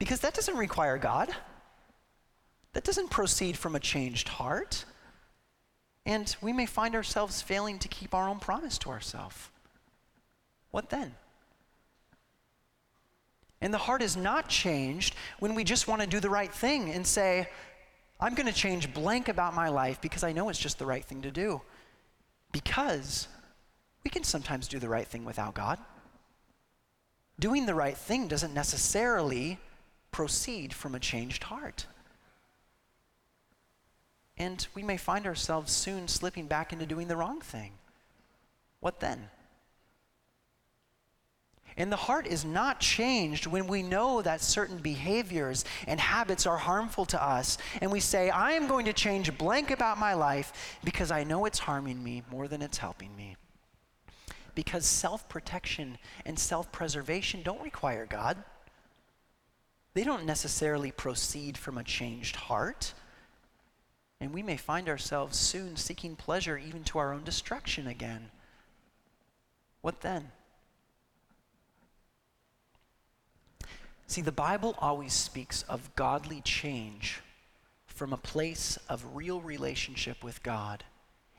Because 0.00 0.20
that 0.20 0.34
doesn't 0.34 0.56
require 0.56 0.98
God. 0.98 1.30
That 2.72 2.84
doesn't 2.84 3.10
proceed 3.10 3.56
from 3.56 3.76
a 3.76 3.80
changed 3.80 4.28
heart. 4.28 4.84
And 6.04 6.34
we 6.40 6.52
may 6.52 6.66
find 6.66 6.96
ourselves 6.96 7.42
failing 7.42 7.78
to 7.78 7.88
keep 7.88 8.14
our 8.14 8.28
own 8.28 8.40
promise 8.40 8.76
to 8.78 8.90
ourselves. 8.90 9.50
What 10.70 10.90
then? 10.90 11.14
And 13.60 13.74
the 13.74 13.78
heart 13.78 14.02
is 14.02 14.16
not 14.16 14.48
changed 14.48 15.14
when 15.38 15.54
we 15.54 15.64
just 15.64 15.86
want 15.86 16.00
to 16.00 16.06
do 16.06 16.20
the 16.20 16.30
right 16.30 16.52
thing 16.52 16.90
and 16.90 17.06
say, 17.06 17.48
I'm 18.18 18.34
going 18.34 18.46
to 18.46 18.52
change 18.52 18.92
blank 18.92 19.28
about 19.28 19.54
my 19.54 19.68
life 19.68 20.00
because 20.00 20.24
I 20.24 20.32
know 20.32 20.48
it's 20.48 20.58
just 20.58 20.78
the 20.78 20.86
right 20.86 21.04
thing 21.04 21.22
to 21.22 21.30
do. 21.30 21.60
Because 22.52 23.28
we 24.02 24.10
can 24.10 24.24
sometimes 24.24 24.68
do 24.68 24.78
the 24.78 24.88
right 24.88 25.06
thing 25.06 25.24
without 25.24 25.54
God. 25.54 25.78
Doing 27.38 27.66
the 27.66 27.74
right 27.74 27.96
thing 27.96 28.28
doesn't 28.28 28.54
necessarily 28.54 29.58
proceed 30.12 30.74
from 30.74 30.94
a 30.94 31.00
changed 31.00 31.44
heart. 31.44 31.86
And 34.36 34.66
we 34.74 34.82
may 34.82 34.96
find 34.96 35.26
ourselves 35.26 35.70
soon 35.72 36.08
slipping 36.08 36.46
back 36.46 36.72
into 36.72 36.86
doing 36.86 37.08
the 37.08 37.16
wrong 37.16 37.40
thing. 37.40 37.72
What 38.80 39.00
then? 39.00 39.28
And 41.80 41.90
the 41.90 41.96
heart 41.96 42.26
is 42.26 42.44
not 42.44 42.78
changed 42.78 43.46
when 43.46 43.66
we 43.66 43.82
know 43.82 44.20
that 44.20 44.42
certain 44.42 44.76
behaviors 44.76 45.64
and 45.86 45.98
habits 45.98 46.44
are 46.44 46.58
harmful 46.58 47.06
to 47.06 47.22
us. 47.22 47.56
And 47.80 47.90
we 47.90 48.00
say, 48.00 48.28
I 48.28 48.52
am 48.52 48.68
going 48.68 48.84
to 48.84 48.92
change 48.92 49.36
blank 49.38 49.70
about 49.70 49.96
my 49.96 50.12
life 50.12 50.78
because 50.84 51.10
I 51.10 51.24
know 51.24 51.46
it's 51.46 51.60
harming 51.60 52.04
me 52.04 52.22
more 52.30 52.48
than 52.48 52.60
it's 52.60 52.76
helping 52.76 53.16
me. 53.16 53.36
Because 54.54 54.84
self 54.84 55.26
protection 55.30 55.96
and 56.26 56.38
self 56.38 56.70
preservation 56.70 57.40
don't 57.42 57.62
require 57.62 58.04
God, 58.04 58.36
they 59.94 60.04
don't 60.04 60.26
necessarily 60.26 60.92
proceed 60.92 61.56
from 61.56 61.78
a 61.78 61.84
changed 61.84 62.36
heart. 62.36 62.92
And 64.20 64.34
we 64.34 64.42
may 64.42 64.58
find 64.58 64.86
ourselves 64.86 65.38
soon 65.38 65.76
seeking 65.76 66.14
pleasure 66.14 66.58
even 66.58 66.84
to 66.84 66.98
our 66.98 67.14
own 67.14 67.24
destruction 67.24 67.86
again. 67.86 68.30
What 69.80 70.02
then? 70.02 70.32
See, 74.10 74.22
the 74.22 74.32
Bible 74.32 74.74
always 74.80 75.12
speaks 75.12 75.62
of 75.68 75.94
godly 75.94 76.40
change 76.40 77.20
from 77.86 78.12
a 78.12 78.16
place 78.16 78.76
of 78.88 79.14
real 79.14 79.40
relationship 79.40 80.24
with 80.24 80.42
God 80.42 80.82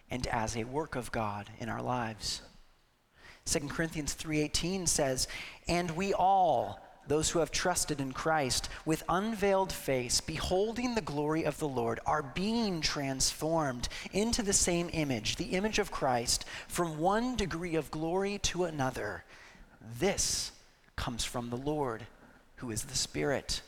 and 0.09 0.25
as 0.27 0.55
a 0.55 0.63
work 0.63 0.95
of 0.95 1.11
God 1.11 1.49
in 1.59 1.67
our 1.67 1.81
lives. 1.81 2.41
2 3.43 3.67
Corinthians 3.67 4.13
3:18 4.13 4.87
says, 4.87 5.27
"And 5.67 5.91
we 5.97 6.13
all, 6.13 6.79
those 7.07 7.31
who 7.31 7.39
have 7.39 7.51
trusted 7.51 7.99
in 7.99 8.13
Christ, 8.13 8.69
with 8.85 9.03
unveiled 9.09 9.73
face, 9.73 10.21
beholding 10.21 10.95
the 10.95 11.01
glory 11.01 11.43
of 11.43 11.59
the 11.59 11.67
Lord, 11.67 11.99
are 12.05 12.23
being 12.23 12.79
transformed 12.79 13.89
into 14.13 14.41
the 14.41 14.53
same 14.53 14.89
image, 14.93 15.35
the 15.35 15.55
image 15.57 15.77
of 15.77 15.91
Christ, 15.91 16.45
from 16.69 16.99
one 16.99 17.35
degree 17.35 17.75
of 17.75 17.91
glory 17.91 18.39
to 18.43 18.63
another. 18.63 19.25
This 19.81 20.53
comes 20.95 21.25
from 21.25 21.49
the 21.49 21.57
Lord, 21.57 22.07
who 22.61 22.69
is 22.69 22.83
the 22.83 22.95
Spirit. 22.95 23.61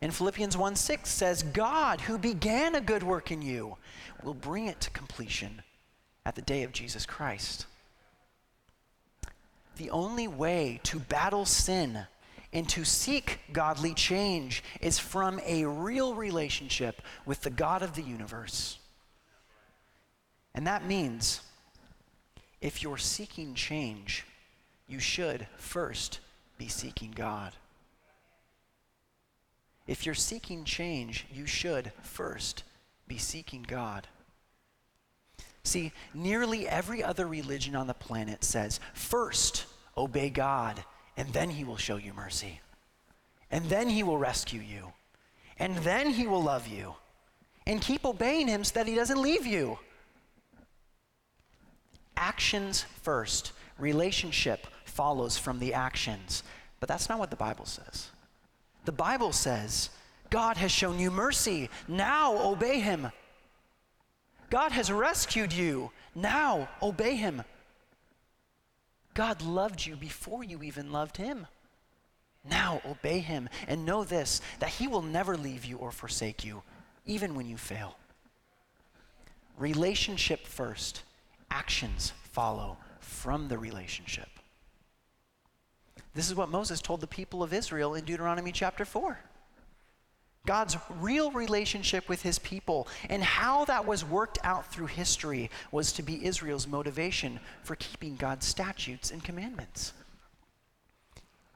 And 0.00 0.14
Philippians 0.14 0.56
1 0.56 0.76
6 0.76 1.08
says, 1.08 1.42
God, 1.42 2.00
who 2.00 2.18
began 2.18 2.74
a 2.74 2.80
good 2.80 3.02
work 3.02 3.30
in 3.30 3.42
you, 3.42 3.76
will 4.22 4.34
bring 4.34 4.66
it 4.66 4.80
to 4.80 4.90
completion 4.90 5.62
at 6.24 6.34
the 6.34 6.42
day 6.42 6.62
of 6.62 6.72
Jesus 6.72 7.04
Christ. 7.04 7.66
The 9.76 9.90
only 9.90 10.26
way 10.26 10.80
to 10.84 10.98
battle 10.98 11.44
sin 11.44 12.06
and 12.52 12.66
to 12.70 12.84
seek 12.84 13.40
godly 13.52 13.92
change 13.92 14.64
is 14.80 14.98
from 14.98 15.38
a 15.44 15.66
real 15.66 16.14
relationship 16.14 17.02
with 17.26 17.42
the 17.42 17.50
God 17.50 17.82
of 17.82 17.94
the 17.94 18.02
universe. 18.02 18.78
And 20.54 20.66
that 20.66 20.86
means 20.86 21.42
if 22.62 22.82
you're 22.82 22.96
seeking 22.96 23.54
change, 23.54 24.24
you 24.88 24.98
should 24.98 25.46
first 25.58 26.20
be 26.56 26.68
seeking 26.68 27.12
God. 27.12 27.52
If 29.88 30.04
you're 30.04 30.14
seeking 30.14 30.64
change, 30.64 31.26
you 31.32 31.46
should 31.46 31.90
first 32.02 32.62
be 33.08 33.16
seeking 33.16 33.62
God. 33.62 34.06
See, 35.64 35.92
nearly 36.12 36.68
every 36.68 37.02
other 37.02 37.26
religion 37.26 37.74
on 37.74 37.86
the 37.86 37.94
planet 37.94 38.44
says, 38.44 38.80
first 38.92 39.64
obey 39.96 40.28
God, 40.28 40.84
and 41.16 41.32
then 41.32 41.48
he 41.48 41.64
will 41.64 41.78
show 41.78 41.96
you 41.96 42.12
mercy. 42.12 42.60
And 43.50 43.64
then 43.70 43.88
he 43.88 44.02
will 44.02 44.18
rescue 44.18 44.60
you. 44.60 44.92
And 45.58 45.78
then 45.78 46.10
he 46.10 46.26
will 46.26 46.42
love 46.42 46.68
you. 46.68 46.94
And 47.66 47.80
keep 47.80 48.04
obeying 48.04 48.46
him 48.46 48.64
so 48.64 48.74
that 48.74 48.86
he 48.86 48.94
doesn't 48.94 49.20
leave 49.20 49.46
you. 49.46 49.78
Actions 52.14 52.84
first, 53.02 53.52
relationship 53.78 54.66
follows 54.84 55.38
from 55.38 55.58
the 55.58 55.72
actions. 55.72 56.42
But 56.78 56.90
that's 56.90 57.08
not 57.08 57.18
what 57.18 57.30
the 57.30 57.36
Bible 57.36 57.64
says. 57.64 58.10
The 58.88 58.92
Bible 58.92 59.32
says, 59.32 59.90
God 60.30 60.56
has 60.56 60.72
shown 60.72 60.98
you 60.98 61.10
mercy. 61.10 61.68
Now 61.88 62.38
obey 62.38 62.80
him. 62.80 63.12
God 64.48 64.72
has 64.72 64.90
rescued 64.90 65.52
you. 65.52 65.90
Now 66.14 66.70
obey 66.80 67.14
him. 67.14 67.42
God 69.12 69.42
loved 69.42 69.84
you 69.84 69.94
before 69.94 70.42
you 70.42 70.62
even 70.62 70.90
loved 70.90 71.18
him. 71.18 71.46
Now 72.48 72.80
obey 72.86 73.18
him 73.18 73.50
and 73.66 73.84
know 73.84 74.04
this 74.04 74.40
that 74.58 74.70
he 74.70 74.88
will 74.88 75.02
never 75.02 75.36
leave 75.36 75.66
you 75.66 75.76
or 75.76 75.92
forsake 75.92 76.42
you, 76.42 76.62
even 77.04 77.34
when 77.34 77.46
you 77.46 77.58
fail. 77.58 77.98
Relationship 79.58 80.46
first, 80.46 81.02
actions 81.50 82.14
follow 82.22 82.78
from 83.00 83.48
the 83.48 83.58
relationship. 83.58 84.37
This 86.18 86.26
is 86.26 86.34
what 86.34 86.48
Moses 86.48 86.80
told 86.80 87.00
the 87.00 87.06
people 87.06 87.44
of 87.44 87.52
Israel 87.52 87.94
in 87.94 88.04
Deuteronomy 88.04 88.50
chapter 88.50 88.84
4. 88.84 89.20
God's 90.44 90.76
real 90.98 91.30
relationship 91.30 92.08
with 92.08 92.22
his 92.22 92.40
people 92.40 92.88
and 93.08 93.22
how 93.22 93.64
that 93.66 93.86
was 93.86 94.04
worked 94.04 94.36
out 94.42 94.66
through 94.66 94.86
history 94.86 95.48
was 95.70 95.92
to 95.92 96.02
be 96.02 96.26
Israel's 96.26 96.66
motivation 96.66 97.38
for 97.62 97.76
keeping 97.76 98.16
God's 98.16 98.46
statutes 98.46 99.12
and 99.12 99.22
commandments. 99.22 99.92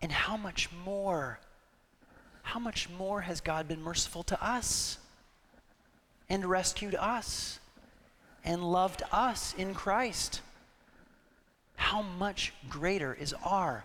And 0.00 0.12
how 0.12 0.36
much 0.36 0.68
more, 0.84 1.40
how 2.44 2.60
much 2.60 2.88
more 2.88 3.22
has 3.22 3.40
God 3.40 3.66
been 3.66 3.82
merciful 3.82 4.22
to 4.22 4.40
us 4.40 4.96
and 6.28 6.44
rescued 6.44 6.94
us 6.94 7.58
and 8.44 8.62
loved 8.62 9.02
us 9.10 9.56
in 9.58 9.74
Christ? 9.74 10.40
How 11.74 12.02
much 12.02 12.52
greater 12.68 13.12
is 13.12 13.34
our 13.44 13.82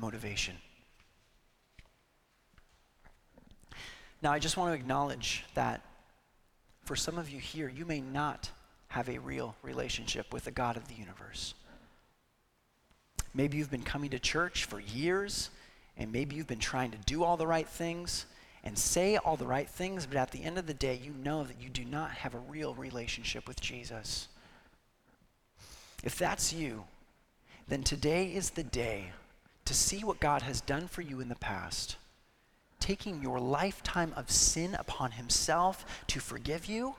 motivation. 0.00 0.56
Now, 4.22 4.32
I 4.32 4.38
just 4.38 4.56
want 4.56 4.70
to 4.70 4.74
acknowledge 4.74 5.44
that 5.54 5.82
for 6.84 6.96
some 6.96 7.18
of 7.18 7.30
you 7.30 7.38
here, 7.38 7.68
you 7.68 7.86
may 7.86 8.00
not 8.00 8.50
have 8.88 9.08
a 9.08 9.18
real 9.18 9.54
relationship 9.62 10.32
with 10.32 10.44
the 10.44 10.50
God 10.50 10.76
of 10.76 10.88
the 10.88 10.94
universe. 10.94 11.54
Maybe 13.32 13.58
you've 13.58 13.70
been 13.70 13.84
coming 13.84 14.10
to 14.10 14.18
church 14.18 14.64
for 14.64 14.80
years, 14.80 15.50
and 15.96 16.12
maybe 16.12 16.34
you've 16.34 16.48
been 16.48 16.58
trying 16.58 16.90
to 16.90 16.98
do 17.06 17.22
all 17.22 17.36
the 17.36 17.46
right 17.46 17.68
things 17.68 18.26
and 18.64 18.76
say 18.76 19.16
all 19.16 19.36
the 19.36 19.46
right 19.46 19.68
things, 19.68 20.04
but 20.04 20.16
at 20.16 20.32
the 20.32 20.42
end 20.42 20.58
of 20.58 20.66
the 20.66 20.74
day, 20.74 21.00
you 21.02 21.12
know 21.12 21.44
that 21.44 21.62
you 21.62 21.68
do 21.68 21.84
not 21.84 22.10
have 22.10 22.34
a 22.34 22.38
real 22.38 22.74
relationship 22.74 23.48
with 23.48 23.60
Jesus. 23.60 24.28
If 26.02 26.18
that's 26.18 26.52
you, 26.52 26.84
then 27.68 27.82
today 27.82 28.34
is 28.34 28.50
the 28.50 28.64
day 28.64 29.12
to 29.64 29.74
see 29.74 30.04
what 30.04 30.20
God 30.20 30.42
has 30.42 30.60
done 30.60 30.88
for 30.88 31.02
you 31.02 31.20
in 31.20 31.28
the 31.28 31.36
past, 31.36 31.96
taking 32.78 33.22
your 33.22 33.38
lifetime 33.38 34.12
of 34.16 34.30
sin 34.30 34.74
upon 34.74 35.12
Himself 35.12 35.84
to 36.08 36.20
forgive 36.20 36.66
you 36.66 36.94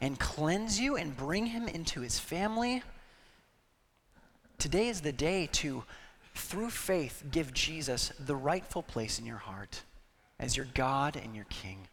and 0.00 0.18
cleanse 0.18 0.80
you 0.80 0.96
and 0.96 1.16
bring 1.16 1.46
Him 1.46 1.68
into 1.68 2.00
His 2.00 2.18
family. 2.18 2.82
Today 4.58 4.88
is 4.88 5.00
the 5.00 5.12
day 5.12 5.48
to, 5.52 5.84
through 6.34 6.70
faith, 6.70 7.24
give 7.30 7.54
Jesus 7.54 8.12
the 8.18 8.36
rightful 8.36 8.82
place 8.82 9.18
in 9.18 9.26
your 9.26 9.38
heart 9.38 9.82
as 10.38 10.56
your 10.56 10.66
God 10.74 11.16
and 11.16 11.34
your 11.34 11.46
King. 11.48 11.86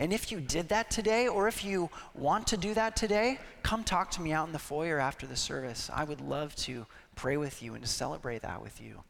And 0.00 0.12
if 0.12 0.32
you 0.32 0.40
did 0.40 0.70
that 0.70 0.90
today, 0.90 1.28
or 1.28 1.48
if 1.48 1.64
you 1.64 1.90
want 2.14 2.46
to 2.48 2.56
do 2.56 2.74
that 2.74 2.96
today, 2.96 3.38
come 3.62 3.84
talk 3.84 4.10
to 4.12 4.22
me 4.22 4.32
out 4.32 4.46
in 4.46 4.52
the 4.52 4.58
foyer 4.58 4.98
after 4.98 5.26
the 5.26 5.36
service. 5.36 5.90
I 5.92 6.04
would 6.04 6.20
love 6.20 6.56
to 6.56 6.86
pray 7.14 7.36
with 7.36 7.62
you 7.62 7.74
and 7.74 7.82
to 7.82 7.88
celebrate 7.88 8.42
that 8.42 8.62
with 8.62 8.80
you. 8.80 9.02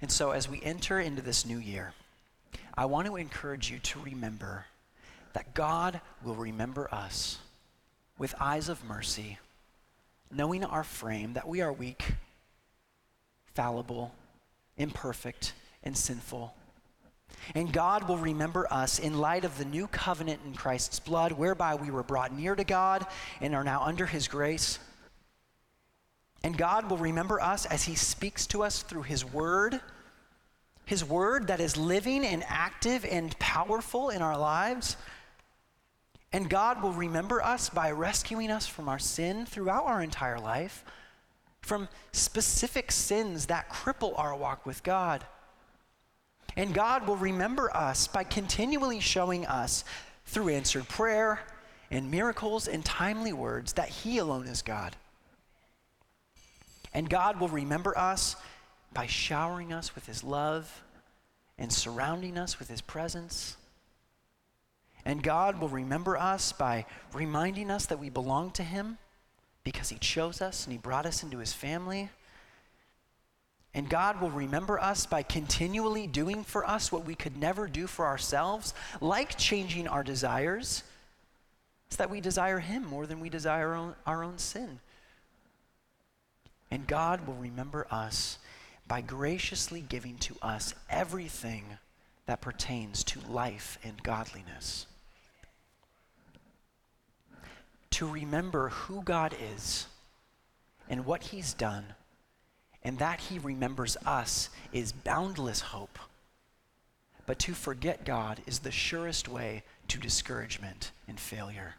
And 0.00 0.10
so, 0.10 0.30
as 0.30 0.48
we 0.48 0.60
enter 0.62 1.00
into 1.00 1.22
this 1.22 1.44
new 1.44 1.58
year, 1.58 1.92
I 2.76 2.84
want 2.84 3.06
to 3.08 3.16
encourage 3.16 3.70
you 3.70 3.80
to 3.80 4.00
remember 4.00 4.66
that 5.32 5.54
God 5.54 6.00
will 6.24 6.36
remember 6.36 6.92
us 6.92 7.38
with 8.16 8.34
eyes 8.40 8.68
of 8.68 8.84
mercy, 8.84 9.38
knowing 10.30 10.64
our 10.64 10.84
frame, 10.84 11.32
that 11.34 11.48
we 11.48 11.60
are 11.60 11.72
weak, 11.72 12.14
fallible, 13.54 14.12
imperfect, 14.76 15.52
and 15.82 15.96
sinful. 15.96 16.54
And 17.54 17.72
God 17.72 18.08
will 18.08 18.18
remember 18.18 18.66
us 18.72 18.98
in 18.98 19.18
light 19.18 19.44
of 19.44 19.58
the 19.58 19.64
new 19.64 19.86
covenant 19.88 20.40
in 20.44 20.54
Christ's 20.54 21.00
blood, 21.00 21.32
whereby 21.32 21.74
we 21.74 21.90
were 21.90 22.02
brought 22.02 22.32
near 22.32 22.54
to 22.54 22.64
God 22.64 23.06
and 23.40 23.54
are 23.54 23.64
now 23.64 23.82
under 23.82 24.06
his 24.06 24.28
grace. 24.28 24.78
And 26.48 26.56
God 26.56 26.88
will 26.88 26.96
remember 26.96 27.42
us 27.42 27.66
as 27.66 27.84
He 27.84 27.94
speaks 27.94 28.46
to 28.46 28.62
us 28.62 28.80
through 28.80 29.02
His 29.02 29.22
Word, 29.22 29.82
His 30.86 31.04
Word 31.04 31.48
that 31.48 31.60
is 31.60 31.76
living 31.76 32.24
and 32.24 32.42
active 32.48 33.04
and 33.04 33.38
powerful 33.38 34.08
in 34.08 34.22
our 34.22 34.38
lives. 34.38 34.96
And 36.32 36.48
God 36.48 36.82
will 36.82 36.94
remember 36.94 37.42
us 37.42 37.68
by 37.68 37.90
rescuing 37.90 38.50
us 38.50 38.66
from 38.66 38.88
our 38.88 38.98
sin 38.98 39.44
throughout 39.44 39.84
our 39.84 40.00
entire 40.00 40.40
life, 40.40 40.86
from 41.60 41.86
specific 42.12 42.92
sins 42.92 43.44
that 43.48 43.68
cripple 43.68 44.18
our 44.18 44.34
walk 44.34 44.64
with 44.64 44.82
God. 44.82 45.26
And 46.56 46.72
God 46.72 47.06
will 47.06 47.16
remember 47.16 47.70
us 47.76 48.08
by 48.08 48.24
continually 48.24 49.00
showing 49.00 49.44
us 49.44 49.84
through 50.24 50.48
answered 50.48 50.88
prayer 50.88 51.40
and 51.90 52.10
miracles 52.10 52.66
and 52.68 52.82
timely 52.86 53.34
words 53.34 53.74
that 53.74 53.90
He 53.90 54.16
alone 54.16 54.46
is 54.46 54.62
God. 54.62 54.96
And 56.98 57.08
God 57.08 57.38
will 57.38 57.48
remember 57.48 57.96
us 57.96 58.34
by 58.92 59.06
showering 59.06 59.72
us 59.72 59.94
with 59.94 60.06
His 60.06 60.24
love 60.24 60.82
and 61.56 61.72
surrounding 61.72 62.36
us 62.36 62.58
with 62.58 62.68
His 62.68 62.80
presence 62.80 63.56
and 65.08 65.22
God 65.22 65.58
will 65.58 65.70
remember 65.70 66.18
us 66.18 66.52
by 66.52 66.84
reminding 67.14 67.70
us 67.70 67.86
that 67.86 67.98
we 67.98 68.10
belong 68.10 68.50
to 68.52 68.62
Him 68.62 68.98
because 69.64 69.88
He 69.88 69.96
chose 69.96 70.42
us 70.42 70.66
and 70.66 70.72
He 70.72 70.78
brought 70.78 71.06
us 71.06 71.22
into 71.22 71.38
His 71.38 71.54
family. 71.54 72.10
And 73.72 73.88
God 73.88 74.20
will 74.20 74.30
remember 74.30 74.78
us 74.78 75.06
by 75.06 75.22
continually 75.22 76.06
doing 76.06 76.44
for 76.44 76.68
us 76.68 76.92
what 76.92 77.06
we 77.06 77.14
could 77.14 77.38
never 77.38 77.66
do 77.68 77.86
for 77.86 78.06
ourselves, 78.06 78.74
like 79.00 79.38
changing 79.38 79.88
our 79.88 80.02
desires, 80.02 80.82
so 81.88 81.96
that 81.96 82.10
we 82.10 82.20
desire 82.20 82.58
Him 82.58 82.84
more 82.84 83.06
than 83.06 83.18
we 83.18 83.30
desire 83.30 83.68
our 83.68 83.74
own, 83.76 83.94
our 84.06 84.24
own 84.24 84.36
sin. 84.36 84.78
And 86.70 86.86
God 86.86 87.26
will 87.26 87.34
remember 87.34 87.86
us 87.90 88.38
by 88.86 89.00
graciously 89.00 89.80
giving 89.80 90.16
to 90.18 90.36
us 90.42 90.74
everything 90.88 91.64
that 92.26 92.40
pertains 92.40 93.04
to 93.04 93.20
life 93.20 93.78
and 93.82 94.02
godliness 94.02 94.86
to 97.98 98.06
remember 98.06 98.68
who 98.68 99.02
God 99.02 99.34
is 99.54 99.86
and 100.88 101.04
what 101.04 101.24
He's 101.24 101.52
done, 101.52 101.84
and 102.84 102.98
that 102.98 103.18
He 103.20 103.40
remembers 103.40 103.96
us 104.06 104.50
is 104.72 104.92
boundless 104.92 105.60
hope. 105.60 105.98
But 107.26 107.40
to 107.40 107.54
forget 107.54 108.04
God 108.04 108.40
is 108.46 108.60
the 108.60 108.70
surest 108.70 109.28
way 109.28 109.64
to 109.88 109.98
discouragement 109.98 110.92
and 111.08 111.18
failure. 111.18 111.74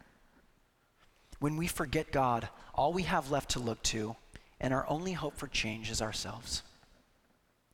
When 1.38 1.56
we 1.56 1.66
forget 1.66 2.12
God, 2.12 2.50
all 2.74 2.92
we 2.92 3.04
have 3.04 3.30
left 3.30 3.52
to 3.52 3.58
look 3.58 3.82
to 3.84 4.14
and 4.60 4.74
our 4.74 4.88
only 4.88 5.12
hope 5.12 5.36
for 5.36 5.48
change 5.48 5.90
is 5.90 6.02
ourselves. 6.02 6.62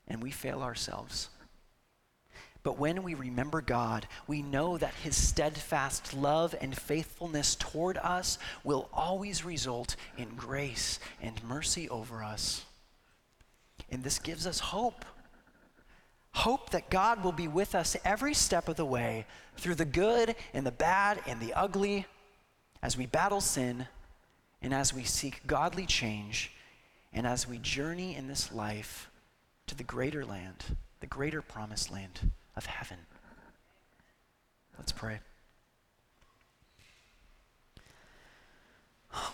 And 0.09 0.23
we 0.23 0.31
fail 0.31 0.63
ourselves. 0.63 1.29
But 2.63 2.79
when 2.79 3.03
we 3.03 3.15
remember 3.15 3.61
God, 3.61 4.09
we 4.27 4.43
know 4.43 4.77
that 4.79 4.95
his 4.95 5.17
steadfast 5.17 6.15
love 6.15 6.55
and 6.61 6.77
faithfulness 6.77 7.55
toward 7.55 7.97
us 7.99 8.39
will 8.65 8.89
always 8.93 9.45
result 9.45 9.95
in 10.17 10.31
grace 10.35 10.99
and 11.23 11.43
mercy 11.45 11.89
over 11.89 12.23
us. 12.25 12.65
And 13.91 14.03
this 14.03 14.19
gives 14.19 14.47
us 14.47 14.59
hope. 14.59 15.05
Hope 16.33 16.71
that 16.71 16.91
God 16.91 17.23
will 17.23 17.33
be 17.33 17.49
with 17.49 17.75
us 17.75 17.97
every 18.05 18.35
step 18.35 18.69
of 18.69 18.77
the 18.77 18.85
way 18.85 19.27
through 19.57 19.77
the 19.77 19.85
good 19.85 20.35
and 20.53 20.67
the 20.67 20.73
bad 20.73 21.21
and 21.27 21.41
the 21.41 21.55
ugly 21.55 22.07
as 22.83 22.97
we 22.97 23.07
battle 23.07 23.41
sin 23.41 23.87
and 24.61 24.75
as 24.75 24.93
we 24.93 25.05
seek 25.05 25.47
godly 25.47 25.87
change 25.87 26.51
and 27.13 27.27
as 27.27 27.49
we 27.49 27.59
journey 27.59 28.15
in 28.15 28.29
this 28.29 28.53
life 28.53 29.11
to 29.67 29.75
the 29.75 29.85
greater 29.85 30.25
land, 30.25 30.77
the 31.01 31.07
greater 31.07 31.43
promised 31.43 31.91
land 31.91 32.31
of 32.57 32.67
heaven. 32.67 32.99
Let's 34.79 34.93
pray. 34.93 35.21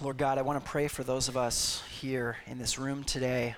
Lord 0.01 0.16
God, 0.16 0.39
I 0.39 0.43
want 0.43 0.64
to 0.64 0.70
pray 0.70 0.89
for 0.89 1.03
those 1.03 1.29
of 1.29 1.37
us 1.37 1.83
here 2.01 2.37
in 2.47 2.59
this 2.59 2.79
room 2.79 3.03
today 3.05 3.57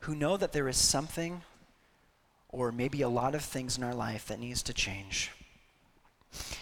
who 0.00 0.14
know 0.14 0.36
that 0.36 0.52
there 0.52 0.68
is 0.68 0.76
something 0.76 1.42
or 2.48 2.72
maybe 2.72 3.02
a 3.02 3.08
lot 3.08 3.34
of 3.34 3.42
things 3.42 3.78
in 3.78 3.84
our 3.84 3.94
life 3.94 4.26
that 4.26 4.40
needs 4.40 4.62
to 4.64 4.72
change. 4.72 5.30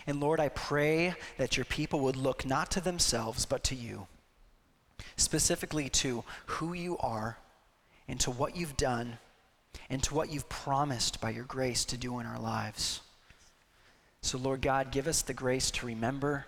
And 0.07 0.21
Lord, 0.21 0.41
I 0.41 0.49
pray 0.49 1.15
that 1.37 1.57
your 1.57 1.65
people 1.65 2.01
would 2.01 2.17
look 2.17 2.45
not 2.45 2.71
to 2.73 2.81
themselves, 2.81 3.47
but 3.47 3.65
to 3.65 3.75
you, 3.75 4.07
specifically 5.17 5.89
to 5.89 6.25
who 6.47 6.73
you 6.73 6.99
are 6.99 7.39
and 8.07 8.19
to 8.21 8.31
what 8.31 8.57
you've 8.57 8.77
done 8.77 9.19
and 9.91 10.03
to 10.03 10.15
what 10.15 10.31
you've 10.31 10.49
promised 10.49 11.21
by 11.21 11.31
your 11.31 11.45
grace 11.45 11.85
to 11.87 11.97
do 11.97 12.19
in 12.19 12.27
our 12.27 12.39
lives. 12.39 13.01
So, 14.21 14.39
Lord 14.39 14.61
God, 14.61 14.91
give 14.91 15.07
us 15.07 15.23
the 15.23 15.35
grace 15.35 15.71
to 15.73 15.87
remember, 15.87 16.47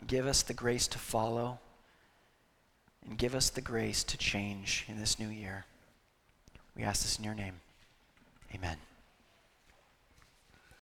and 0.00 0.08
give 0.08 0.26
us 0.26 0.42
the 0.42 0.54
grace 0.54 0.88
to 0.88 0.98
follow, 0.98 1.58
and 3.06 3.16
give 3.16 3.34
us 3.34 3.50
the 3.50 3.60
grace 3.60 4.04
to 4.04 4.18
change 4.18 4.84
in 4.88 4.98
this 4.98 5.18
new 5.18 5.28
year. 5.28 5.64
We 6.76 6.82
ask 6.82 7.02
this 7.02 7.18
in 7.18 7.24
your 7.24 7.34
name. 7.34 7.60
Amen. 8.54 8.87